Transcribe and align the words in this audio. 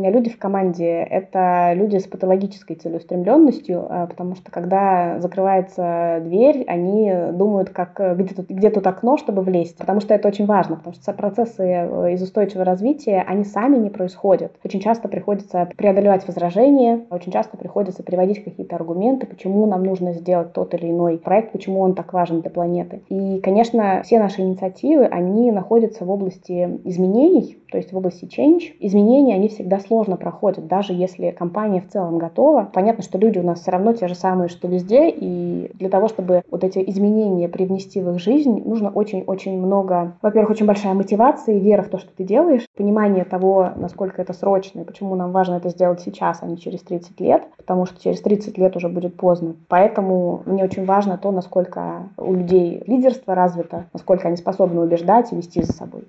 меня 0.00 0.10
люди 0.10 0.30
в 0.30 0.38
команде— 0.38 0.86
это 1.10 1.72
люди 1.74 1.98
с 1.98 2.06
патологической 2.06 2.76
целеустремленностью, 2.76 3.86
а, 3.88 4.06
потому 4.06 4.34
что 4.34 4.50
когда 4.50 5.20
закрывается 5.20 6.20
дверь, 6.24 6.64
они 6.66 7.12
думают, 7.32 7.70
как 7.70 8.00
где 8.18 8.34
тут, 8.34 8.48
где 8.48 8.70
тут 8.70 8.86
окно, 8.86 9.16
чтобы 9.16 9.42
влезть, 9.42 9.76
потому 9.76 10.00
что 10.00 10.14
это 10.14 10.28
очень 10.28 10.46
важно, 10.46 10.76
потому 10.76 10.94
что 10.94 11.12
процессы 11.12 11.62
э, 11.62 12.12
из 12.14 12.22
устойчивого 12.22 12.64
развития, 12.64 13.24
они 13.26 13.44
сами 13.44 13.76
не 13.76 13.90
происходят. 13.90 14.52
Очень 14.64 14.80
часто 14.80 15.08
приходится 15.08 15.68
преодолевать 15.76 16.26
возражения, 16.26 17.06
очень 17.10 17.32
часто 17.32 17.56
приходится 17.56 18.02
приводить 18.02 18.42
какие-то 18.42 18.76
аргументы, 18.76 19.26
почему 19.26 19.66
нам 19.66 19.84
нужно 19.84 20.12
сделать 20.12 20.52
тот 20.52 20.74
или 20.74 20.90
иной 20.90 21.18
проект, 21.18 21.52
почему 21.52 21.80
он 21.80 21.94
так 21.94 22.12
важен 22.12 22.40
для 22.40 22.50
планеты. 22.50 23.02
И, 23.08 23.40
конечно, 23.40 24.02
все 24.04 24.18
наши 24.18 24.40
инициативы, 24.40 25.04
они 25.04 25.50
находятся 25.50 26.04
в 26.04 26.10
области 26.10 26.80
изменений, 26.84 27.58
то 27.70 27.78
есть 27.78 27.92
в 27.92 27.96
области 27.96 28.24
change. 28.24 28.74
Изменения, 28.80 29.34
они 29.34 29.48
всегда 29.48 29.78
сложно 29.80 30.16
проходят, 30.16 30.66
даже 30.66 30.92
если 30.92 31.30
компания 31.30 31.80
в 31.80 31.88
целом 31.88 32.18
готова. 32.18 32.68
Понятно, 32.72 33.02
что 33.02 33.18
люди 33.18 33.38
у 33.38 33.42
нас 33.42 33.60
все 33.60 33.70
равно 33.70 33.92
те 33.92 34.08
же 34.08 34.14
самые, 34.14 34.48
что 34.48 34.68
везде, 34.68 35.08
и 35.10 35.70
для 35.74 35.88
того, 35.88 36.08
чтобы 36.08 36.42
вот 36.50 36.64
эти 36.64 36.82
изменения 36.90 37.48
привнести 37.48 38.00
в 38.00 38.10
их 38.10 38.18
жизнь, 38.18 38.62
нужно 38.64 38.90
очень-очень 38.90 39.58
много, 39.58 40.16
во-первых, 40.22 40.50
очень 40.50 40.66
большая 40.66 40.94
мотивация 40.94 41.56
и 41.56 41.60
вера 41.60 41.82
в 41.82 41.88
то, 41.88 41.98
что 41.98 42.10
ты 42.16 42.24
делаешь, 42.24 42.66
понимание 42.76 43.24
того, 43.24 43.70
насколько 43.76 44.20
это 44.20 44.32
срочно, 44.32 44.80
и 44.80 44.84
почему 44.84 45.14
нам 45.14 45.32
важно 45.32 45.54
это 45.54 45.68
сделать 45.68 46.00
сейчас, 46.00 46.38
а 46.42 46.46
не 46.46 46.58
через 46.58 46.80
30 46.82 47.20
лет, 47.20 47.42
потому 47.56 47.86
что 47.86 48.02
через 48.02 48.20
30 48.20 48.58
лет 48.58 48.76
уже 48.76 48.88
будет 48.88 49.16
поздно. 49.16 49.54
Поэтому 49.68 50.42
мне 50.46 50.64
очень 50.64 50.84
важно 50.84 51.18
то, 51.18 51.30
насколько 51.30 52.08
у 52.16 52.34
людей 52.34 52.82
лидерство 52.86 53.34
развито, 53.34 53.86
насколько 53.92 54.28
они 54.28 54.36
способны 54.36 54.80
убеждать 54.80 55.32
и 55.32 55.36
вести 55.36 55.62
за 55.62 55.72
собой. 55.72 56.02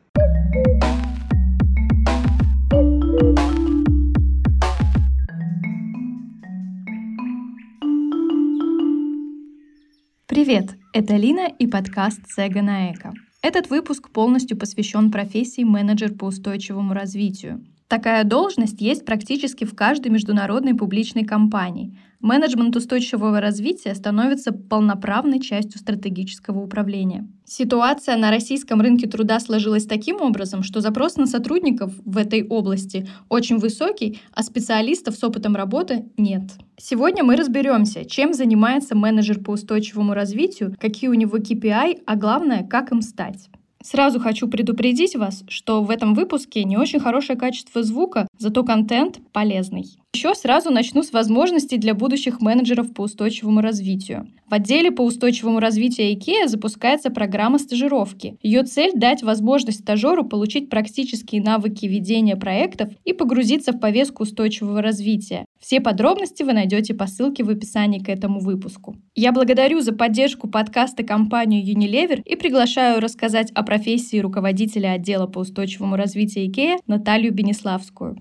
Привет, 10.31 10.77
это 10.93 11.17
Лина 11.17 11.47
и 11.59 11.67
подкаст 11.67 12.21
«Сега 12.25 12.61
на 12.61 12.93
Эко». 12.93 13.11
Этот 13.41 13.69
выпуск 13.69 14.09
полностью 14.11 14.57
посвящен 14.57 15.11
профессии 15.11 15.63
менеджер 15.63 16.13
по 16.13 16.23
устойчивому 16.23 16.93
развитию. 16.93 17.61
Такая 17.91 18.23
должность 18.23 18.79
есть 18.79 19.03
практически 19.03 19.65
в 19.65 19.75
каждой 19.75 20.13
международной 20.13 20.73
публичной 20.73 21.25
компании. 21.25 21.93
Менеджмент 22.21 22.73
устойчивого 22.77 23.41
развития 23.41 23.93
становится 23.95 24.53
полноправной 24.53 25.41
частью 25.41 25.77
стратегического 25.77 26.61
управления. 26.61 27.27
Ситуация 27.43 28.15
на 28.15 28.31
российском 28.31 28.79
рынке 28.79 29.09
труда 29.09 29.41
сложилась 29.41 29.85
таким 29.85 30.21
образом, 30.21 30.63
что 30.63 30.79
запрос 30.79 31.17
на 31.17 31.25
сотрудников 31.25 31.91
в 32.05 32.15
этой 32.15 32.47
области 32.47 33.09
очень 33.27 33.57
высокий, 33.57 34.21
а 34.31 34.43
специалистов 34.43 35.17
с 35.17 35.23
опытом 35.25 35.57
работы 35.57 36.05
нет. 36.15 36.43
Сегодня 36.77 37.25
мы 37.25 37.35
разберемся, 37.35 38.05
чем 38.05 38.33
занимается 38.33 38.95
менеджер 38.95 39.43
по 39.43 39.51
устойчивому 39.51 40.13
развитию, 40.13 40.77
какие 40.79 41.09
у 41.09 41.13
него 41.13 41.37
KPI, 41.37 42.03
а 42.05 42.15
главное, 42.15 42.65
как 42.65 42.93
им 42.93 43.01
стать. 43.01 43.49
Сразу 43.83 44.19
хочу 44.19 44.47
предупредить 44.47 45.15
вас, 45.15 45.43
что 45.47 45.83
в 45.83 45.89
этом 45.89 46.13
выпуске 46.13 46.63
не 46.63 46.77
очень 46.77 46.99
хорошее 46.99 47.37
качество 47.37 47.83
звука, 47.83 48.27
зато 48.37 48.63
контент 48.63 49.19
полезный. 49.31 50.00
Еще 50.13 50.35
сразу 50.35 50.71
начну 50.71 51.03
с 51.03 51.13
возможностей 51.13 51.77
для 51.77 51.93
будущих 51.93 52.41
менеджеров 52.41 52.93
по 52.93 53.03
устойчивому 53.03 53.61
развитию. 53.61 54.27
В 54.45 54.53
отделе 54.53 54.91
по 54.91 55.03
устойчивому 55.03 55.61
развитию 55.61 56.11
IKEA 56.11 56.49
запускается 56.49 57.11
программа 57.11 57.59
стажировки. 57.59 58.35
Ее 58.41 58.63
цель– 58.63 58.91
дать 58.93 59.23
возможность 59.23 59.79
стажеру 59.79 60.25
получить 60.25 60.69
практические 60.69 61.41
навыки 61.41 61.85
ведения 61.85 62.35
проектов 62.35 62.89
и 63.05 63.13
погрузиться 63.13 63.71
в 63.71 63.79
повестку 63.79 64.23
устойчивого 64.23 64.81
развития. 64.81 65.45
Все 65.61 65.79
подробности 65.79 66.43
вы 66.43 66.51
найдете 66.51 66.93
по 66.93 67.07
ссылке 67.07 67.45
в 67.45 67.49
описании 67.49 67.99
к 67.99 68.09
этому 68.09 68.41
выпуску. 68.41 68.97
Я 69.15 69.31
благодарю 69.31 69.79
за 69.79 69.93
поддержку 69.93 70.49
подкаста 70.49 71.03
компанию 71.03 71.63
Unilever 71.63 72.21
и 72.25 72.35
приглашаю 72.35 72.99
рассказать 72.99 73.49
о 73.51 73.63
профессии 73.63 74.17
руководителя 74.17 74.91
отдела 74.91 75.27
по 75.27 75.39
устойчивому 75.39 75.95
развитию 75.95 76.49
IKEA 76.49 76.79
Наталью 76.85 77.33
Бенеславскую. 77.33 78.17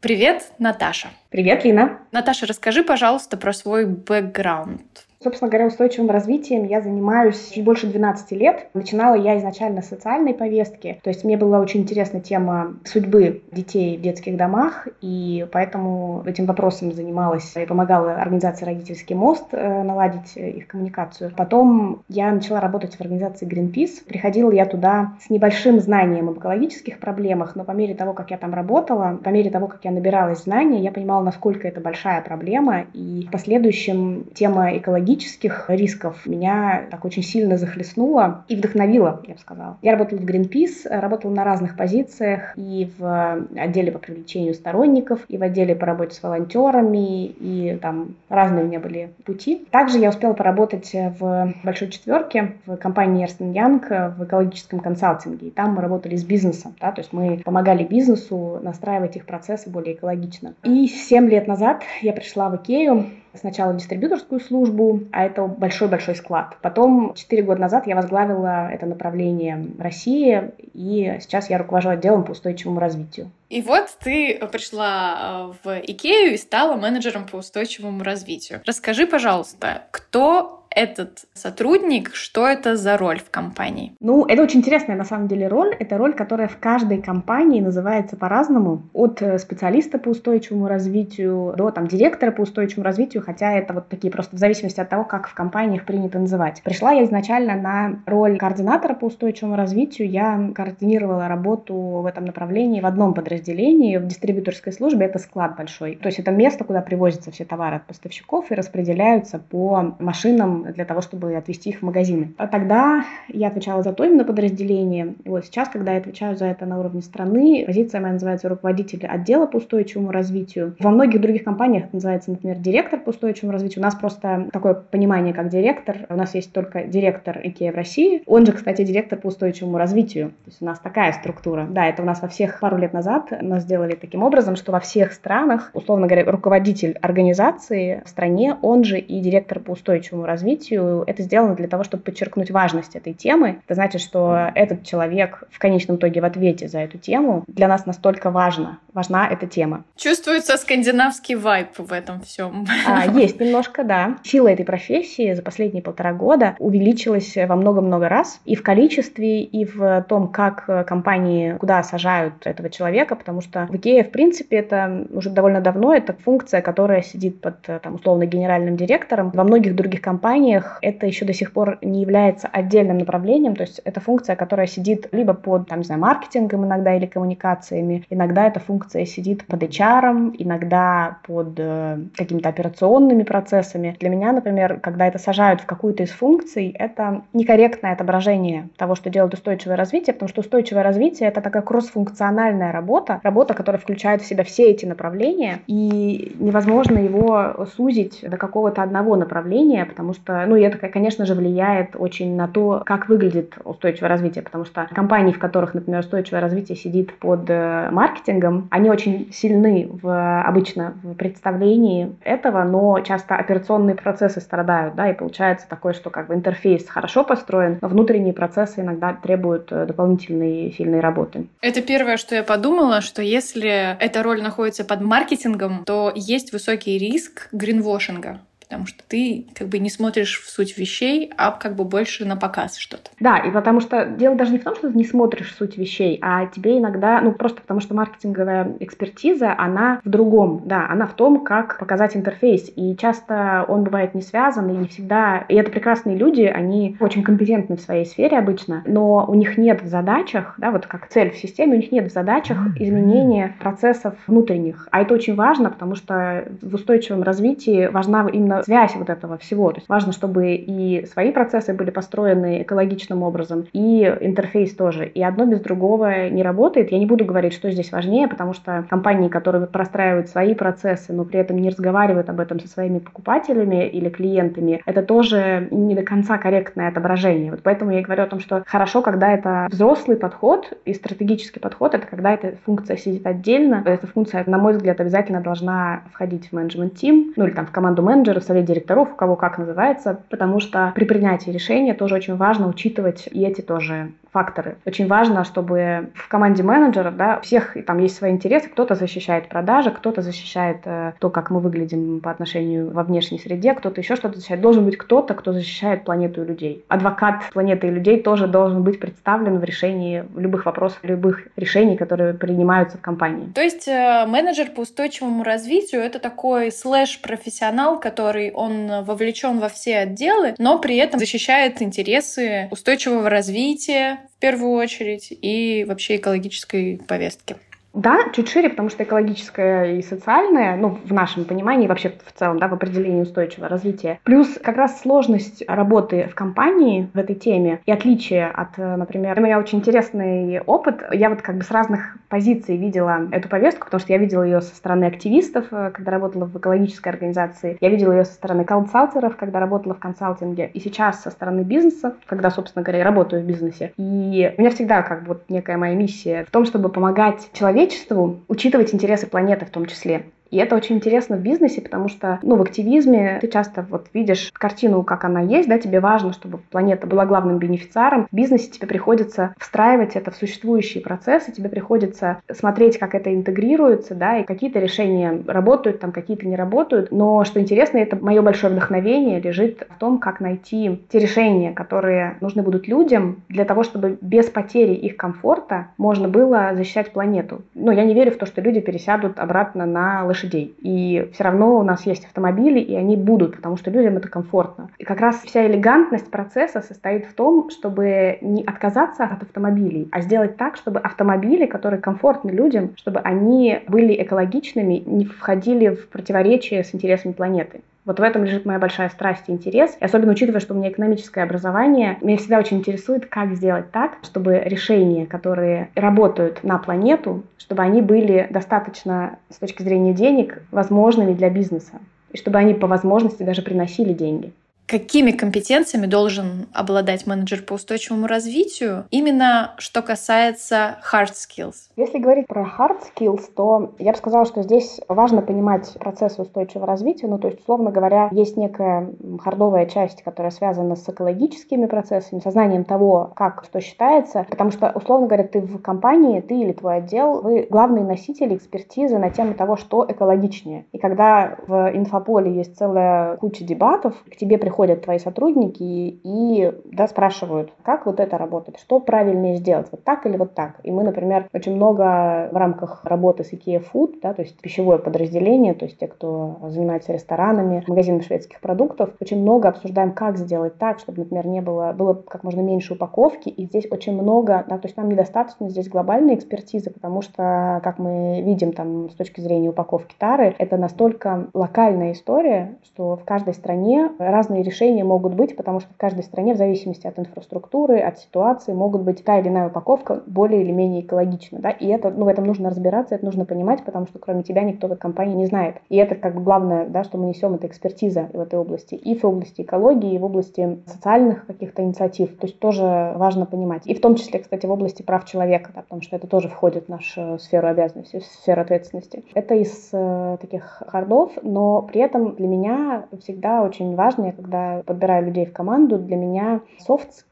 Привет, 0.00 0.52
Наташа. 0.58 1.10
Привет, 1.28 1.62
Лина. 1.62 2.00
Наташа, 2.10 2.46
расскажи, 2.46 2.82
пожалуйста, 2.82 3.36
про 3.36 3.52
свой 3.52 3.84
бэкграунд. 3.84 5.06
Собственно 5.22 5.50
говоря, 5.50 5.66
устойчивым 5.66 6.08
развитием 6.08 6.64
я 6.64 6.80
занимаюсь 6.80 7.50
чуть 7.50 7.62
больше 7.62 7.86
12 7.86 8.30
лет. 8.32 8.68
Начинала 8.72 9.14
я 9.14 9.36
изначально 9.36 9.82
с 9.82 9.88
социальной 9.88 10.32
повестки, 10.32 10.98
то 11.02 11.10
есть 11.10 11.24
мне 11.24 11.36
была 11.36 11.60
очень 11.60 11.80
интересна 11.80 12.20
тема 12.20 12.78
судьбы 12.86 13.42
детей 13.52 13.98
в 13.98 14.00
детских 14.00 14.38
домах, 14.38 14.88
и 15.02 15.46
поэтому 15.52 16.22
этим 16.24 16.46
вопросом 16.46 16.94
занималась 16.94 17.54
и 17.54 17.66
помогала 17.66 18.14
организации 18.14 18.64
«Родительский 18.64 19.14
мост» 19.14 19.44
э, 19.52 19.82
наладить 19.82 20.38
их 20.38 20.66
коммуникацию. 20.66 21.34
Потом 21.36 22.00
я 22.08 22.32
начала 22.32 22.58
работать 22.58 22.96
в 22.96 23.00
организации 23.02 23.46
Greenpeace. 23.46 24.06
Приходила 24.06 24.50
я 24.50 24.64
туда 24.64 25.12
с 25.20 25.28
небольшим 25.28 25.80
знанием 25.80 26.30
об 26.30 26.38
экологических 26.38 26.98
проблемах, 26.98 27.56
но 27.56 27.64
по 27.64 27.72
мере 27.72 27.94
того, 27.94 28.14
как 28.14 28.30
я 28.30 28.38
там 28.38 28.54
работала, 28.54 29.20
по 29.22 29.28
мере 29.28 29.50
того, 29.50 29.66
как 29.66 29.84
я 29.84 29.90
набиралась 29.90 30.44
знаний, 30.44 30.80
я 30.80 30.92
понимала, 30.92 31.22
насколько 31.22 31.68
это 31.68 31.82
большая 31.82 32.22
проблема, 32.22 32.86
и 32.94 33.26
в 33.28 33.30
последующем 33.30 34.24
тема 34.32 34.78
экологии 34.78 35.09
экологических 35.10 35.64
рисков 35.68 36.26
меня 36.26 36.86
так 36.90 37.04
очень 37.04 37.22
сильно 37.22 37.56
захлестнуло 37.56 38.44
и 38.48 38.56
вдохновило, 38.56 39.22
я 39.26 39.34
бы 39.34 39.40
сказала. 39.40 39.78
Я 39.82 39.92
работала 39.92 40.18
в 40.18 40.24
Greenpeace, 40.24 40.88
работала 40.88 41.32
на 41.32 41.44
разных 41.44 41.76
позициях 41.76 42.52
и 42.56 42.90
в 42.98 43.46
отделе 43.56 43.92
по 43.92 43.98
привлечению 43.98 44.54
сторонников, 44.54 45.20
и 45.28 45.36
в 45.36 45.42
отделе 45.42 45.74
по 45.74 45.86
работе 45.86 46.14
с 46.14 46.22
волонтерами, 46.22 47.26
и 47.26 47.78
там 47.80 48.14
разные 48.28 48.64
у 48.64 48.68
меня 48.68 48.80
были 48.80 49.10
пути. 49.24 49.66
Также 49.70 49.98
я 49.98 50.10
успела 50.10 50.32
поработать 50.32 50.92
в 50.92 51.54
большой 51.64 51.88
четверке 51.88 52.52
в 52.66 52.76
компании 52.76 53.24
Эрстен 53.24 53.52
Янг 53.52 53.90
в 53.90 54.24
экологическом 54.24 54.80
консалтинге, 54.80 55.48
и 55.48 55.50
там 55.50 55.74
мы 55.74 55.82
работали 55.82 56.16
с 56.16 56.24
бизнесом, 56.24 56.74
да, 56.80 56.92
то 56.92 57.00
есть 57.00 57.12
мы 57.12 57.38
помогали 57.44 57.84
бизнесу 57.84 58.60
настраивать 58.62 59.16
их 59.16 59.26
процессы 59.26 59.70
более 59.70 59.94
экологично. 59.94 60.54
И 60.62 60.86
7 60.86 61.28
лет 61.28 61.46
назад 61.46 61.82
я 62.02 62.12
пришла 62.12 62.48
в 62.48 62.56
Икею, 62.56 63.06
сначала 63.34 63.74
дистрибьюторскую 63.74 64.40
службу, 64.40 65.02
а 65.12 65.24
это 65.24 65.46
большой-большой 65.46 66.14
склад. 66.16 66.56
Потом, 66.62 67.14
4 67.14 67.42
года 67.42 67.60
назад, 67.60 67.86
я 67.86 67.96
возглавила 67.96 68.68
это 68.70 68.86
направление 68.86 69.66
России, 69.78 70.50
и 70.74 71.18
сейчас 71.20 71.50
я 71.50 71.58
руковожу 71.58 71.90
отделом 71.90 72.24
по 72.24 72.32
устойчивому 72.32 72.80
развитию. 72.80 73.30
И 73.48 73.62
вот 73.62 73.88
ты 74.02 74.38
пришла 74.52 75.52
э, 75.64 75.68
в 75.68 75.80
Икею 75.82 76.34
и 76.34 76.36
стала 76.36 76.76
менеджером 76.76 77.26
по 77.26 77.36
устойчивому 77.36 78.04
развитию. 78.04 78.62
Расскажи, 78.64 79.06
пожалуйста, 79.06 79.82
кто 79.90 80.59
этот 80.70 81.24
сотрудник, 81.34 82.14
что 82.14 82.46
это 82.46 82.76
за 82.76 82.96
роль 82.96 83.18
в 83.18 83.30
компании? 83.30 83.92
Ну, 84.00 84.24
это 84.24 84.42
очень 84.42 84.60
интересная 84.60 84.96
на 84.96 85.04
самом 85.04 85.26
деле 85.26 85.48
роль. 85.48 85.74
Это 85.78 85.98
роль, 85.98 86.14
которая 86.14 86.48
в 86.48 86.58
каждой 86.58 87.02
компании 87.02 87.60
называется 87.60 88.16
по-разному. 88.16 88.82
От 88.92 89.20
э, 89.20 89.38
специалиста 89.38 89.98
по 89.98 90.10
устойчивому 90.10 90.68
развитию 90.68 91.54
до 91.56 91.70
там, 91.70 91.88
директора 91.88 92.30
по 92.30 92.42
устойчивому 92.42 92.84
развитию, 92.84 93.22
хотя 93.22 93.52
это 93.52 93.74
вот 93.74 93.88
такие 93.88 94.12
просто 94.12 94.36
в 94.36 94.38
зависимости 94.38 94.80
от 94.80 94.88
того, 94.88 95.04
как 95.04 95.28
в 95.28 95.34
компаниях 95.34 95.84
принято 95.84 96.18
называть. 96.18 96.62
Пришла 96.62 96.92
я 96.92 97.04
изначально 97.04 97.56
на 97.56 98.00
роль 98.06 98.38
координатора 98.38 98.94
по 98.94 99.06
устойчивому 99.06 99.56
развитию. 99.56 100.08
Я 100.08 100.50
координировала 100.54 101.28
работу 101.28 101.74
в 101.74 102.06
этом 102.06 102.24
направлении 102.24 102.80
в 102.80 102.86
одном 102.86 103.14
подразделении, 103.14 103.96
в 103.96 104.06
дистрибьюторской 104.06 104.72
службе. 104.72 105.06
Это 105.06 105.18
склад 105.18 105.56
большой. 105.56 105.96
То 105.96 106.06
есть 106.06 106.20
это 106.20 106.30
место, 106.30 106.64
куда 106.64 106.80
привозятся 106.80 107.32
все 107.32 107.44
товары 107.44 107.76
от 107.76 107.86
поставщиков 107.86 108.50
и 108.50 108.54
распределяются 108.54 109.38
по 109.38 109.96
машинам 109.98 110.59
для 110.74 110.84
того, 110.84 111.00
чтобы 111.00 111.34
отвести 111.34 111.70
их 111.70 111.80
в 111.80 111.82
магазины. 111.82 112.32
А 112.36 112.46
тогда 112.46 113.04
я 113.28 113.48
отвечала 113.48 113.82
за 113.82 113.92
то 113.92 114.04
именно 114.04 114.24
подразделение. 114.24 115.14
И 115.24 115.28
вот 115.28 115.44
сейчас, 115.44 115.68
когда 115.68 115.92
я 115.92 115.98
отвечаю 115.98 116.36
за 116.36 116.46
это 116.46 116.66
на 116.66 116.78
уровне 116.78 117.02
страны, 117.02 117.64
позиция 117.66 118.00
моя 118.00 118.14
называется 118.14 118.48
руководитель 118.48 119.06
отдела 119.06 119.46
по 119.46 119.56
устойчивому 119.56 120.10
развитию. 120.10 120.76
Во 120.78 120.90
многих 120.90 121.20
других 121.20 121.44
компаниях 121.44 121.84
это 121.84 121.96
называется, 121.96 122.30
например, 122.30 122.58
директор 122.58 123.00
по 123.00 123.10
устойчивому 123.10 123.52
развитию. 123.52 123.80
У 123.80 123.84
нас 123.84 123.94
просто 123.94 124.48
такое 124.52 124.74
понимание, 124.74 125.34
как 125.34 125.48
директор. 125.48 126.06
У 126.08 126.14
нас 126.14 126.34
есть 126.34 126.52
только 126.52 126.84
директор 126.84 127.38
IKEA 127.38 127.72
в 127.72 127.76
России. 127.76 128.22
Он 128.26 128.46
же, 128.46 128.52
кстати, 128.52 128.84
директор 128.84 129.18
по 129.18 129.28
устойчивому 129.28 129.78
развитию. 129.78 130.30
То 130.44 130.50
есть 130.50 130.62
у 130.62 130.64
нас 130.64 130.78
такая 130.78 131.12
структура. 131.12 131.66
Да, 131.70 131.86
это 131.86 132.02
у 132.02 132.04
нас 132.04 132.22
во 132.22 132.28
всех 132.28 132.60
пару 132.60 132.76
лет 132.76 132.92
назад 132.92 133.30
нас 133.42 133.62
сделали 133.62 133.94
таким 133.94 134.22
образом, 134.22 134.56
что 134.56 134.72
во 134.72 134.80
всех 134.80 135.12
странах, 135.12 135.70
условно 135.74 136.06
говоря, 136.06 136.30
руководитель 136.30 136.98
организации 137.00 138.02
в 138.04 138.08
стране, 138.08 138.56
он 138.62 138.84
же 138.84 138.98
и 138.98 139.20
директор 139.20 139.60
по 139.60 139.72
устойчивому 139.72 140.26
развитию 140.26 140.49
развитию, 140.50 141.04
это 141.06 141.22
сделано 141.22 141.54
для 141.54 141.68
того, 141.68 141.84
чтобы 141.84 142.02
подчеркнуть 142.02 142.50
важность 142.50 142.96
этой 142.96 143.12
темы. 143.14 143.60
Это 143.64 143.74
значит, 143.74 144.00
что 144.00 144.50
этот 144.54 144.84
человек 144.84 145.44
в 145.50 145.58
конечном 145.58 145.96
итоге 145.96 146.20
в 146.20 146.24
ответе 146.24 146.68
за 146.68 146.80
эту 146.80 146.98
тему. 146.98 147.44
Для 147.46 147.68
нас 147.68 147.86
настолько 147.86 148.30
важно, 148.30 148.78
важна 148.92 149.28
эта 149.28 149.46
тема. 149.46 149.84
Чувствуется 149.96 150.56
скандинавский 150.56 151.34
вайп 151.34 151.78
в 151.78 151.92
этом 151.92 152.20
всем. 152.22 152.66
А, 152.86 153.06
есть 153.06 153.40
немножко, 153.40 153.84
да. 153.84 154.18
Сила 154.24 154.48
этой 154.48 154.64
профессии 154.64 155.34
за 155.34 155.42
последние 155.42 155.82
полтора 155.82 156.12
года 156.12 156.56
увеличилась 156.58 157.36
во 157.36 157.56
много-много 157.56 158.08
раз 158.08 158.40
и 158.44 158.54
в 158.54 158.62
количестве, 158.62 159.42
и 159.42 159.64
в 159.64 160.04
том, 160.08 160.28
как 160.28 160.86
компании 160.86 161.56
куда 161.58 161.82
сажают 161.82 162.46
этого 162.46 162.70
человека, 162.70 163.16
потому 163.16 163.40
что 163.40 163.66
в 163.70 163.76
Икее, 163.76 164.04
в 164.04 164.10
принципе, 164.10 164.56
это 164.56 165.06
уже 165.10 165.30
довольно 165.30 165.60
давно, 165.60 165.94
это 165.94 166.14
функция, 166.24 166.60
которая 166.60 167.02
сидит 167.02 167.40
под, 167.40 167.60
там, 167.60 167.94
условно, 167.94 168.26
генеральным 168.26 168.76
директором. 168.76 169.30
Во 169.30 169.44
многих 169.44 169.74
других 169.74 170.00
компаниях 170.00 170.39
это 170.82 171.06
еще 171.06 171.24
до 171.24 171.32
сих 171.32 171.52
пор 171.52 171.78
не 171.82 172.00
является 172.00 172.48
отдельным 172.48 172.98
направлением, 172.98 173.56
то 173.56 173.62
есть 173.62 173.80
это 173.84 174.00
функция, 174.00 174.36
которая 174.36 174.66
сидит 174.66 175.08
либо 175.12 175.34
под, 175.34 175.68
там, 175.68 175.80
не 175.80 175.84
знаю, 175.84 176.00
маркетингом 176.00 176.64
иногда 176.64 176.94
или 176.96 177.06
коммуникациями, 177.06 178.04
иногда 178.10 178.46
эта 178.46 178.60
функция 178.60 179.04
сидит 179.06 179.46
под 179.46 179.62
HR, 179.62 180.34
иногда 180.38 181.18
под 181.26 181.54
э, 181.58 181.98
какими-то 182.16 182.48
операционными 182.48 183.22
процессами. 183.22 183.96
Для 184.00 184.08
меня, 184.08 184.32
например, 184.32 184.80
когда 184.80 185.06
это 185.06 185.18
сажают 185.18 185.60
в 185.60 185.66
какую-то 185.66 186.02
из 186.02 186.10
функций, 186.10 186.74
это 186.78 187.22
некорректное 187.32 187.92
отображение 187.92 188.68
того, 188.76 188.94
что 188.94 189.10
делает 189.10 189.34
устойчивое 189.34 189.76
развитие, 189.76 190.14
потому 190.14 190.28
что 190.28 190.40
устойчивое 190.40 190.82
развитие— 190.82 191.28
это 191.30 191.40
такая 191.40 191.62
кроссфункциональная 191.62 192.72
работа, 192.72 193.20
работа, 193.22 193.54
которая 193.54 193.80
включает 193.80 194.22
в 194.22 194.26
себя 194.26 194.44
все 194.44 194.70
эти 194.70 194.86
направления, 194.86 195.60
и 195.66 196.36
невозможно 196.38 196.98
его 196.98 197.66
сузить 197.76 198.20
до 198.22 198.36
какого-то 198.36 198.82
одного 198.82 199.16
направления, 199.16 199.84
потому 199.84 200.14
что, 200.14 200.29
ну, 200.46 200.56
и 200.56 200.62
это, 200.62 200.78
конечно 200.88 201.26
же, 201.26 201.34
влияет 201.34 201.96
очень 201.96 202.36
на 202.36 202.48
то, 202.48 202.82
как 202.84 203.08
выглядит 203.08 203.54
устойчивое 203.64 204.08
развитие, 204.08 204.42
потому 204.42 204.64
что 204.64 204.88
компании, 204.92 205.32
в 205.32 205.38
которых, 205.38 205.74
например, 205.74 206.00
устойчивое 206.00 206.40
развитие 206.40 206.76
сидит 206.76 207.14
под 207.18 207.48
э, 207.48 207.88
маркетингом, 207.90 208.68
они 208.70 208.90
очень 208.90 209.32
сильны 209.32 209.88
в, 209.90 210.40
обычно 210.42 210.94
в 211.02 211.14
представлении 211.14 212.14
этого, 212.22 212.64
но 212.64 213.00
часто 213.00 213.36
операционные 213.36 213.96
процессы 213.96 214.40
страдают, 214.40 214.94
да, 214.94 215.10
и 215.10 215.14
получается 215.14 215.68
такое, 215.68 215.92
что 215.92 216.10
как 216.10 216.28
бы 216.28 216.34
интерфейс 216.34 216.88
хорошо 216.88 217.24
построен, 217.24 217.78
но 217.80 217.88
внутренние 217.88 218.32
процессы 218.32 218.80
иногда 218.80 219.12
требуют 219.12 219.72
э, 219.72 219.86
дополнительной 219.86 220.72
сильной 220.72 221.00
работы. 221.00 221.46
Это 221.60 221.82
первое, 221.82 222.16
что 222.16 222.34
я 222.34 222.42
подумала, 222.42 223.00
что 223.00 223.22
если 223.22 223.96
эта 223.98 224.22
роль 224.22 224.42
находится 224.42 224.84
под 224.84 225.00
маркетингом, 225.00 225.84
то 225.84 226.12
есть 226.14 226.52
высокий 226.52 226.98
риск 226.98 227.48
гринвошинга 227.52 228.40
потому 228.70 228.86
что 228.86 229.02
ты 229.08 229.46
как 229.52 229.66
бы 229.66 229.80
не 229.80 229.90
смотришь 229.90 230.40
в 230.40 230.48
суть 230.48 230.78
вещей, 230.78 231.32
а 231.36 231.50
как 231.50 231.74
бы 231.74 231.82
больше 231.82 232.24
на 232.24 232.36
показ 232.36 232.76
что-то. 232.76 233.10
Да, 233.18 233.38
и 233.38 233.50
потому 233.50 233.80
что 233.80 234.06
дело 234.06 234.36
даже 234.36 234.52
не 234.52 234.58
в 234.58 234.62
том, 234.62 234.76
что 234.76 234.88
ты 234.88 234.96
не 234.96 235.04
смотришь 235.04 235.52
в 235.52 235.56
суть 235.56 235.76
вещей, 235.76 236.20
а 236.22 236.46
тебе 236.46 236.78
иногда, 236.78 237.20
ну 237.20 237.32
просто 237.32 237.62
потому 237.62 237.80
что 237.80 237.94
маркетинговая 237.94 238.76
экспертиза, 238.78 239.52
она 239.58 240.00
в 240.04 240.08
другом, 240.08 240.62
да, 240.66 240.86
она 240.88 241.08
в 241.08 241.14
том, 241.14 241.42
как 241.42 241.80
показать 241.80 242.16
интерфейс, 242.16 242.70
и 242.76 242.96
часто 242.96 243.64
он 243.66 243.82
бывает 243.82 244.14
не 244.14 244.22
связан, 244.22 244.70
и 244.70 244.76
не 244.76 244.86
всегда, 244.86 245.38
и 245.48 245.56
это 245.56 245.72
прекрасные 245.72 246.16
люди, 246.16 246.42
они 246.42 246.96
очень 247.00 247.24
компетентны 247.24 247.76
в 247.76 247.80
своей 247.80 248.06
сфере 248.06 248.38
обычно, 248.38 248.84
но 248.86 249.24
у 249.26 249.34
них 249.34 249.58
нет 249.58 249.82
в 249.82 249.88
задачах, 249.88 250.54
да, 250.58 250.70
вот 250.70 250.86
как 250.86 251.08
цель 251.08 251.32
в 251.32 251.36
системе, 251.38 251.74
у 251.74 251.80
них 251.80 251.90
нет 251.90 252.08
в 252.08 252.14
задачах 252.14 252.58
изменения 252.76 253.56
процессов 253.58 254.14
внутренних, 254.28 254.86
а 254.92 255.02
это 255.02 255.12
очень 255.14 255.34
важно, 255.34 255.70
потому 255.70 255.96
что 255.96 256.46
в 256.62 256.72
устойчивом 256.72 257.24
развитии 257.24 257.88
важна 257.88 258.28
именно 258.32 258.59
связь 258.64 258.94
вот 258.96 259.10
этого 259.10 259.38
всего. 259.38 259.70
То 259.70 259.78
есть 259.78 259.88
важно, 259.88 260.12
чтобы 260.12 260.54
и 260.54 261.06
свои 261.06 261.32
процессы 261.32 261.72
были 261.74 261.90
построены 261.90 262.62
экологичным 262.62 263.22
образом, 263.22 263.66
и 263.72 264.04
интерфейс 264.20 264.74
тоже. 264.74 265.06
И 265.06 265.22
одно 265.22 265.46
без 265.46 265.60
другого 265.60 266.28
не 266.28 266.42
работает. 266.42 266.92
Я 266.92 266.98
не 266.98 267.06
буду 267.06 267.24
говорить, 267.24 267.52
что 267.52 267.70
здесь 267.70 267.92
важнее, 267.92 268.28
потому 268.28 268.52
что 268.54 268.84
компании, 268.88 269.28
которые 269.28 269.66
простраивают 269.66 270.28
свои 270.28 270.54
процессы, 270.54 271.12
но 271.12 271.24
при 271.24 271.40
этом 271.40 271.56
не 271.58 271.70
разговаривают 271.70 272.28
об 272.28 272.40
этом 272.40 272.60
со 272.60 272.68
своими 272.68 272.98
покупателями 272.98 273.88
или 273.88 274.08
клиентами, 274.08 274.82
это 274.86 275.02
тоже 275.02 275.68
не 275.70 275.94
до 275.94 276.02
конца 276.02 276.38
корректное 276.38 276.88
отображение. 276.88 277.50
Вот 277.50 277.60
поэтому 277.62 277.90
я 277.92 278.02
говорю 278.02 278.22
о 278.22 278.26
том, 278.26 278.40
что 278.40 278.62
хорошо, 278.66 279.02
когда 279.02 279.32
это 279.32 279.66
взрослый 279.70 280.16
подход 280.16 280.72
и 280.84 280.94
стратегический 280.94 281.60
подход, 281.60 281.94
это 281.94 282.06
когда 282.06 282.32
эта 282.32 282.54
функция 282.64 282.96
сидит 282.96 283.26
отдельно. 283.26 283.82
Эта 283.84 284.06
функция, 284.06 284.44
на 284.46 284.58
мой 284.58 284.72
взгляд, 284.72 285.00
обязательно 285.00 285.40
должна 285.40 286.02
входить 286.12 286.48
в 286.48 286.52
менеджмент-тим, 286.52 287.34
ну 287.36 287.46
или 287.46 287.52
там 287.52 287.66
в 287.66 287.70
команду 287.70 288.02
менеджеров, 288.02 288.44
совет 288.50 288.64
директоров, 288.64 289.12
у 289.12 289.14
кого 289.14 289.36
как 289.36 289.58
называется, 289.58 290.20
потому 290.28 290.58
что 290.58 290.92
при 290.94 291.04
принятии 291.04 291.50
решения 291.50 291.94
тоже 291.94 292.16
очень 292.16 292.36
важно 292.36 292.66
учитывать 292.66 293.28
и 293.30 293.44
эти 293.44 293.60
тоже 293.60 294.10
факторы. 294.32 294.76
Очень 294.86 295.08
важно, 295.08 295.44
чтобы 295.44 296.10
в 296.14 296.28
команде 296.28 296.62
менеджеров, 296.62 297.16
да, 297.16 297.40
всех 297.40 297.76
там 297.86 297.98
есть 297.98 298.16
свои 298.16 298.30
интересы, 298.30 298.68
кто-то 298.68 298.94
защищает 298.94 299.48
продажи, 299.48 299.90
кто-то 299.90 300.22
защищает 300.22 300.78
э, 300.84 301.12
то, 301.18 301.30
как 301.30 301.50
мы 301.50 301.60
выглядим 301.60 302.20
по 302.20 302.30
отношению 302.30 302.92
во 302.92 303.02
внешней 303.02 303.38
среде, 303.38 303.74
кто-то 303.74 304.00
еще 304.00 304.16
что-то 304.16 304.36
защищает. 304.36 304.60
Должен 304.60 304.84
быть 304.84 304.96
кто-то, 304.96 305.34
кто 305.34 305.52
защищает 305.52 306.04
планету 306.04 306.42
и 306.42 306.46
людей. 306.46 306.84
Адвокат 306.88 307.50
планеты 307.52 307.88
и 307.88 307.90
людей 307.90 308.22
тоже 308.22 308.46
должен 308.46 308.82
быть 308.82 309.00
представлен 309.00 309.58
в 309.58 309.64
решении 309.64 310.24
любых 310.36 310.66
вопросов, 310.66 311.00
любых 311.02 311.48
решений, 311.56 311.96
которые 311.96 312.34
принимаются 312.34 312.98
в 312.98 313.00
компании. 313.00 313.50
То 313.54 313.62
есть 313.62 313.88
э, 313.88 314.26
менеджер 314.26 314.70
по 314.70 314.80
устойчивому 314.82 315.42
развитию 315.42 316.02
это 316.02 316.20
такой 316.20 316.70
слэш-профессионал, 316.70 317.98
который 317.98 318.39
он 318.48 319.04
вовлечен 319.04 319.58
во 319.58 319.68
все 319.68 319.98
отделы, 319.98 320.54
но 320.58 320.78
при 320.78 320.96
этом 320.96 321.20
защищает 321.20 321.82
интересы 321.82 322.68
устойчивого 322.70 323.28
развития, 323.28 324.20
в 324.36 324.40
первую 324.40 324.72
очередь 324.72 325.28
и 325.30 325.84
вообще 325.86 326.16
экологической 326.16 326.98
повестки. 327.06 327.56
Да, 327.92 328.18
чуть 328.32 328.48
шире, 328.48 328.68
потому 328.68 328.88
что 328.88 329.02
экологическое 329.02 329.96
и 329.96 330.02
социальное, 330.02 330.76
ну, 330.76 330.98
в 331.04 331.12
нашем 331.12 331.44
понимании, 331.44 331.88
вообще 331.88 332.12
в 332.24 332.32
целом, 332.32 332.58
да, 332.58 332.68
в 332.68 332.74
определении 332.74 333.22
устойчивого 333.22 333.68
развития. 333.68 334.20
Плюс 334.22 334.58
как 334.62 334.76
раз 334.76 335.00
сложность 335.00 335.64
работы 335.66 336.28
в 336.30 336.34
компании 336.36 337.10
в 337.12 337.18
этой 337.18 337.34
теме 337.34 337.80
и 337.86 337.90
отличие 337.90 338.46
от, 338.46 338.78
например, 338.78 339.38
у 339.38 339.42
меня 339.42 339.58
очень 339.58 339.78
интересный 339.78 340.60
опыт. 340.60 341.02
Я 341.12 341.30
вот 341.30 341.42
как 341.42 341.56
бы 341.56 341.64
с 341.64 341.70
разных 341.70 342.16
позиций 342.28 342.76
видела 342.76 343.28
эту 343.32 343.48
повестку, 343.48 343.86
потому 343.86 344.00
что 344.00 344.12
я 344.12 344.18
видела 344.18 344.44
ее 344.44 344.60
со 344.60 344.74
стороны 344.76 345.06
активистов, 345.06 345.66
э, 345.72 345.90
когда 345.92 346.12
работала 346.12 346.44
в 346.44 346.56
экологической 346.56 347.08
организации. 347.08 347.76
Я 347.80 347.88
видела 347.88 348.12
ее 348.12 348.24
со 348.24 348.34
стороны 348.34 348.64
консалтеров, 348.64 349.36
когда 349.36 349.58
работала 349.58 349.94
в 349.94 349.98
консалтинге. 349.98 350.70
И 350.72 350.78
сейчас 350.78 351.22
со 351.22 351.30
стороны 351.30 351.62
бизнеса, 351.62 352.14
когда, 352.26 352.50
собственно 352.50 352.84
говоря, 352.84 353.00
я 353.00 353.04
работаю 353.04 353.42
в 353.42 353.46
бизнесе. 353.46 353.92
И 353.96 354.54
у 354.56 354.60
меня 354.60 354.70
всегда 354.70 355.02
как 355.02 355.22
бы 355.22 355.28
вот 355.28 355.44
некая 355.48 355.76
моя 355.76 355.96
миссия 355.96 356.44
в 356.46 356.50
том, 356.52 356.64
чтобы 356.64 356.88
помогать 356.88 357.50
человеку 357.52 357.79
человечеству 357.80 358.40
учитывать 358.48 358.92
интересы 358.94 359.26
планеты 359.26 359.64
в 359.64 359.70
том 359.70 359.86
числе. 359.86 360.26
И 360.50 360.56
это 360.56 360.76
очень 360.76 360.96
интересно 360.96 361.36
в 361.36 361.40
бизнесе, 361.40 361.80
потому 361.80 362.08
что, 362.08 362.38
ну, 362.42 362.56
в 362.56 362.62
активизме 362.62 363.38
ты 363.40 363.48
часто 363.48 363.86
вот 363.88 364.08
видишь 364.12 364.50
картину, 364.52 365.02
как 365.02 365.24
она 365.24 365.40
есть, 365.40 365.68
да, 365.68 365.78
тебе 365.78 366.00
важно, 366.00 366.32
чтобы 366.32 366.58
планета 366.58 367.06
была 367.06 367.24
главным 367.26 367.58
бенефициаром. 367.58 368.26
В 368.30 368.34
бизнесе 368.34 368.70
тебе 368.70 368.86
приходится 368.86 369.54
встраивать 369.58 370.16
это 370.16 370.30
в 370.30 370.36
существующие 370.36 371.02
процессы, 371.02 371.52
тебе 371.52 371.68
приходится 371.68 372.42
смотреть, 372.52 372.98
как 372.98 373.14
это 373.14 373.32
интегрируется, 373.34 374.14
да, 374.14 374.38
и 374.38 374.44
какие-то 374.44 374.80
решения 374.80 375.42
работают, 375.46 376.00
там 376.00 376.12
какие-то 376.12 376.46
не 376.46 376.56
работают. 376.56 377.10
Но 377.10 377.44
что 377.44 377.60
интересно, 377.60 377.98
это 377.98 378.16
мое 378.16 378.42
большое 378.42 378.72
вдохновение 378.72 379.40
лежит 379.40 379.86
в 379.88 379.98
том, 379.98 380.18
как 380.18 380.40
найти 380.40 381.00
те 381.10 381.18
решения, 381.18 381.72
которые 381.72 382.36
нужны 382.40 382.62
будут 382.62 382.88
людям 382.88 383.42
для 383.48 383.64
того, 383.64 383.82
чтобы 383.84 384.18
без 384.20 384.46
потери 384.46 384.94
их 384.94 385.16
комфорта 385.16 385.88
можно 385.96 386.28
было 386.28 386.72
защищать 386.74 387.12
планету. 387.12 387.62
Но 387.74 387.92
я 387.92 388.04
не 388.04 388.14
верю 388.14 388.32
в 388.32 388.36
то, 388.36 388.46
что 388.46 388.60
люди 388.60 388.80
пересядут 388.80 389.38
обратно 389.38 389.86
на 389.86 390.24
лошадь 390.24 390.39
лошадей. 390.40 390.74
И 390.80 391.28
все 391.32 391.44
равно 391.44 391.78
у 391.78 391.82
нас 391.82 392.06
есть 392.06 392.24
автомобили, 392.24 392.80
и 392.80 392.94
они 392.94 393.16
будут, 393.16 393.56
потому 393.56 393.76
что 393.76 393.90
людям 393.90 394.16
это 394.16 394.28
комфортно. 394.28 394.90
И 394.98 395.04
как 395.04 395.20
раз 395.20 395.42
вся 395.44 395.66
элегантность 395.66 396.30
процесса 396.30 396.80
состоит 396.80 397.26
в 397.26 397.34
том, 397.34 397.70
чтобы 397.70 398.38
не 398.40 398.62
отказаться 398.64 399.24
от 399.24 399.42
автомобилей, 399.42 400.08
а 400.12 400.20
сделать 400.20 400.56
так, 400.56 400.76
чтобы 400.76 401.00
автомобили, 401.00 401.66
которые 401.66 402.00
комфортны 402.00 402.50
людям, 402.50 402.92
чтобы 402.96 403.20
они 403.20 403.80
были 403.88 404.22
экологичными, 404.22 405.02
не 405.06 405.24
входили 405.24 405.88
в 405.88 406.08
противоречие 406.08 406.84
с 406.84 406.94
интересами 406.94 407.32
планеты. 407.32 407.80
Вот 408.04 408.18
в 408.18 408.22
этом 408.22 408.44
лежит 408.44 408.64
моя 408.64 408.78
большая 408.78 409.08
страсть 409.10 409.44
и 409.48 409.52
интерес. 409.52 409.96
И 410.00 410.04
особенно 410.04 410.32
учитывая, 410.32 410.60
что 410.60 410.74
у 410.74 410.76
меня 410.76 410.90
экономическое 410.90 411.42
образование, 411.42 412.18
меня 412.22 412.38
всегда 412.38 412.58
очень 412.58 412.78
интересует, 412.78 413.26
как 413.26 413.54
сделать 413.54 413.90
так, 413.90 414.18
чтобы 414.22 414.58
решения, 414.64 415.26
которые 415.26 415.90
работают 415.94 416.64
на 416.64 416.78
планету, 416.78 417.42
чтобы 417.58 417.82
они 417.82 418.00
были 418.00 418.48
достаточно 418.50 419.38
с 419.50 419.56
точки 419.56 419.82
зрения 419.82 420.14
денег 420.14 420.62
возможными 420.70 421.34
для 421.34 421.50
бизнеса. 421.50 422.00
И 422.32 422.38
чтобы 422.38 422.58
они 422.58 422.74
по 422.74 422.86
возможности 422.86 423.42
даже 423.42 423.62
приносили 423.62 424.12
деньги. 424.12 424.52
Какими 424.90 425.30
компетенциями 425.30 426.06
должен 426.06 426.66
обладать 426.74 427.24
менеджер 427.24 427.62
по 427.62 427.74
устойчивому 427.74 428.26
развитию, 428.26 429.04
именно 429.10 429.74
что 429.78 430.02
касается 430.02 430.98
hard 431.12 431.32
skills? 431.32 431.74
Если 431.94 432.18
говорить 432.18 432.48
про 432.48 432.62
hard 432.62 432.98
skills, 433.14 433.42
то 433.54 433.92
я 434.00 434.10
бы 434.10 434.18
сказала, 434.18 434.44
что 434.46 434.62
здесь 434.62 435.00
важно 435.06 435.42
понимать 435.42 435.94
процессы 436.00 436.42
устойчивого 436.42 436.88
развития. 436.88 437.28
Ну, 437.28 437.38
то 437.38 437.46
есть, 437.46 437.60
условно 437.60 437.92
говоря, 437.92 438.30
есть 438.32 438.56
некая 438.56 439.12
хардовая 439.40 439.86
часть, 439.86 440.24
которая 440.24 440.50
связана 440.50 440.96
с 440.96 441.08
экологическими 441.08 441.86
процессами, 441.86 442.40
сознанием 442.40 442.82
того, 442.82 443.32
как 443.36 443.62
что 443.64 443.80
считается. 443.80 444.44
Потому 444.50 444.72
что, 444.72 444.90
условно 444.92 445.28
говоря, 445.28 445.44
ты 445.44 445.60
в 445.60 445.80
компании, 445.80 446.40
ты 446.40 446.54
или 446.54 446.72
твой 446.72 446.96
отдел, 446.96 447.42
вы 447.42 447.68
главные 447.70 448.04
носители 448.04 448.56
экспертизы 448.56 449.18
на 449.18 449.30
тему 449.30 449.54
того, 449.54 449.76
что 449.76 450.04
экологичнее. 450.08 450.86
И 450.90 450.98
когда 450.98 451.58
в 451.68 451.92
инфополе 451.94 452.52
есть 452.52 452.76
целая 452.76 453.36
куча 453.36 453.62
дебатов, 453.62 454.14
к 454.28 454.34
тебе 454.34 454.58
приходят 454.58 454.79
твои 454.86 455.18
сотрудники 455.18 455.82
и 455.82 456.72
да, 456.92 457.06
спрашивают, 457.08 457.72
как 457.82 458.06
вот 458.06 458.20
это 458.20 458.38
работает, 458.38 458.78
что 458.78 459.00
правильнее 459.00 459.56
сделать, 459.56 459.88
вот 459.90 460.04
так 460.04 460.26
или 460.26 460.36
вот 460.36 460.54
так. 460.54 460.80
И 460.82 460.90
мы, 460.90 461.02
например, 461.02 461.48
очень 461.52 461.74
много 461.74 462.48
в 462.50 462.56
рамках 462.56 463.04
работы 463.04 463.44
с 463.44 463.52
IKEA 463.52 463.82
Food, 463.92 464.20
да, 464.22 464.34
то 464.34 464.42
есть 464.42 464.60
пищевое 464.60 464.98
подразделение, 464.98 465.74
то 465.74 465.84
есть 465.84 465.98
те, 465.98 466.06
кто 466.06 466.58
занимается 466.68 467.12
ресторанами, 467.12 467.84
магазинами 467.86 468.22
шведских 468.22 468.60
продуктов, 468.60 469.10
очень 469.20 469.40
много 469.40 469.68
обсуждаем, 469.68 470.12
как 470.12 470.38
сделать 470.38 470.78
так, 470.78 470.98
чтобы, 470.98 471.18
например, 471.18 471.46
не 471.46 471.60
было, 471.60 471.92
было 471.92 472.14
как 472.14 472.44
можно 472.44 472.60
меньше 472.60 472.94
упаковки, 472.94 473.48
и 473.48 473.64
здесь 473.64 473.86
очень 473.90 474.20
много, 474.20 474.64
да, 474.68 474.78
то 474.78 474.86
есть 474.86 474.96
нам 474.96 475.08
недостаточно 475.08 475.68
здесь 475.68 475.88
глобальной 475.88 476.34
экспертизы, 476.34 476.90
потому 476.90 477.22
что, 477.22 477.80
как 477.82 477.98
мы 477.98 478.42
видим 478.42 478.72
там 478.72 479.10
с 479.10 479.14
точки 479.14 479.40
зрения 479.40 479.70
упаковки 479.70 480.14
тары, 480.18 480.54
это 480.58 480.76
настолько 480.76 481.48
локальная 481.54 482.12
история, 482.12 482.78
что 482.84 483.16
в 483.16 483.24
каждой 483.24 483.54
стране 483.54 484.10
разные 484.18 484.62
решения 484.70 485.04
могут 485.04 485.34
быть, 485.34 485.56
потому 485.56 485.80
что 485.80 485.92
в 485.92 485.96
каждой 485.96 486.22
стране, 486.22 486.54
в 486.54 486.56
зависимости 486.56 487.06
от 487.06 487.18
инфраструктуры, 487.18 487.98
от 487.98 488.18
ситуации, 488.18 488.72
могут 488.72 489.02
быть 489.02 489.24
та 489.24 489.38
или 489.38 489.48
иная 489.48 489.68
упаковка 489.68 490.22
более 490.26 490.62
или 490.62 490.72
менее 490.72 491.02
экологична, 491.02 491.58
да, 491.58 491.70
и 491.70 491.86
это, 491.88 492.10
ну, 492.10 492.24
в 492.24 492.28
этом 492.28 492.44
нужно 492.44 492.70
разбираться, 492.70 493.14
это 493.14 493.24
нужно 493.24 493.44
понимать, 493.44 493.84
потому 493.84 494.06
что 494.06 494.18
кроме 494.18 494.42
тебя 494.42 494.62
никто 494.62 494.86
в 494.86 494.92
этой 494.92 495.00
компании 495.00 495.34
не 495.34 495.46
знает. 495.46 495.76
И 495.88 495.96
это 495.96 496.14
как 496.14 496.34
бы 496.34 496.42
главное, 496.42 496.86
да, 496.86 497.04
что 497.04 497.18
мы 497.18 497.26
несем, 497.26 497.54
это 497.54 497.66
экспертиза 497.66 498.28
в 498.32 498.40
этой 498.40 498.58
области, 498.58 498.94
и 498.94 499.18
в 499.18 499.24
области 499.24 499.62
экологии, 499.62 500.14
и 500.14 500.18
в 500.18 500.24
области 500.24 500.78
социальных 500.86 501.46
каких-то 501.46 501.82
инициатив, 501.82 502.36
то 502.36 502.46
есть 502.46 502.58
тоже 502.58 503.12
важно 503.16 503.46
понимать. 503.46 503.86
И 503.86 503.94
в 503.94 504.00
том 504.00 504.14
числе, 504.14 504.38
кстати, 504.38 504.66
в 504.66 504.70
области 504.70 505.02
прав 505.02 505.24
человека, 505.24 505.72
да, 505.74 505.82
потому 505.82 506.02
что 506.02 506.16
это 506.16 506.26
тоже 506.26 506.48
входит 506.48 506.86
в 506.86 506.88
нашу 506.88 507.38
сферу 507.38 507.68
обязанностей, 507.68 508.20
в 508.20 508.24
сферу 508.24 508.62
ответственности. 508.62 509.24
Это 509.34 509.54
из 509.54 509.90
э, 509.92 510.36
таких 510.40 510.82
хардов, 510.86 511.32
но 511.42 511.82
при 511.82 512.00
этом 512.00 512.34
для 512.36 512.46
меня 512.46 513.06
всегда 513.20 513.62
очень 513.62 513.94
важно, 513.94 514.26
я 514.26 514.32
когда 514.32 514.59
подбираю 514.86 515.26
людей 515.26 515.46
в 515.46 515.52
команду, 515.52 515.98
для 515.98 516.16
меня 516.16 516.60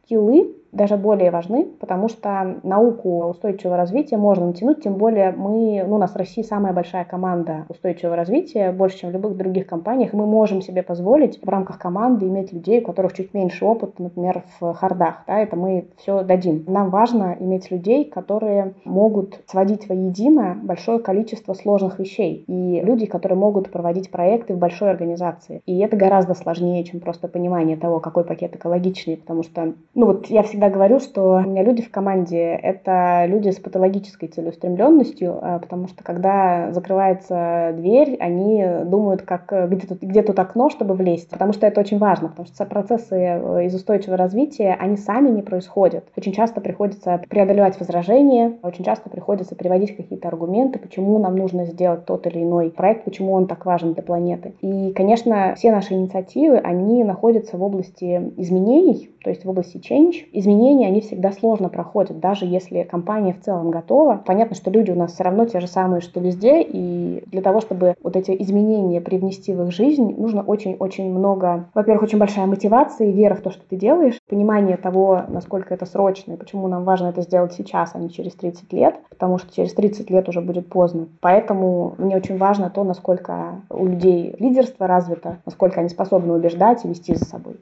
софт-скиллы 0.09 0.55
даже 0.73 0.97
более 0.97 1.31
важны, 1.31 1.67
потому 1.81 2.09
что 2.09 2.61
науку 2.63 3.25
устойчивого 3.27 3.77
развития 3.77 4.17
можно 4.17 4.47
натянуть, 4.47 4.83
тем 4.83 4.95
более 4.95 5.33
мы, 5.33 5.85
ну, 5.87 5.97
у 5.97 5.99
нас 5.99 6.13
в 6.13 6.17
России 6.17 6.43
самая 6.43 6.73
большая 6.73 7.05
команда 7.05 7.65
устойчивого 7.69 8.17
развития, 8.17 8.71
больше, 8.73 8.99
чем 8.99 9.11
в 9.11 9.13
любых 9.15 9.37
других 9.37 9.67
компаниях, 9.67 10.13
мы 10.13 10.27
можем 10.27 10.61
себе 10.61 10.83
позволить 10.83 11.41
в 11.43 11.49
рамках 11.49 11.79
команды 11.79 12.27
иметь 12.27 12.53
людей, 12.53 12.81
у 12.81 12.85
которых 12.85 13.15
чуть 13.15 13.33
меньше 13.35 13.65
опыта, 13.65 14.03
например, 14.03 14.45
в 14.61 14.75
хардах, 14.75 15.25
да, 15.27 15.39
это 15.39 15.57
мы 15.57 15.89
все 15.97 16.23
дадим. 16.23 16.65
Нам 16.67 16.91
важно 16.91 17.37
иметь 17.41 17.71
людей, 17.71 18.05
которые 18.05 18.75
могут 18.85 19.41
сводить 19.47 19.89
воедино 19.89 20.59
большое 20.63 20.99
количество 20.99 21.55
сложных 21.55 21.99
вещей, 21.99 22.45
и 22.47 22.81
люди, 22.83 23.07
которые 23.07 23.39
могут 23.39 23.71
проводить 23.71 24.11
проекты 24.11 24.55
в 24.55 24.59
большой 24.59 24.91
организации. 24.91 25.63
И 25.65 25.79
это 25.79 25.97
гораздо 25.97 26.35
сложнее, 26.35 26.85
чем 26.85 27.01
просто 27.01 27.29
понимание 27.29 27.77
того, 27.77 28.01
какой 28.01 28.25
пакет 28.25 28.55
экологичный, 28.55 29.17
потому 29.17 29.43
что, 29.43 29.73
ну, 29.99 30.07
вот 30.07 30.27
я 30.29 30.45
всегда 30.45 30.71
говорю, 30.71 31.01
что 31.01 31.43
у 31.45 31.51
меня 31.51 31.65
люди 31.65 31.83
в 31.83 31.91
команде— 31.91 32.39
это 32.63 33.25
люди 33.27 33.51
с 33.51 33.57
патологической 33.59 34.29
целеустремленностью, 34.29 35.37
а, 35.43 35.59
потому 35.59 35.89
что 35.89 36.05
когда 36.05 36.71
закрывается 36.71 37.75
дверь, 37.77 38.17
они 38.21 38.65
думают, 38.85 39.23
как 39.23 39.53
где 39.69 39.89
тут, 39.89 40.01
где 40.01 40.23
тут 40.23 40.39
окно, 40.39 40.71
чтобы 40.71 40.95
влезть, 40.95 41.29
потому 41.31 41.53
что 41.53 41.67
это 41.67 41.81
очень 41.81 41.99
важно, 41.99 42.29
потому 42.29 42.47
что 42.47 42.65
процессы 42.65 43.17
э, 43.17 43.65
из 43.65 43.75
устойчивого 43.75 44.17
развития, 44.17 44.77
они 44.79 44.97
сами 44.97 45.31
не 45.31 45.43
происходят. 45.43 46.05
Очень 46.17 46.33
часто 46.33 46.61
приходится 46.61 47.21
преодолевать 47.29 47.81
возражения, 47.81 48.57
очень 48.63 48.85
часто 48.85 49.11
приходится 49.11 49.57
приводить 49.57 49.97
какие-то 49.97 50.29
аргументы, 50.29 50.79
почему 50.79 51.19
нам 51.19 51.35
нужно 51.35 51.65
сделать 51.65 52.05
тот 52.05 52.25
или 52.29 52.45
иной 52.45 52.71
проект, 52.71 53.03
почему 53.03 53.33
он 53.33 53.49
так 53.49 53.67
важен 53.67 53.95
для 53.95 54.05
планеты. 54.05 54.55
И, 54.61 54.93
конечно, 54.93 55.55
все 55.57 55.73
наши 55.73 55.95
инициативы, 55.95 56.59
они 56.59 57.03
находятся 57.03 57.57
в 57.57 57.65
области 57.65 58.33
изменений, 58.37 59.11
то 59.29 59.33
есть 59.33 59.45
в 59.45 59.51
области 59.51 59.77
change. 59.77 60.25
Изменения, 60.33 60.87
они 60.87 61.03
всегда 61.03 61.33
сложно 61.33 61.69
проходят, 61.69 62.19
даже 62.19 62.47
если 62.47 62.83
компания 62.85 63.35
в 63.35 63.45
целом 63.45 63.71
готова. 63.71 64.23
Понятно, 64.25 64.57
что 64.57 64.71
люди 64.71 64.91
у 64.91 64.95
нас 64.95 65.13
все 65.13 65.23
равно 65.23 65.45
те 65.45 65.61
же 65.61 65.67
самые, 65.67 66.01
что 66.01 66.19
везде, 66.19 66.63
и 66.63 67.23
для 67.27 67.43
того, 67.43 67.61
чтобы 67.61 67.95
вот 68.03 68.17
эти 68.17 68.35
изменения 68.43 69.03
привнести 69.03 69.53
в 69.53 69.63
их 69.65 69.71
жизнь, 69.71 70.15
нужно 70.17 70.41
очень-очень 70.41 71.13
много, 71.13 71.67
во-первых, 71.75 72.05
очень 72.05 72.17
большая 72.17 72.47
мотивация 72.47 73.09
и 73.09 73.13
вера 73.13 73.35
в 73.35 73.43
то, 73.43 73.51
что 73.51 73.61
ты 73.69 73.77
делаешь, 73.77 74.19
понимание 74.31 74.79
того, 74.79 75.21
насколько 75.29 75.75
это 75.75 75.85
срочно, 75.85 76.33
и 76.33 76.37
почему 76.37 76.67
нам 76.67 76.85
важно 76.85 77.09
это 77.09 77.21
сделать 77.21 77.53
сейчас, 77.53 77.91
а 77.93 77.99
не 77.99 78.09
через 78.09 78.33
30 78.33 78.73
лет, 78.73 78.95
потому 79.11 79.37
что 79.37 79.55
через 79.55 79.75
30 79.75 80.09
лет 80.09 80.27
уже 80.31 80.41
будет 80.41 80.71
поздно. 80.71 81.09
Поэтому 81.21 81.97
мне 81.99 82.17
очень 82.17 82.39
важно 82.39 82.71
то, 82.71 82.83
насколько 82.83 83.61
у 83.69 83.85
людей 83.85 84.35
лидерство 84.39 84.87
развито, 84.87 85.37
насколько 85.45 85.81
они 85.81 85.91
способны 85.91 86.33
убеждать 86.33 86.87
и 86.87 86.89
вести 86.89 87.15
за 87.15 87.27
собой. 87.27 87.57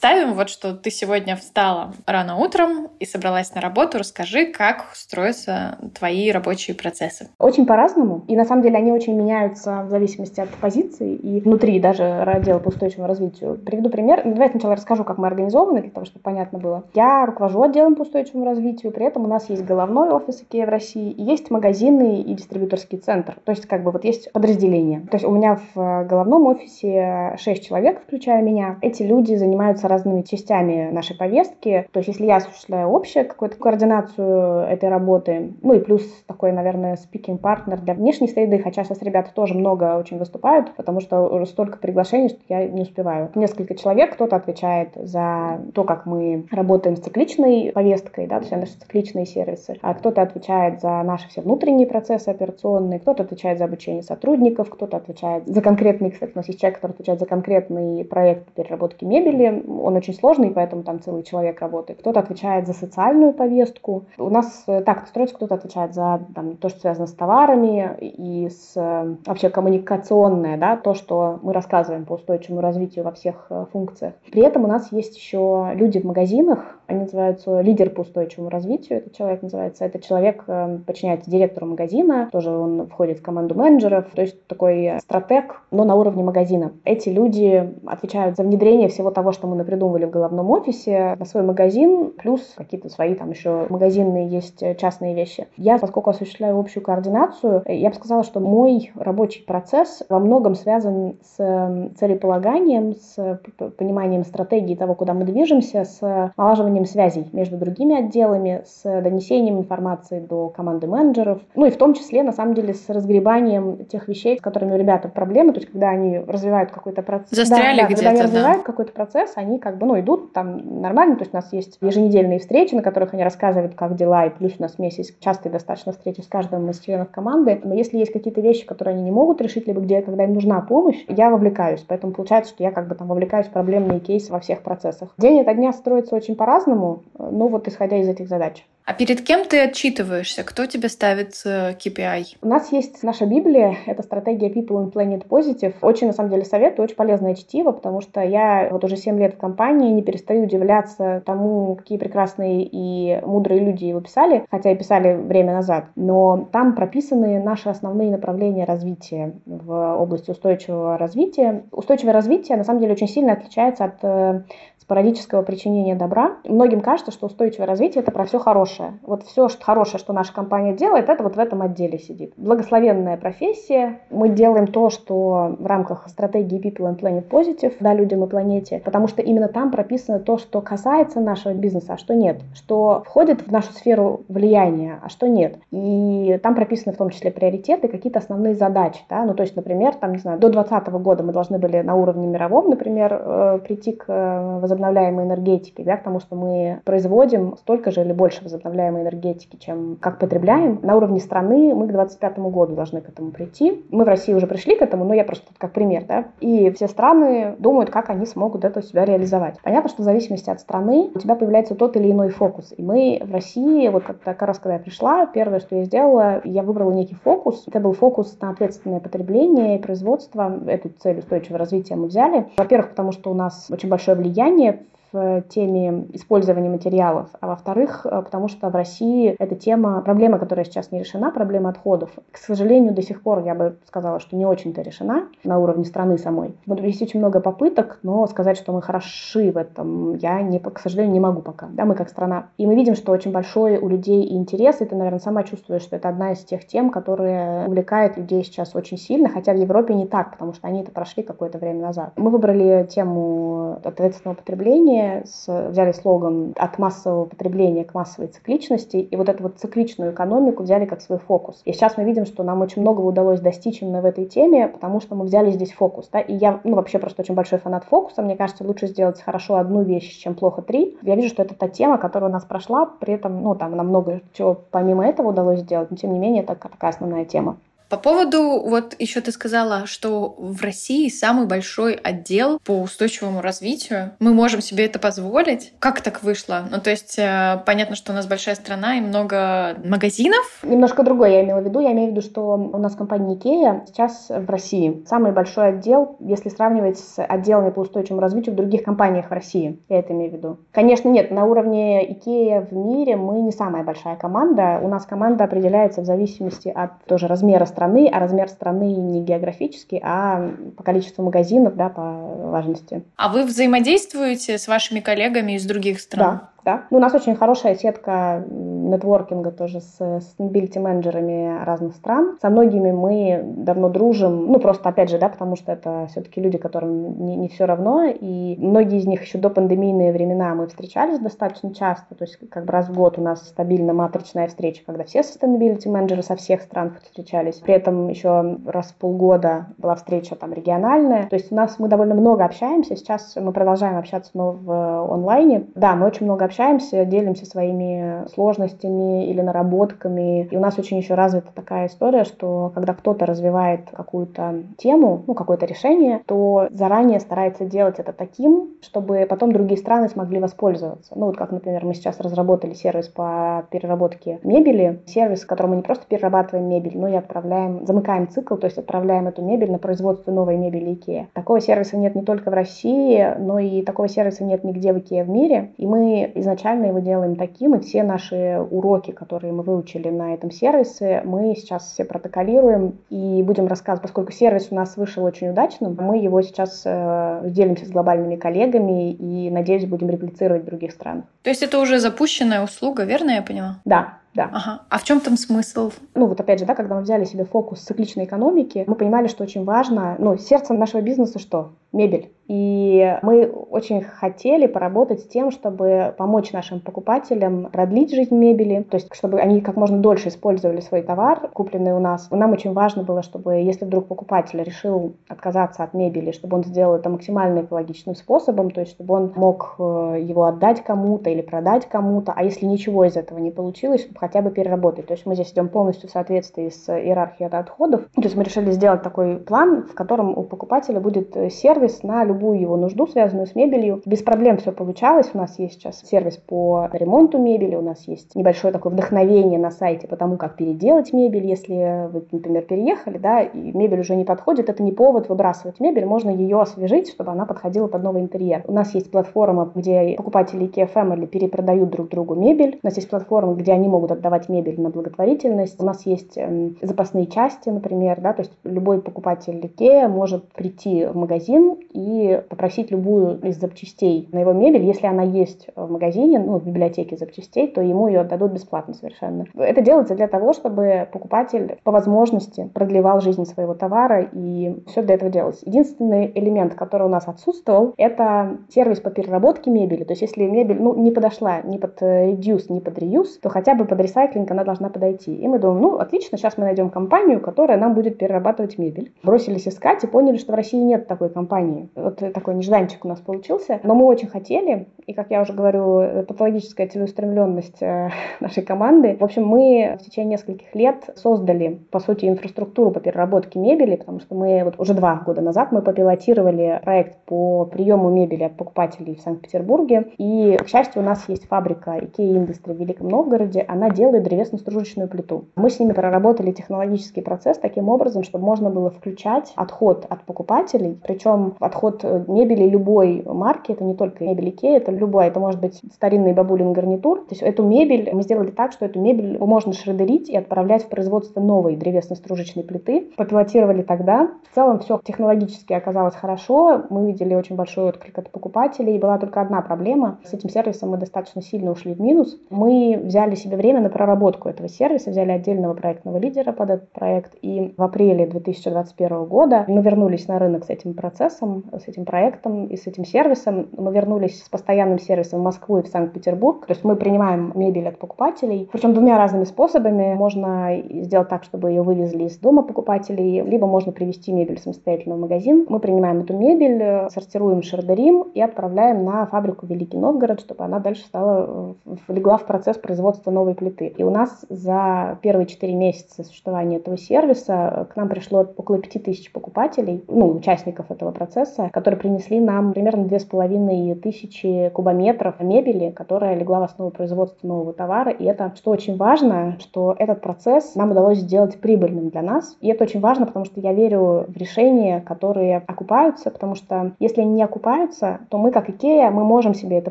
Представим 0.00 0.34
вот, 0.34 0.48
что 0.48 0.74
ты 0.74 0.92
сегодня 0.92 1.34
встала 1.34 1.92
рано 2.06 2.36
утром 2.36 2.86
и 3.00 3.04
собралась 3.04 3.52
на 3.56 3.60
работу. 3.60 3.98
Расскажи, 3.98 4.46
как 4.46 4.90
строятся 4.94 5.76
твои 5.98 6.30
рабочие 6.30 6.76
процессы. 6.76 7.30
Очень 7.40 7.66
по-разному. 7.66 8.22
И 8.28 8.36
на 8.36 8.44
самом 8.44 8.62
деле 8.62 8.76
они 8.76 8.92
очень 8.92 9.16
меняются 9.16 9.82
в 9.82 9.90
зависимости 9.90 10.38
от 10.38 10.50
позиции 10.50 11.16
и 11.16 11.40
внутри 11.40 11.80
даже 11.80 12.04
отдела 12.04 12.60
по 12.60 12.68
устойчивому 12.68 13.08
развитию. 13.08 13.58
Приведу 13.58 13.90
пример. 13.90 14.22
Ну, 14.24 14.34
давай 14.34 14.50
сначала 14.50 14.76
расскажу, 14.76 15.02
как 15.02 15.18
мы 15.18 15.26
организованы, 15.26 15.80
для 15.80 15.90
того, 15.90 16.06
чтобы 16.06 16.20
понятно 16.22 16.60
было. 16.60 16.84
Я 16.94 17.26
руковожу 17.26 17.60
отделом 17.62 17.96
по 17.96 18.02
устойчивому 18.02 18.44
развитию, 18.44 18.92
при 18.92 19.04
этом 19.04 19.24
у 19.24 19.26
нас 19.26 19.50
есть 19.50 19.64
головной 19.64 20.10
офис 20.10 20.44
IKEA 20.48 20.66
в 20.66 20.68
России, 20.68 21.12
есть 21.18 21.50
магазины 21.50 22.22
и 22.22 22.34
дистрибьюторский 22.34 22.98
центр. 22.98 23.34
То 23.42 23.50
есть 23.50 23.66
как 23.66 23.82
бы 23.82 23.90
вот 23.90 24.04
есть 24.04 24.30
подразделение. 24.30 25.00
То 25.10 25.16
есть 25.16 25.24
у 25.24 25.32
меня 25.32 25.58
в 25.74 26.04
головном 26.04 26.46
офисе 26.46 27.34
6 27.36 27.66
человек, 27.66 28.00
включая 28.06 28.42
меня. 28.42 28.78
Эти 28.80 29.02
люди 29.02 29.34
занимаются 29.34 29.87
разными 29.88 30.22
частями 30.22 30.90
нашей 30.90 31.16
повестки. 31.16 31.88
То 31.92 32.00
есть 32.00 32.08
если 32.08 32.26
я 32.26 32.36
осуществляю 32.36 32.94
общую 32.94 33.26
какую-то 33.26 33.56
координацию 33.56 34.60
этой 34.68 34.88
работы, 34.88 35.54
ну 35.62 35.74
и 35.74 35.80
плюс 35.80 36.02
такой, 36.26 36.52
наверное, 36.52 36.96
спикинг-партнер 36.96 37.80
для 37.80 37.94
внешней 37.94 38.28
среды, 38.28 38.58
хотя 38.58 38.84
сейчас 38.84 39.02
ребята 39.02 39.30
тоже 39.34 39.54
много 39.54 39.98
очень 39.98 40.18
выступают, 40.18 40.74
потому 40.76 41.00
что 41.00 41.44
столько 41.46 41.78
приглашений, 41.78 42.28
что 42.28 42.40
я 42.48 42.66
не 42.68 42.82
успеваю. 42.82 43.30
Несколько 43.34 43.74
человек, 43.74 44.14
кто-то 44.14 44.36
отвечает 44.36 44.90
за 44.94 45.60
то, 45.74 45.84
как 45.84 46.06
мы 46.06 46.46
работаем 46.50 46.96
с 46.96 47.00
цикличной 47.00 47.72
повесткой, 47.72 48.26
да, 48.26 48.36
то 48.36 48.42
есть 48.42 48.52
наши 48.52 48.78
цикличные 48.78 49.26
сервисы, 49.26 49.76
а 49.82 49.94
кто-то 49.94 50.22
отвечает 50.22 50.80
за 50.80 51.02
наши 51.02 51.28
все 51.28 51.40
внутренние 51.40 51.86
процессы 51.86 52.28
операционные, 52.28 53.00
кто-то 53.00 53.22
отвечает 53.22 53.58
за 53.58 53.64
обучение 53.64 54.02
сотрудников, 54.02 54.70
кто-то 54.70 54.96
отвечает 54.96 55.46
за 55.46 55.62
конкретный, 55.62 56.10
кстати, 56.10 56.32
у 56.34 56.38
нас 56.38 56.48
есть 56.48 56.60
человек, 56.60 56.76
который 56.76 56.92
отвечает 56.92 57.20
за 57.20 57.26
конкретный 57.26 58.04
проект 58.04 58.52
переработки 58.52 59.04
мебели, 59.04 59.62
он 59.68 59.96
очень 59.96 60.14
сложный, 60.14 60.50
поэтому 60.50 60.82
там 60.82 61.00
целый 61.00 61.22
человек 61.22 61.60
работает. 61.60 62.00
Кто-то 62.00 62.20
отвечает 62.20 62.66
за 62.66 62.72
социальную 62.72 63.32
повестку. 63.32 64.04
У 64.16 64.30
нас 64.30 64.64
э, 64.66 64.82
так 64.82 65.06
строится, 65.06 65.36
кто-то 65.36 65.56
отвечает 65.56 65.94
за 65.94 66.20
там, 66.34 66.56
то, 66.56 66.68
что 66.68 66.80
связано 66.80 67.06
с 67.06 67.12
товарами 67.12 67.96
и 68.00 68.48
с 68.48 68.72
э, 68.76 69.16
вообще 69.26 69.50
коммуникационное, 69.50 70.56
да, 70.56 70.76
то, 70.76 70.94
что 70.94 71.38
мы 71.42 71.52
рассказываем 71.52 72.04
по 72.04 72.14
устойчивому 72.14 72.60
развитию 72.60 73.04
во 73.04 73.12
всех 73.12 73.46
э, 73.50 73.66
функциях. 73.72 74.14
При 74.30 74.42
этом 74.42 74.64
у 74.64 74.68
нас 74.68 74.90
есть 74.92 75.16
еще 75.16 75.70
люди 75.74 76.00
в 76.00 76.04
магазинах, 76.04 76.78
они 76.86 77.00
называются 77.00 77.60
лидер 77.60 77.90
по 77.90 78.00
устойчивому 78.00 78.48
развитию, 78.48 78.98
этот 78.98 79.14
человек 79.14 79.42
называется. 79.42 79.84
Это 79.84 80.00
человек 80.00 80.44
подчиняется 80.86 81.30
директору 81.30 81.66
магазина, 81.66 82.30
тоже 82.32 82.50
он 82.50 82.86
входит 82.86 83.18
в 83.18 83.22
команду 83.22 83.54
менеджеров, 83.54 84.06
то 84.14 84.22
есть 84.22 84.46
такой 84.46 84.98
стратег, 85.00 85.60
но 85.70 85.84
на 85.84 85.96
уровне 85.96 86.22
магазина. 86.22 86.72
Эти 86.84 87.10
люди 87.10 87.74
отвечают 87.86 88.36
за 88.36 88.42
внедрение 88.42 88.88
всего 88.88 89.10
того, 89.10 89.32
что 89.32 89.46
мы, 89.46 89.57
придумывали 89.64 90.04
в 90.04 90.10
головном 90.10 90.50
офисе 90.50 91.16
на 91.18 91.24
свой 91.24 91.42
магазин, 91.42 92.12
плюс 92.16 92.40
какие-то 92.56 92.88
свои 92.88 93.14
там 93.14 93.30
еще 93.30 93.66
магазинные 93.68 94.28
есть 94.28 94.62
частные 94.78 95.14
вещи. 95.14 95.48
Я, 95.56 95.78
поскольку 95.78 96.10
осуществляю 96.10 96.58
общую 96.58 96.82
координацию, 96.82 97.62
я 97.66 97.88
бы 97.90 97.94
сказала, 97.94 98.22
что 98.22 98.40
мой 98.40 98.90
рабочий 98.94 99.44
процесс 99.44 100.02
во 100.08 100.18
многом 100.18 100.54
связан 100.54 101.16
с 101.22 101.92
целеполаганием, 101.98 102.94
с 102.94 103.40
пониманием 103.76 104.24
стратегии 104.24 104.74
того, 104.74 104.94
куда 104.94 105.14
мы 105.14 105.24
движемся, 105.24 105.84
с 105.84 106.32
налаживанием 106.36 106.84
связей 106.84 107.28
между 107.32 107.56
другими 107.56 107.98
отделами, 107.98 108.62
с 108.66 108.82
донесением 108.82 109.58
информации 109.58 110.20
до 110.20 110.48
команды 110.48 110.86
менеджеров, 110.86 111.40
ну 111.54 111.66
и 111.66 111.70
в 111.70 111.76
том 111.76 111.94
числе, 111.94 112.22
на 112.22 112.32
самом 112.32 112.54
деле, 112.54 112.74
с 112.74 112.88
разгребанием 112.88 113.84
тех 113.86 114.08
вещей, 114.08 114.38
с 114.38 114.40
которыми 114.40 114.74
у 114.74 114.78
ребят 114.78 115.12
проблемы, 115.12 115.52
то 115.52 115.60
есть 115.60 115.70
когда 115.70 115.90
они 115.90 116.18
развивают 116.18 116.70
какой-то 116.70 117.02
процесс. 117.02 117.30
Застряли 117.30 117.80
да, 117.80 117.88
да, 117.88 117.94
когда 117.94 118.10
они 118.10 118.22
развивают 118.22 118.58
да. 118.58 118.64
какой-то 118.64 118.92
процесс, 118.92 119.32
они 119.36 119.47
как 119.56 119.78
бы, 119.78 119.86
ну, 119.86 119.98
идут 119.98 120.34
там 120.34 120.82
нормально, 120.82 121.16
то 121.16 121.22
есть 121.22 121.32
у 121.32 121.36
нас 121.36 121.50
есть 121.54 121.78
еженедельные 121.80 122.38
встречи, 122.38 122.74
на 122.74 122.82
которых 122.82 123.14
они 123.14 123.24
рассказывают, 123.24 123.74
как 123.74 123.96
дела, 123.96 124.26
и 124.26 124.30
плюс 124.30 124.56
у 124.58 124.62
нас 124.62 124.74
есть 124.78 125.18
частые 125.20 125.50
достаточно 125.50 125.92
встречи 125.92 126.20
с 126.20 126.26
каждым 126.26 126.68
из 126.68 126.80
членов 126.80 127.10
команды, 127.10 127.58
но 127.64 127.74
если 127.74 127.96
есть 127.96 128.12
какие-то 128.12 128.42
вещи, 128.42 128.66
которые 128.66 128.94
они 128.94 129.04
не 129.04 129.10
могут 129.10 129.40
решить, 129.40 129.66
либо 129.66 129.80
где, 129.80 130.02
когда 130.02 130.24
им 130.24 130.34
нужна 130.34 130.60
помощь, 130.60 131.02
я 131.08 131.30
вовлекаюсь, 131.30 131.84
поэтому 131.88 132.12
получается, 132.12 132.52
что 132.52 132.62
я 132.62 132.70
как 132.70 132.88
бы 132.88 132.94
там 132.94 133.08
вовлекаюсь 133.08 133.46
в 133.46 133.52
проблемные 133.52 134.00
кейсы 134.00 134.30
во 134.30 134.40
всех 134.40 134.62
процессах. 134.62 135.14
День 135.16 135.40
от 135.40 135.56
дня 135.56 135.72
строится 135.72 136.14
очень 136.14 136.36
по-разному, 136.36 137.02
ну 137.18 137.48
вот 137.48 137.68
исходя 137.68 137.96
из 137.96 138.08
этих 138.08 138.28
задач. 138.28 138.66
А 138.88 138.94
перед 138.94 139.20
кем 139.20 139.44
ты 139.44 139.60
отчитываешься? 139.60 140.44
Кто 140.44 140.64
тебе 140.64 140.88
ставит 140.88 141.32
KPI? 141.44 142.38
У 142.40 142.48
нас 142.48 142.72
есть 142.72 143.02
наша 143.02 143.26
Библия, 143.26 143.76
это 143.84 144.02
стратегия 144.02 144.48
People 144.48 144.82
in 144.82 144.90
Planet 144.90 145.28
Positive. 145.28 145.74
Очень, 145.82 146.06
на 146.06 146.14
самом 146.14 146.30
деле, 146.30 146.46
советую, 146.46 146.84
очень 146.84 146.96
полезное 146.96 147.34
чтиво, 147.34 147.72
потому 147.72 148.00
что 148.00 148.22
я 148.22 148.66
вот 148.70 148.82
уже 148.84 148.96
7 148.96 149.18
лет 149.18 149.34
в 149.34 149.36
компании, 149.36 149.92
не 149.92 150.02
перестаю 150.02 150.44
удивляться 150.44 151.22
тому, 151.26 151.76
какие 151.76 151.98
прекрасные 151.98 152.62
и 152.62 153.20
мудрые 153.26 153.60
люди 153.60 153.84
его 153.84 154.00
писали, 154.00 154.46
хотя 154.50 154.72
и 154.72 154.74
писали 154.74 155.16
время 155.16 155.52
назад. 155.52 155.88
Но 155.94 156.48
там 156.50 156.74
прописаны 156.74 157.42
наши 157.42 157.68
основные 157.68 158.10
направления 158.10 158.64
развития 158.64 159.34
в 159.44 159.96
области 159.98 160.30
устойчивого 160.30 160.96
развития. 160.96 161.64
Устойчивое 161.72 162.14
развитие, 162.14 162.56
на 162.56 162.64
самом 162.64 162.80
деле, 162.80 162.94
очень 162.94 163.08
сильно 163.08 163.34
отличается 163.34 163.84
от 163.84 163.98
э, 164.00 164.44
спорадического 164.88 165.42
причинения 165.42 165.94
добра. 165.94 166.38
Многим 166.44 166.80
кажется, 166.80 167.12
что 167.12 167.26
устойчивое 167.26 167.66
развитие– 167.66 168.00
это 168.02 168.10
про 168.10 168.24
все 168.24 168.38
хорошее. 168.38 168.94
Вот 169.02 169.22
все 169.22 169.50
что 169.50 169.62
хорошее, 169.62 169.98
что 169.98 170.14
наша 170.14 170.32
компания 170.32 170.72
делает, 170.72 171.10
это 171.10 171.22
вот 171.22 171.36
в 171.36 171.38
этом 171.38 171.60
отделе 171.60 171.98
сидит. 171.98 172.32
Благословенная 172.38 173.18
профессия. 173.18 174.00
Мы 174.08 174.30
делаем 174.30 174.66
то, 174.66 174.88
что 174.88 175.56
в 175.58 175.66
рамках 175.66 176.08
стратегии 176.08 176.58
People 176.58 176.90
and 176.90 176.98
Planet 176.98 177.28
Positive, 177.28 177.74
да, 177.80 177.92
людям 177.92 178.24
и 178.24 178.28
планете, 178.28 178.80
потому 178.82 179.08
что 179.08 179.20
именно 179.20 179.48
там 179.48 179.70
прописано 179.70 180.20
то, 180.20 180.38
что 180.38 180.62
касается 180.62 181.20
нашего 181.20 181.52
бизнеса, 181.52 181.92
а 181.92 181.98
что 181.98 182.14
нет, 182.14 182.40
что 182.54 183.02
входит 183.04 183.46
в 183.46 183.52
нашу 183.52 183.74
сферу 183.74 184.22
влияния, 184.28 185.00
а 185.02 185.10
что 185.10 185.28
нет. 185.28 185.58
И 185.70 186.40
там 186.42 186.54
прописаны 186.54 186.94
в 186.94 186.96
том 186.96 187.10
числе 187.10 187.30
приоритеты, 187.30 187.88
какие-то 187.88 188.20
основные 188.20 188.54
задачи. 188.54 189.02
Да? 189.10 189.26
Ну, 189.26 189.34
то 189.34 189.42
есть, 189.42 189.54
например, 189.54 189.96
там, 189.96 190.12
не 190.12 190.18
знаю, 190.18 190.38
до 190.38 190.48
2020 190.48 190.94
года 191.02 191.22
мы 191.22 191.34
должны 191.34 191.58
были 191.58 191.82
на 191.82 191.94
уровне 191.94 192.26
мировом, 192.26 192.70
например, 192.70 193.12
э, 193.12 193.58
прийти 193.62 193.92
к 193.92 194.06
э, 194.08 194.60
возобновляемой 194.78 195.24
энергетики, 195.24 195.82
да, 195.82 195.96
потому 195.96 196.20
что 196.20 196.36
мы 196.36 196.80
производим 196.84 197.56
столько 197.56 197.90
же 197.90 198.02
или 198.02 198.12
больше 198.12 198.42
возобновляемой 198.44 199.02
энергетики, 199.02 199.56
чем 199.56 199.96
как 200.00 200.18
потребляем. 200.18 200.78
На 200.82 200.96
уровне 200.96 201.20
страны 201.20 201.74
мы 201.74 201.86
к 201.86 201.92
2025 201.92 202.38
году 202.38 202.74
должны 202.74 203.00
к 203.00 203.08
этому 203.08 203.32
прийти. 203.32 203.84
Мы 203.90 204.04
в 204.04 204.08
России 204.08 204.32
уже 204.32 204.46
пришли 204.46 204.76
к 204.76 204.82
этому, 204.82 205.04
но 205.04 205.14
я 205.14 205.24
просто 205.24 205.46
как 205.58 205.72
пример, 205.72 206.04
да. 206.06 206.26
И 206.40 206.70
все 206.70 206.86
страны 206.88 207.56
думают, 207.58 207.90
как 207.90 208.10
они 208.10 208.26
смогут 208.26 208.64
это 208.64 208.80
у 208.80 208.82
себя 208.82 209.04
реализовать. 209.04 209.58
Понятно, 209.62 209.90
что 209.90 210.02
в 210.02 210.04
зависимости 210.04 210.50
от 210.50 210.60
страны 210.60 211.10
у 211.14 211.18
тебя 211.18 211.34
появляется 211.34 211.74
тот 211.74 211.96
или 211.96 212.10
иной 212.10 212.30
фокус. 212.30 212.72
И 212.76 212.82
мы 212.82 213.20
в 213.22 213.32
России, 213.32 213.88
вот 213.88 214.04
как 214.04 214.42
раз 214.42 214.58
когда 214.58 214.74
я 214.74 214.80
пришла, 214.80 215.26
первое, 215.26 215.60
что 215.60 215.76
я 215.76 215.84
сделала, 215.84 216.40
я 216.44 216.62
выбрала 216.62 216.92
некий 216.92 217.16
фокус. 217.16 217.64
Это 217.66 217.80
был 217.80 217.92
фокус 217.92 218.36
на 218.40 218.50
ответственное 218.50 219.00
потребление 219.00 219.78
и 219.78 219.82
производство. 219.82 220.60
Эту 220.66 220.90
цель 220.90 221.18
устойчивого 221.18 221.58
развития 221.58 221.96
мы 221.96 222.06
взяли. 222.06 222.48
Во-первых, 222.56 222.90
потому 222.90 223.12
что 223.12 223.30
у 223.30 223.34
нас 223.34 223.66
очень 223.70 223.88
большое 223.88 224.16
влияние 224.16 224.67
решение 224.68 224.86
в 225.12 225.42
теме 225.48 226.06
использования 226.12 226.68
материалов, 226.68 227.28
а 227.40 227.46
во-вторых, 227.46 228.04
э, 228.04 228.22
потому 228.22 228.48
что 228.48 228.68
в 228.68 228.74
России 228.74 229.34
эта 229.38 229.54
тема, 229.54 230.00
проблема, 230.02 230.38
которая 230.38 230.64
сейчас 230.64 230.92
не 230.92 230.98
решена, 230.98 231.30
проблема 231.30 231.70
отходов, 231.70 232.10
к 232.30 232.36
сожалению, 232.36 232.92
до 232.92 233.02
сих 233.02 233.22
пор, 233.22 233.44
я 233.44 233.54
бы 233.54 233.76
сказала, 233.86 234.20
что 234.20 234.36
не 234.36 234.46
очень-то 234.46 234.82
решена 234.82 235.28
на 235.44 235.58
уровне 235.58 235.84
страны 235.84 236.18
самой. 236.18 236.54
Вот 236.66 236.80
есть 236.80 237.02
очень 237.02 237.20
много 237.20 237.40
попыток, 237.40 237.98
но 238.02 238.26
сказать, 238.26 238.56
что 238.56 238.72
мы 238.72 238.82
хороши 238.82 239.50
в 239.52 239.56
этом, 239.56 240.16
я, 240.16 240.42
не, 240.42 240.58
к 240.58 240.78
сожалению, 240.78 241.12
не 241.12 241.20
могу 241.20 241.40
пока. 241.40 241.68
Да, 241.72 241.84
мы 241.84 241.94
как 241.94 242.08
страна. 242.08 242.48
И 242.58 242.66
мы 242.66 242.74
видим, 242.74 242.94
что 242.94 243.12
очень 243.12 243.32
большой 243.32 243.78
у 243.78 243.88
людей 243.88 244.32
интерес, 244.34 244.80
и 244.80 244.84
ты, 244.84 244.94
наверное, 244.94 245.20
сама 245.20 245.42
чувствуешь, 245.42 245.82
что 245.82 245.96
это 245.96 246.08
одна 246.08 246.32
из 246.32 246.44
тех 246.44 246.66
тем, 246.66 246.90
которые 246.90 247.66
увлекает 247.66 248.16
людей 248.16 248.44
сейчас 248.44 248.74
очень 248.74 248.98
сильно, 248.98 249.28
хотя 249.28 249.52
в 249.52 249.56
Европе 249.56 249.94
не 249.94 250.06
так, 250.06 250.32
потому 250.32 250.52
что 250.52 250.66
они 250.66 250.82
это 250.82 250.90
прошли 250.90 251.22
какое-то 251.22 251.58
время 251.58 251.80
назад. 251.80 252.12
Мы 252.16 252.30
выбрали 252.30 252.86
тему 252.90 253.78
ответственного 253.84 254.36
потребления, 254.36 254.97
потребления, 254.98 255.22
с, 255.24 255.68
взяли 255.70 255.92
слоган 255.92 256.54
«от 256.56 256.78
массового 256.78 257.24
потребления 257.24 257.84
к 257.84 257.94
массовой 257.94 258.28
цикличности», 258.28 258.96
и 258.96 259.16
вот 259.16 259.28
эту 259.28 259.42
вот 259.42 259.58
цикличную 259.58 260.12
экономику 260.12 260.62
взяли 260.62 260.84
как 260.84 261.00
свой 261.00 261.18
фокус. 261.18 261.62
И 261.64 261.72
сейчас 261.72 261.96
мы 261.96 262.04
видим, 262.04 262.26
что 262.26 262.42
нам 262.42 262.60
очень 262.60 262.82
многого 262.82 263.06
удалось 263.06 263.40
достичь 263.40 263.82
именно 263.82 264.00
в 264.00 264.04
этой 264.04 264.26
теме, 264.26 264.68
потому 264.68 265.00
что 265.00 265.14
мы 265.14 265.24
взяли 265.24 265.50
здесь 265.50 265.72
фокус. 265.72 266.08
Да? 266.12 266.20
И 266.20 266.34
я 266.34 266.60
ну, 266.64 266.74
вообще 266.74 266.98
просто 266.98 267.22
очень 267.22 267.34
большой 267.34 267.58
фанат 267.58 267.84
фокуса. 267.84 268.22
Мне 268.22 268.36
кажется, 268.36 268.64
лучше 268.64 268.86
сделать 268.86 269.20
хорошо 269.20 269.56
одну 269.56 269.82
вещь, 269.82 270.18
чем 270.18 270.34
плохо 270.34 270.62
три. 270.62 270.96
Я 271.02 271.16
вижу, 271.16 271.28
что 271.28 271.42
это 271.42 271.54
та 271.54 271.68
тема, 271.68 271.98
которая 271.98 272.30
у 272.30 272.32
нас 272.32 272.44
прошла, 272.44 272.86
при 272.86 273.14
этом, 273.14 273.42
ну, 273.42 273.54
там, 273.54 273.76
нам 273.76 273.88
много 273.88 274.20
чего 274.32 274.56
помимо 274.70 275.06
этого 275.06 275.28
удалось 275.28 275.60
сделать, 275.60 275.90
но 275.90 275.96
тем 275.96 276.12
не 276.12 276.18
менее, 276.18 276.42
это 276.42 276.54
такая 276.54 276.90
основная 276.90 277.24
тема. 277.24 277.58
По 277.88 277.96
поводу, 277.96 278.60
вот 278.60 278.94
еще 278.98 279.20
ты 279.22 279.32
сказала, 279.32 279.86
что 279.86 280.34
в 280.36 280.62
России 280.62 281.08
самый 281.08 281.46
большой 281.46 281.94
отдел 281.94 282.58
по 282.64 282.72
устойчивому 282.72 283.40
развитию. 283.40 284.10
Мы 284.18 284.34
можем 284.34 284.60
себе 284.60 284.84
это 284.84 284.98
позволить. 284.98 285.72
Как 285.78 286.02
так 286.02 286.22
вышло? 286.22 286.64
Ну, 286.70 286.80
то 286.80 286.90
есть, 286.90 287.18
э, 287.18 287.62
понятно, 287.64 287.96
что 287.96 288.12
у 288.12 288.14
нас 288.14 288.26
большая 288.26 288.56
страна 288.56 288.98
и 288.98 289.00
много 289.00 289.76
магазинов. 289.84 290.60
Немножко 290.62 291.02
другое 291.02 291.30
я 291.30 291.44
имела 291.44 291.60
в 291.60 291.64
виду. 291.64 291.80
Я 291.80 291.92
имею 291.92 292.08
в 292.08 292.10
виду, 292.12 292.20
что 292.20 292.56
у 292.56 292.78
нас 292.78 292.94
компания 292.94 293.36
Ikea 293.36 293.86
сейчас 293.86 294.26
в 294.28 294.50
России 294.50 295.02
самый 295.06 295.32
большой 295.32 295.68
отдел, 295.68 296.16
если 296.20 296.50
сравнивать 296.50 296.98
с 296.98 297.22
отделами 297.22 297.70
по 297.70 297.80
устойчивому 297.80 298.20
развитию 298.20 298.52
в 298.52 298.56
других 298.56 298.82
компаниях 298.82 299.30
в 299.30 299.32
России. 299.32 299.80
Я 299.88 300.00
это 300.00 300.12
имею 300.12 300.30
в 300.30 300.34
виду. 300.34 300.58
Конечно, 300.72 301.08
нет, 301.08 301.30
на 301.30 301.46
уровне 301.46 302.06
Ikea 302.06 302.68
в 302.68 302.72
мире 302.74 303.16
мы 303.16 303.40
не 303.40 303.52
самая 303.52 303.82
большая 303.82 304.16
команда. 304.16 304.78
У 304.82 304.88
нас 304.88 305.06
команда 305.06 305.44
определяется 305.44 306.02
в 306.02 306.04
зависимости 306.04 306.68
от 306.68 307.02
тоже 307.06 307.28
размера 307.28 307.64
страны, 307.64 307.77
а 307.84 308.18
размер 308.18 308.48
страны 308.48 308.94
не 308.94 309.22
географический, 309.22 310.00
а 310.02 310.52
по 310.76 310.82
количеству 310.82 311.24
магазинов, 311.24 311.76
да, 311.76 311.88
по 311.88 312.02
важности. 312.02 313.02
А 313.16 313.28
вы 313.28 313.44
взаимодействуете 313.44 314.58
с 314.58 314.68
вашими 314.68 315.00
коллегами 315.00 315.52
из 315.52 315.64
других 315.64 316.00
стран? 316.00 316.40
Да, 316.40 316.48
да. 316.68 316.82
Ну, 316.90 316.98
у 316.98 317.00
нас 317.00 317.14
очень 317.14 317.34
хорошая 317.34 317.74
сетка 317.76 318.44
нетворкинга 318.50 319.52
тоже 319.52 319.80
с 319.80 319.98
sustainability-менеджерами 320.00 321.64
разных 321.64 321.94
стран. 321.94 322.36
Со 322.42 322.50
многими 322.50 322.90
мы 322.92 323.42
давно 323.42 323.88
дружим, 323.88 324.52
ну, 324.52 324.58
просто, 324.58 324.90
опять 324.90 325.08
же, 325.08 325.18
да, 325.18 325.30
потому 325.30 325.56
что 325.56 325.72
это 325.72 326.08
все-таки 326.10 326.42
люди, 326.42 326.58
которым 326.58 327.24
не, 327.24 327.36
не 327.36 327.48
все 327.48 327.64
равно, 327.64 328.04
и 328.04 328.56
многие 328.58 328.98
из 328.98 329.06
них 329.06 329.22
еще 329.22 329.38
до 329.38 329.48
пандемийные 329.48 330.12
времена 330.12 330.54
мы 330.54 330.66
встречались 330.66 331.18
достаточно 331.18 331.72
часто, 331.72 332.14
то 332.14 332.24
есть 332.24 332.38
как 332.50 332.66
бы 332.66 332.72
раз 332.72 332.88
в 332.90 332.94
год 332.94 333.18
у 333.18 333.22
нас 333.22 333.48
стабильно 333.48 333.94
матричная 333.94 334.48
встреча, 334.48 334.82
когда 334.84 335.04
все 335.04 335.20
sustainability-менеджеры 335.20 336.22
со 336.22 336.36
всех 336.36 336.60
стран 336.60 336.94
встречались. 337.02 337.56
При 337.56 337.74
этом 337.74 338.08
еще 338.08 338.58
раз 338.66 338.88
в 338.88 338.96
полгода 338.96 339.68
была 339.78 339.94
встреча 339.94 340.36
там 340.36 340.52
региональная. 340.52 341.28
То 341.28 341.36
есть 341.36 341.50
у 341.50 341.54
нас 341.54 341.78
мы 341.78 341.88
довольно 341.88 342.14
много 342.14 342.44
общаемся, 342.44 342.94
сейчас 342.94 343.36
мы 343.36 343.52
продолжаем 343.52 343.96
общаться, 343.96 344.32
но 344.34 344.52
в 344.52 345.14
онлайне. 345.14 345.64
Да, 345.74 345.94
мы 345.94 346.06
очень 346.06 346.26
много 346.26 346.44
общаемся, 346.44 346.57
делимся 347.04 347.46
своими 347.46 348.28
сложностями 348.34 349.26
или 349.30 349.40
наработками. 349.40 350.44
И 350.50 350.56
у 350.56 350.60
нас 350.60 350.78
очень 350.78 350.98
еще 350.98 351.14
развита 351.14 351.48
такая 351.54 351.86
история, 351.86 352.24
что 352.24 352.70
когда 352.74 352.94
кто-то 352.94 353.26
развивает 353.26 353.90
какую-то 353.92 354.62
тему, 354.76 355.22
ну, 355.26 355.34
какое-то 355.34 355.66
решение, 355.66 356.20
то 356.26 356.68
заранее 356.70 357.20
старается 357.20 357.64
делать 357.64 357.98
это 357.98 358.12
таким, 358.12 358.70
чтобы 358.80 359.26
потом 359.28 359.52
другие 359.52 359.78
страны 359.78 360.08
смогли 360.08 360.38
воспользоваться. 360.38 361.12
Ну, 361.16 361.26
вот 361.26 361.36
как, 361.36 361.52
например, 361.52 361.84
мы 361.84 361.94
сейчас 361.94 362.20
разработали 362.20 362.74
сервис 362.74 363.08
по 363.08 363.66
переработке 363.70 364.40
мебели, 364.42 365.00
сервис, 365.06 365.42
в 365.42 365.46
котором 365.46 365.70
мы 365.70 365.76
не 365.76 365.82
просто 365.82 366.06
перерабатываем 366.06 366.68
мебель, 366.68 366.98
но 366.98 367.08
и 367.08 367.14
отправляем, 367.14 367.86
замыкаем 367.86 368.28
цикл, 368.28 368.56
то 368.56 368.66
есть 368.66 368.78
отправляем 368.78 369.28
эту 369.28 369.42
мебель 369.42 369.70
на 369.70 369.78
производство 369.78 370.30
новой 370.30 370.56
мебели 370.56 370.92
IKEA. 370.92 371.26
Такого 371.32 371.60
сервиса 371.60 371.96
нет 371.96 372.14
не 372.14 372.22
только 372.22 372.50
в 372.50 372.54
России, 372.54 373.34
но 373.38 373.58
и 373.58 373.82
такого 373.82 374.08
сервиса 374.08 374.44
нет 374.44 374.64
нигде 374.64 374.92
в 374.92 374.96
IKEA 374.96 375.24
в 375.24 375.28
мире. 375.28 375.72
И 375.76 375.86
мы 375.86 376.32
изначально 376.40 376.86
его 376.86 376.98
делаем 376.98 377.36
таким, 377.36 377.74
и 377.74 377.80
все 377.80 378.02
наши 378.02 378.58
уроки, 378.70 379.10
которые 379.10 379.52
мы 379.52 379.62
выучили 379.62 380.08
на 380.08 380.34
этом 380.34 380.50
сервисе, 380.50 381.22
мы 381.24 381.54
сейчас 381.56 381.90
все 381.92 382.04
протоколируем 382.04 382.98
и 383.10 383.42
будем 383.42 383.66
рассказывать, 383.66 384.02
поскольку 384.02 384.32
сервис 384.32 384.68
у 384.70 384.74
нас 384.74 384.96
вышел 384.96 385.24
очень 385.24 385.50
удачным, 385.50 385.96
мы 386.00 386.18
его 386.18 386.40
сейчас 386.42 386.82
э, 386.84 387.42
делимся 387.46 387.86
с 387.86 387.90
глобальными 387.90 388.36
коллегами 388.36 389.12
и, 389.12 389.50
надеюсь, 389.50 389.86
будем 389.86 390.10
реплицировать 390.10 390.62
в 390.62 390.66
других 390.66 390.92
странах. 390.92 391.24
То 391.42 391.50
есть 391.50 391.62
это 391.62 391.78
уже 391.78 391.98
запущенная 391.98 392.62
услуга, 392.62 393.04
верно 393.04 393.30
я 393.30 393.42
поняла? 393.42 393.80
Да, 393.84 394.18
да. 394.38 394.50
Ага. 394.52 394.82
А 394.88 394.98
в 394.98 395.04
чем 395.04 395.18
там 395.18 395.36
смысл? 395.36 395.90
Ну 396.14 396.26
вот 396.26 396.38
опять 396.38 396.60
же, 396.60 396.64
да, 396.64 396.76
когда 396.76 396.94
мы 396.94 397.02
взяли 397.02 397.24
себе 397.24 397.44
фокус 397.44 397.80
цикличной 397.80 398.24
экономики, 398.24 398.84
мы 398.86 398.94
понимали, 398.94 399.26
что 399.26 399.42
очень 399.42 399.64
важно, 399.64 400.14
ну, 400.20 400.38
сердце 400.38 400.74
нашего 400.74 401.00
бизнеса 401.00 401.40
что? 401.40 401.72
Мебель. 401.92 402.30
И 402.48 403.18
мы 403.22 403.46
очень 403.46 404.02
хотели 404.02 404.66
поработать 404.66 405.20
с 405.20 405.26
тем, 405.26 405.50
чтобы 405.50 406.14
помочь 406.16 406.52
нашим 406.52 406.80
покупателям 406.80 407.66
продлить 407.70 408.14
жизнь 408.14 408.34
мебели, 408.34 408.82
то 408.82 408.96
есть 408.96 409.14
чтобы 409.14 409.38
они 409.38 409.60
как 409.60 409.76
можно 409.76 409.98
дольше 409.98 410.28
использовали 410.28 410.80
свой 410.80 411.02
товар, 411.02 411.50
купленный 411.52 411.92
у 411.92 411.98
нас. 411.98 412.28
Нам 412.30 412.52
очень 412.52 412.72
важно 412.72 413.02
было, 413.02 413.22
чтобы 413.22 413.56
если 413.56 413.84
вдруг 413.84 414.06
покупатель 414.06 414.62
решил 414.62 415.14
отказаться 415.28 415.82
от 415.82 415.92
мебели, 415.92 416.30
чтобы 416.30 416.56
он 416.56 416.64
сделал 416.64 416.94
это 416.94 417.10
максимально 417.10 417.60
экологичным 417.60 418.14
способом, 418.14 418.70
то 418.70 418.80
есть 418.80 418.92
чтобы 418.92 419.14
он 419.14 419.32
мог 419.36 419.74
э, 419.78 420.18
его 420.22 420.44
отдать 420.44 420.82
кому-то 420.82 421.28
или 421.28 421.42
продать 421.42 421.86
кому-то, 421.86 422.32
а 422.34 422.42
если 422.44 422.64
ничего 422.64 423.04
из 423.04 423.16
этого 423.16 423.38
не 423.38 423.50
получилось, 423.50 424.02
чтобы 424.02 424.18
хотя 424.28 424.42
бы 424.42 424.50
переработать. 424.50 425.06
То 425.06 425.14
есть 425.14 425.26
мы 425.26 425.34
здесь 425.34 425.52
идем 425.52 425.68
полностью 425.68 426.08
в 426.08 426.12
соответствии 426.12 426.68
с 426.68 426.88
иерархией 426.88 427.48
отходов. 427.48 428.02
То 428.14 428.22
есть 428.22 428.36
мы 428.36 428.44
решили 428.44 428.70
сделать 428.70 429.02
такой 429.02 429.38
план, 429.38 429.86
в 429.86 429.94
котором 429.94 430.36
у 430.36 430.42
покупателя 430.42 431.00
будет 431.00 431.34
сервис 431.50 432.02
на 432.02 432.24
любую 432.24 432.60
его 432.60 432.76
нужду, 432.76 433.06
связанную 433.06 433.46
с 433.46 433.54
мебелью. 433.54 434.02
Без 434.04 434.22
проблем 434.22 434.58
все 434.58 434.72
получалось. 434.72 435.30
У 435.32 435.38
нас 435.38 435.58
есть 435.58 435.74
сейчас 435.74 436.00
сервис 436.00 436.36
по 436.36 436.88
ремонту 436.92 437.38
мебели, 437.38 437.74
у 437.74 437.82
нас 437.82 438.06
есть 438.06 438.34
небольшое 438.34 438.72
такое 438.72 438.92
вдохновение 438.92 439.58
на 439.58 439.70
сайте 439.70 440.06
по 440.06 440.16
тому, 440.16 440.36
как 440.36 440.56
переделать 440.56 441.12
мебель, 441.12 441.46
если 441.46 442.08
вы, 442.12 442.24
например, 442.30 442.62
переехали, 442.62 443.18
да, 443.18 443.40
и 443.40 443.72
мебель 443.72 444.00
уже 444.00 444.14
не 444.14 444.24
подходит, 444.24 444.68
это 444.68 444.82
не 444.82 444.92
повод 444.92 445.28
выбрасывать 445.28 445.80
мебель, 445.80 446.04
можно 446.04 446.30
ее 446.30 446.60
освежить, 446.60 447.10
чтобы 447.10 447.32
она 447.32 447.46
подходила 447.46 447.86
под 447.86 448.02
новый 448.02 448.22
интерьер. 448.22 448.62
У 448.66 448.72
нас 448.72 448.94
есть 448.94 449.10
платформа, 449.10 449.70
где 449.74 450.14
покупатели 450.16 450.66
IKEA 450.66 450.88
Family 450.92 451.26
перепродают 451.26 451.90
друг 451.90 452.08
другу 452.08 452.34
мебель. 452.34 452.78
У 452.82 452.86
нас 452.86 452.96
есть 452.96 453.08
платформа, 453.08 453.54
где 453.54 453.72
они 453.72 453.88
могут 453.88 454.07
отдавать 454.12 454.48
мебель 454.48 454.80
на 454.80 454.90
благотворительность. 454.90 455.80
У 455.80 455.84
нас 455.84 456.06
есть 456.06 456.36
эм, 456.36 456.76
запасные 456.82 457.26
части, 457.26 457.68
например, 457.68 458.20
да, 458.20 458.32
то 458.32 458.42
есть 458.42 458.52
любой 458.64 459.00
покупатель 459.00 459.58
IKEA 459.58 460.08
может 460.08 460.48
прийти 460.52 461.06
в 461.06 461.16
магазин 461.16 461.76
и 461.92 462.42
попросить 462.48 462.90
любую 462.90 463.40
из 463.40 463.58
запчастей 463.58 464.28
на 464.32 464.40
его 464.40 464.52
мебель, 464.52 464.84
если 464.84 465.06
она 465.06 465.22
есть 465.22 465.68
в 465.74 465.90
магазине, 465.90 466.38
ну, 466.38 466.58
в 466.58 466.66
библиотеке 466.66 467.16
запчастей, 467.16 467.68
то 467.68 467.80
ему 467.80 468.08
ее 468.08 468.20
отдадут 468.20 468.52
бесплатно 468.52 468.94
совершенно. 468.94 469.46
Это 469.56 469.80
делается 469.82 470.14
для 470.14 470.28
того, 470.28 470.52
чтобы 470.52 471.08
покупатель 471.12 471.78
по 471.84 471.92
возможности 471.92 472.70
продлевал 472.74 473.20
жизнь 473.20 473.44
своего 473.44 473.74
товара, 473.74 474.28
и 474.32 474.76
все 474.86 475.02
для 475.02 475.14
этого 475.14 475.30
делалось. 475.30 475.62
Единственный 475.64 476.30
элемент, 476.34 476.74
который 476.74 477.06
у 477.06 477.10
нас 477.10 477.28
отсутствовал, 477.28 477.94
это 477.96 478.58
сервис 478.68 479.00
по 479.00 479.10
переработке 479.10 479.70
мебели. 479.70 480.04
То 480.04 480.12
есть 480.12 480.22
если 480.22 480.44
мебель 480.44 480.80
ну, 480.80 480.94
не 480.94 481.10
подошла 481.10 481.60
ни 481.62 481.78
под 481.78 482.00
reduce, 482.00 482.66
ни 482.68 482.80
под 482.80 482.98
reuse, 482.98 483.38
то 483.40 483.48
хотя 483.48 483.74
бы 483.74 483.84
под 483.84 483.97
ресайклинг 484.00 484.50
она 484.50 484.64
должна 484.64 484.88
подойти. 484.88 485.34
И 485.34 485.48
мы 485.48 485.58
думаем, 485.58 485.82
ну, 485.82 485.98
отлично, 485.98 486.38
сейчас 486.38 486.56
мы 486.56 486.64
найдем 486.64 486.90
компанию, 486.90 487.40
которая 487.40 487.78
нам 487.78 487.94
будет 487.94 488.18
перерабатывать 488.18 488.78
мебель. 488.78 489.12
Бросились 489.22 489.68
искать 489.68 490.04
и 490.04 490.06
поняли, 490.06 490.36
что 490.36 490.52
в 490.52 490.54
России 490.54 490.80
нет 490.80 491.06
такой 491.06 491.30
компании. 491.30 491.88
Вот 491.94 492.16
такой 492.16 492.54
нежданчик 492.54 493.04
у 493.04 493.08
нас 493.08 493.20
получился. 493.20 493.80
Но 493.82 493.94
мы 493.94 494.04
очень 494.04 494.28
хотели, 494.28 494.88
и, 495.06 495.12
как 495.12 495.30
я 495.30 495.42
уже 495.42 495.52
говорю, 495.52 496.24
патологическая 496.24 496.88
целеустремленность 496.88 497.82
э, 497.82 498.10
нашей 498.40 498.62
команды. 498.62 499.16
В 499.18 499.24
общем, 499.24 499.46
мы 499.46 499.96
в 500.00 500.04
течение 500.04 500.32
нескольких 500.32 500.74
лет 500.74 501.10
создали, 501.16 501.80
по 501.90 502.00
сути, 502.00 502.26
инфраструктуру 502.26 502.90
по 502.90 503.00
переработке 503.00 503.58
мебели, 503.58 503.96
потому 503.96 504.20
что 504.20 504.34
мы 504.34 504.62
вот 504.64 504.78
уже 504.78 504.94
два 504.94 505.16
года 505.24 505.40
назад 505.40 505.72
мы 505.72 505.82
попилотировали 505.82 506.80
проект 506.84 507.16
по 507.24 507.64
приему 507.64 508.10
мебели 508.10 508.44
от 508.44 508.56
покупателей 508.56 509.16
в 509.16 509.20
Санкт-Петербурге. 509.20 510.12
И, 510.18 510.56
к 510.62 510.68
счастью, 510.68 511.02
у 511.02 511.04
нас 511.04 511.28
есть 511.28 511.46
фабрика 511.46 511.96
IKEA 511.98 512.34
Industry 512.34 512.74
в 512.74 512.78
Великом 512.78 513.08
Новгороде. 513.08 513.64
Она 513.66 513.87
делает 513.90 514.24
древесно-стружечную 514.24 515.08
плиту. 515.08 515.46
Мы 515.56 515.70
с 515.70 515.78
ними 515.80 515.92
проработали 515.92 516.52
технологический 516.52 517.20
процесс 517.20 517.58
таким 517.58 517.88
образом, 517.88 518.22
чтобы 518.22 518.44
можно 518.44 518.70
было 518.70 518.90
включать 518.90 519.52
отход 519.56 520.06
от 520.08 520.24
покупателей, 520.24 520.98
причем 521.02 521.54
отход 521.60 522.04
мебели 522.28 522.68
любой 522.68 523.22
марки, 523.24 523.72
это 523.72 523.84
не 523.84 523.94
только 523.94 524.24
мебель 524.24 524.50
Икея, 524.50 524.78
это 524.78 524.92
любой, 524.92 525.26
это 525.26 525.40
может 525.40 525.60
быть 525.60 525.80
старинный 525.92 526.32
бабулин 526.32 526.72
гарнитур. 526.72 527.20
То 527.20 527.30
есть 527.30 527.42
эту 527.42 527.64
мебель 527.64 528.10
мы 528.12 528.22
сделали 528.22 528.50
так, 528.50 528.72
что 528.72 528.84
эту 528.84 529.00
мебель 529.00 529.38
можно 529.38 529.72
шредерить 529.72 530.28
и 530.28 530.36
отправлять 530.36 530.84
в 530.84 530.88
производство 530.88 531.40
новой 531.40 531.76
древесно-стружечной 531.76 532.64
плиты. 532.64 533.10
Попилотировали 533.16 533.82
тогда. 533.82 534.30
В 534.50 534.54
целом 534.54 534.80
все 534.80 535.00
технологически 535.04 535.72
оказалось 535.72 536.14
хорошо. 536.14 536.84
Мы 536.90 537.06
видели 537.06 537.34
очень 537.34 537.56
большой 537.56 537.88
отклик 537.88 538.18
от 538.18 538.30
покупателей. 538.30 538.98
Была 538.98 539.18
только 539.18 539.40
одна 539.40 539.62
проблема. 539.62 540.18
С 540.24 540.32
этим 540.34 540.48
сервисом 540.48 540.90
мы 540.90 540.96
достаточно 540.96 541.42
сильно 541.42 541.70
ушли 541.70 541.94
в 541.94 542.00
минус. 542.00 542.38
Мы 542.50 543.00
взяли 543.02 543.34
себе 543.34 543.56
время 543.56 543.77
на 543.80 543.90
проработку 543.90 544.48
этого 544.48 544.68
сервиса, 544.68 545.10
взяли 545.10 545.32
отдельного 545.32 545.74
проектного 545.74 546.18
лидера 546.18 546.52
под 546.52 546.70
этот 546.70 546.92
проект. 546.92 547.34
И 547.42 547.74
в 547.76 547.82
апреле 547.82 548.26
2021 548.26 549.24
года 549.24 549.64
мы 549.68 549.82
вернулись 549.82 550.28
на 550.28 550.38
рынок 550.38 550.64
с 550.64 550.70
этим 550.70 550.94
процессом, 550.94 551.64
с 551.72 551.88
этим 551.88 552.04
проектом 552.04 552.66
и 552.66 552.76
с 552.76 552.86
этим 552.86 553.04
сервисом. 553.04 553.68
Мы 553.76 553.92
вернулись 553.92 554.42
с 554.42 554.48
постоянным 554.48 554.98
сервисом 554.98 555.40
в 555.40 555.42
Москву 555.44 555.78
и 555.78 555.82
в 555.82 555.88
Санкт-Петербург. 555.88 556.66
То 556.66 556.72
есть 556.72 556.84
мы 556.84 556.96
принимаем 556.96 557.52
мебель 557.54 557.88
от 557.88 557.98
покупателей. 557.98 558.68
Причем 558.72 558.94
двумя 558.94 559.18
разными 559.18 559.44
способами. 559.44 560.14
Можно 560.14 560.82
сделать 561.02 561.28
так, 561.28 561.44
чтобы 561.44 561.70
ее 561.70 561.82
вывезли 561.82 562.24
из 562.24 562.38
дома 562.38 562.62
покупателей, 562.62 563.42
либо 563.42 563.66
можно 563.66 563.92
привезти 563.92 564.32
мебель 564.32 564.58
самостоятельно 564.58 565.16
в 565.16 565.20
магазин. 565.20 565.66
Мы 565.68 565.80
принимаем 565.80 566.20
эту 566.20 566.36
мебель, 566.36 567.08
сортируем, 567.10 567.62
шардерим 567.62 568.22
и 568.34 568.40
отправляем 568.40 569.04
на 569.04 569.26
фабрику 569.26 569.66
Великий 569.66 569.98
Новгород, 569.98 570.40
чтобы 570.40 570.64
она 570.64 570.78
дальше 570.78 571.02
стала, 571.04 571.74
легла 572.08 572.38
в 572.38 572.46
процесс 572.46 572.76
производства 572.78 573.30
новой 573.30 573.54
плиты. 573.70 573.94
И 573.96 574.02
у 574.02 574.10
нас 574.10 574.44
за 574.48 575.18
первые 575.22 575.46
четыре 575.46 575.74
месяца 575.74 576.24
существования 576.24 576.76
этого 576.76 576.96
сервиса 576.96 577.86
к 577.92 577.96
нам 577.96 578.08
пришло 578.08 578.46
около 578.56 578.78
пяти 578.78 578.98
тысяч 578.98 579.32
покупателей, 579.32 580.04
ну, 580.08 580.30
участников 580.30 580.90
этого 580.90 581.10
процесса, 581.12 581.70
которые 581.72 581.98
принесли 581.98 582.40
нам 582.40 582.72
примерно 582.72 583.04
две 583.04 583.18
с 583.18 583.24
половиной 583.24 583.94
тысячи 583.94 584.70
кубометров 584.70 585.40
мебели, 585.40 585.90
которая 585.90 586.36
легла 586.36 586.60
в 586.60 586.64
основу 586.64 586.90
производства 586.90 587.46
нового 587.46 587.72
товара. 587.72 588.10
И 588.10 588.24
это, 588.24 588.52
что 588.56 588.70
очень 588.70 588.96
важно, 588.96 589.56
что 589.58 589.94
этот 589.98 590.20
процесс 590.20 590.74
нам 590.74 590.90
удалось 590.90 591.18
сделать 591.18 591.60
прибыльным 591.60 592.10
для 592.10 592.22
нас. 592.22 592.56
И 592.60 592.68
это 592.68 592.84
очень 592.84 593.00
важно, 593.00 593.26
потому 593.26 593.44
что 593.44 593.60
я 593.60 593.72
верю 593.72 594.26
в 594.28 594.36
решения, 594.36 595.00
которые 595.00 595.62
окупаются, 595.66 596.30
потому 596.30 596.54
что 596.54 596.92
если 596.98 597.22
они 597.22 597.32
не 597.32 597.42
окупаются, 597.42 598.20
то 598.30 598.38
мы, 598.38 598.50
как 598.50 598.68
Икея, 598.70 599.10
мы 599.10 599.24
можем 599.24 599.54
себе 599.54 599.78
это 599.78 599.90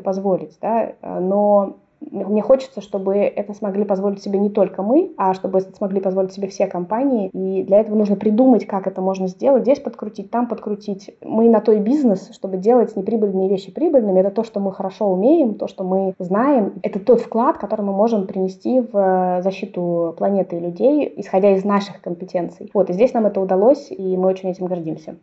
позволить, 0.00 0.56
да, 0.60 0.92
но 1.02 1.76
мне 2.00 2.42
хочется, 2.42 2.80
чтобы 2.80 3.16
это 3.16 3.54
смогли 3.54 3.84
позволить 3.84 4.22
себе 4.22 4.38
не 4.38 4.50
только 4.50 4.82
мы, 4.82 5.12
а 5.16 5.34
чтобы 5.34 5.58
это 5.58 5.74
смогли 5.76 6.00
позволить 6.00 6.32
себе 6.32 6.48
все 6.48 6.66
компании. 6.66 7.30
И 7.32 7.64
для 7.64 7.80
этого 7.80 7.96
нужно 7.96 8.16
придумать, 8.16 8.66
как 8.66 8.86
это 8.86 9.00
можно 9.00 9.28
сделать. 9.28 9.62
Здесь 9.62 9.80
подкрутить, 9.80 10.30
там 10.30 10.46
подкрутить. 10.46 11.16
Мы 11.22 11.48
на 11.48 11.60
то 11.60 11.72
и 11.72 11.78
бизнес, 11.78 12.30
чтобы 12.32 12.56
делать 12.56 12.96
неприбыльные 12.96 13.48
вещи 13.48 13.72
прибыльными. 13.72 14.20
Это 14.20 14.30
то, 14.30 14.44
что 14.44 14.60
мы 14.60 14.72
хорошо 14.72 15.10
умеем, 15.10 15.54
то, 15.54 15.68
что 15.68 15.84
мы 15.84 16.14
знаем. 16.18 16.74
Это 16.82 17.00
тот 17.00 17.20
вклад, 17.20 17.58
который 17.58 17.82
мы 17.82 17.92
можем 17.92 18.26
принести 18.26 18.80
в 18.80 19.40
защиту 19.42 20.14
планеты 20.16 20.56
и 20.56 20.60
людей, 20.60 21.12
исходя 21.16 21.54
из 21.54 21.64
наших 21.64 22.00
компетенций. 22.00 22.70
Вот, 22.74 22.90
и 22.90 22.92
здесь 22.92 23.12
нам 23.12 23.26
это 23.26 23.40
удалось, 23.40 23.90
и 23.90 24.16
мы 24.16 24.28
очень 24.28 24.50
этим 24.50 24.66
гордимся. 24.66 25.16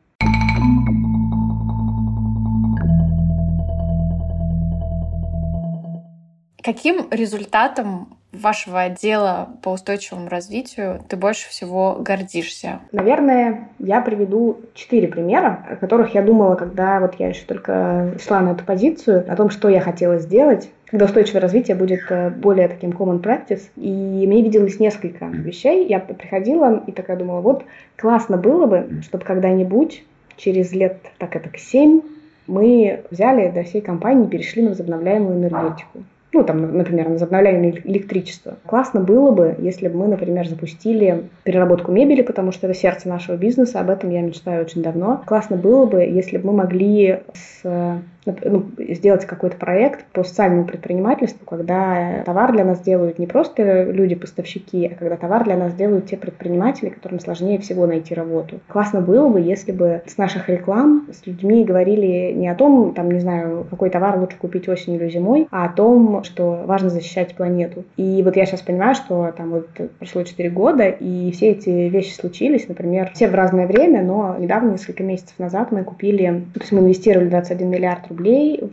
Каким 6.66 7.06
результатом 7.12 8.18
вашего 8.32 8.82
отдела 8.82 9.50
по 9.62 9.70
устойчивому 9.70 10.30
развитию 10.30 11.00
ты 11.08 11.16
больше 11.16 11.48
всего 11.48 11.98
гордишься? 12.00 12.80
Наверное, 12.92 13.70
я 13.78 14.02
приведу 14.02 14.62
четыре 14.74 15.08
примера, 15.08 15.64
о 15.70 15.76
которых 15.76 16.16
я 16.16 16.24
думала, 16.24 16.56
когда 16.56 17.00
вот 17.00 17.20
я 17.20 17.28
еще 17.30 17.46
только 17.46 18.16
шла 18.20 18.42
на 18.42 18.54
эту 18.54 18.66
позицию, 18.66 19.32
о 19.32 19.36
том, 19.36 19.52
что 19.52 19.70
я 19.70 19.80
хотела 19.80 20.18
сделать 20.18 20.72
когда 20.88 21.06
устойчивое 21.06 21.42
развитие 21.42 21.76
будет 21.76 22.00
э, 22.10 22.30
более 22.30 22.68
таким 22.70 22.92
common 22.92 23.20
practice. 23.20 23.64
И 23.76 23.90
мне 24.28 24.44
виделось 24.44 24.80
несколько 24.80 25.26
вещей. 25.26 25.86
Я 25.88 26.00
приходила 26.00 26.82
и 26.88 26.92
такая 26.92 27.18
думала, 27.18 27.42
вот 27.42 27.66
классно 27.98 28.38
было 28.38 28.66
бы, 28.66 29.02
чтобы 29.02 29.26
когда-нибудь 29.26 30.04
через 30.38 30.72
лет 30.72 30.98
так 31.18 31.36
это 31.36 31.50
семь 31.58 32.02
мы 32.48 33.04
взяли 33.10 33.50
до 33.50 33.64
всей 33.64 33.82
компании 33.82 34.28
перешли 34.28 34.62
на 34.62 34.70
возобновляемую 34.70 35.38
энергетику 35.40 36.04
ну, 36.36 36.44
там, 36.44 36.78
например, 36.78 37.08
возобновляемое 37.10 37.82
электричество. 37.86 38.58
Классно 38.66 39.00
было 39.00 39.32
бы, 39.32 39.56
если 39.58 39.88
бы 39.88 40.00
мы, 40.00 40.08
например, 40.08 40.48
запустили 40.48 41.24
переработку 41.44 41.92
мебели, 41.92 42.22
потому 42.22 42.52
что 42.52 42.68
это 42.68 42.78
сердце 42.78 43.08
нашего 43.08 43.38
бизнеса, 43.38 43.80
об 43.80 43.90
этом 43.90 44.10
я 44.12 44.22
мечтаю 44.22 44.64
очень 44.66 44.84
давно. 44.84 45.24
Классно 45.26 45.56
было 45.56 45.86
бы, 45.86 46.02
если 46.02 46.38
бы 46.38 46.48
мы 46.48 46.58
могли 46.58 47.22
с 47.34 48.02
сделать 48.26 49.26
какой-то 49.26 49.58
проект 49.58 50.06
по 50.08 50.24
социальному 50.24 50.66
предпринимательству, 50.66 51.46
когда 51.46 52.24
товар 52.26 52.52
для 52.54 52.66
нас 52.66 52.80
делают 52.80 53.20
не 53.20 53.28
просто 53.28 53.84
люди-поставщики, 53.84 54.88
а 54.88 54.96
когда 54.96 55.18
товар 55.18 55.44
для 55.44 55.58
нас 55.58 55.74
делают 55.74 56.08
те 56.08 56.18
предприниматели, 56.18 56.90
которым 56.90 57.20
сложнее 57.20 57.60
всего 57.60 57.86
найти 57.86 58.14
работу. 58.14 58.60
Классно 58.68 59.02
было 59.02 59.30
бы, 59.30 59.40
если 59.40 59.72
бы 59.72 60.02
с 60.06 60.18
наших 60.18 60.50
реклам 60.50 61.08
с 61.12 61.26
людьми 61.28 61.64
говорили 61.64 62.34
не 62.34 62.48
о 62.48 62.56
том, 62.56 62.94
там, 62.94 63.12
не 63.12 63.20
знаю, 63.20 63.66
какой 63.70 63.90
товар 63.90 64.18
лучше 64.18 64.38
купить 64.38 64.68
осенью 64.68 65.02
или 65.02 65.10
зимой, 65.10 65.48
а 65.52 65.66
о 65.66 65.70
том, 65.70 66.24
что 66.24 66.64
важно 66.66 66.90
защищать 66.90 67.36
планету. 67.36 67.84
И 67.98 68.22
вот 68.24 68.36
я 68.36 68.46
сейчас 68.46 68.62
понимаю, 68.62 68.96
что 68.96 69.32
там 69.38 69.52
вот 69.52 69.68
прошло 70.00 70.24
4 70.24 70.50
года, 70.50 70.88
и 70.88 71.32
все 71.32 71.52
эти 71.52 71.70
вещи 71.70 72.14
случились, 72.14 72.68
например, 72.68 73.12
все 73.14 73.28
в 73.28 73.36
разное 73.36 73.68
время, 73.68 74.02
но 74.02 74.36
недавно, 74.40 74.72
несколько 74.72 75.04
месяцев 75.04 75.38
назад, 75.38 75.72
мы 75.72 75.84
купили, 75.84 76.44
то 76.54 76.60
есть 76.60 76.72
мы 76.72 76.80
инвестировали 76.80 77.30
21 77.30 77.70
миллиард 77.70 78.08
рублей 78.08 78.15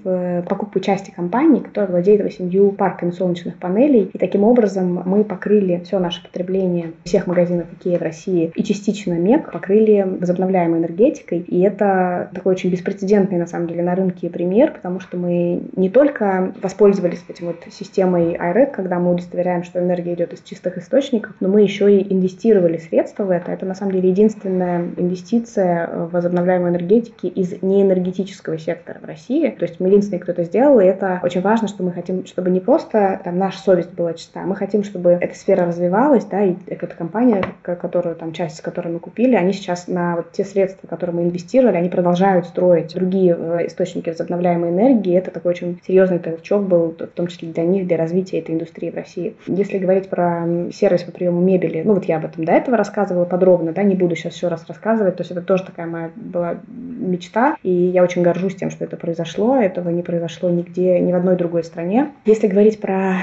в 0.05 0.43
покупку 0.49 0.81
части 0.81 1.11
компании, 1.11 1.61
которая 1.61 1.91
владеет 1.91 2.23
8 2.23 2.77
парками 2.77 3.11
солнечных 3.11 3.57
панелей, 3.59 4.11
и 4.13 4.19
таким 4.19 4.45
образом 4.45 5.03
мы 5.05 5.25
покрыли 5.25 5.83
все 5.85 5.99
наше 5.99 6.23
потребление 6.23 6.93
всех 7.05 7.27
магазинов 7.27 7.67
Икея 7.73 7.99
в 7.99 8.03
России 8.03 8.53
и 8.55 8.63
частично 8.63 9.15
МЕК 9.15 9.53
покрыли 9.53 10.07
возобновляемой 10.21 10.81
энергетикой, 10.81 11.39
и 11.41 11.61
это 11.61 12.31
такой 12.35 12.53
очень 12.53 12.71
беспрецедентный, 12.71 13.39
на 13.39 13.47
самом 13.47 13.69
деле, 13.69 13.83
на 13.83 13.95
рынке 13.95 14.31
пример, 14.31 14.73
потому 14.73 15.01
что 15.01 15.17
мы 15.17 15.63
не 15.77 15.91
только 15.91 16.53
воспользовались 16.63 17.25
этим 17.29 17.47
вот 17.47 17.57
системой 17.71 18.35
IREC, 18.35 18.71
когда 18.73 18.99
мы 18.99 19.13
удостоверяем, 19.13 19.63
что 19.63 19.81
энергия 19.81 20.15
идет 20.15 20.33
из 20.33 20.41
чистых 20.41 20.79
источников, 20.79 21.35
но 21.41 21.49
мы 21.49 21.63
еще 21.63 21.93
и 21.93 22.13
инвестировали 22.13 22.79
средства 22.79 23.25
в 23.25 23.31
это. 23.31 23.53
Это, 23.53 23.67
на 23.67 23.75
самом 23.75 23.93
деле, 23.93 24.11
единственная 24.11 24.87
инвестиция 24.97 25.89
в 25.89 26.11
возобновляемой 26.11 26.71
энергетики 26.71 27.27
из 27.27 27.63
неэнергетического 27.63 28.59
сектора 28.59 28.99
в 29.01 29.05
России. 29.07 29.32
То 29.40 29.64
есть 29.64 29.81
мы 29.81 29.88
единственные, 29.88 30.21
кто 30.21 30.33
это 30.33 30.45
сделал, 30.45 30.81
и 30.81 30.85
это 30.85 31.21
очень 31.23 31.40
важно, 31.40 31.68
что 31.68 31.83
мы 31.83 31.92
хотим, 31.92 32.27
чтобы 32.27 32.51
не 32.51 32.61
просто 32.61 33.21
там 33.25 33.38
наша 33.38 33.59
совесть 33.59 33.92
была 33.92 34.14
чиста, 34.14 34.40
мы 34.40 34.57
хотим, 34.57 34.85
чтобы 34.85 35.11
эта 35.21 35.35
сфера 35.35 35.66
развивалась, 35.66 36.25
да, 36.25 36.42
и 36.42 36.55
эта 36.66 36.87
компания, 36.87 37.45
которую 37.62 38.16
там 38.16 38.33
часть, 38.33 38.61
которой 38.61 38.88
мы 38.88 38.99
купили, 38.99 39.35
они 39.35 39.53
сейчас 39.53 39.88
на 39.88 40.16
вот 40.16 40.33
те 40.33 40.45
средства, 40.45 40.87
которые 40.87 41.16
мы 41.16 41.23
инвестировали, 41.23 41.77
они 41.77 41.88
продолжают 41.88 42.47
строить 42.47 42.95
другие 42.95 43.37
э, 43.38 43.66
источники 43.66 44.11
возобновляемой 44.11 44.71
энергии. 44.71 45.16
Это 45.16 45.31
такой 45.31 45.53
очень 45.53 45.81
серьезный 45.87 46.18
толчок 46.18 46.62
был, 46.62 46.95
в 46.99 47.07
том 47.07 47.27
числе 47.27 47.49
для 47.49 47.64
них, 47.64 47.87
для 47.87 47.97
развития 47.97 48.38
этой 48.38 48.55
индустрии 48.55 48.90
в 48.90 48.95
России. 48.95 49.37
Если 49.47 49.79
говорить 49.79 50.09
про 50.09 50.47
сервис 50.73 51.03
по 51.03 51.12
приему 51.12 51.40
мебели, 51.40 51.83
ну 51.83 51.95
вот 51.95 52.05
я 52.05 52.16
об 52.16 52.25
этом 52.25 52.45
до 52.45 52.53
этого 52.53 52.77
рассказывала 52.77 53.25
подробно, 53.25 53.73
да, 53.73 53.83
не 53.83 53.95
буду 53.95 54.16
сейчас 54.16 54.35
еще 54.35 54.49
раз 54.49 54.64
рассказывать, 54.66 55.16
то 55.16 55.23
есть 55.23 55.31
это 55.31 55.42
тоже 55.42 55.64
такая 55.64 55.87
моя 55.87 56.11
была 56.16 56.57
мечта, 56.68 57.57
и 57.62 57.71
я 57.71 58.03
очень 58.03 58.23
горжусь 58.23 58.57
тем, 58.57 58.71
что 58.71 58.85
это 58.85 58.97
произошло, 58.97 59.22
этого 59.57 59.89
не 59.91 60.03
произошло 60.03 60.51
нигде, 60.51 60.99
ни 61.01 61.13
в 61.13 61.17
одной 61.17 61.37
другой 61.37 61.65
стране. 61.65 62.13
Если 62.25 62.47
говорить 62.47 62.81
про 62.81 63.19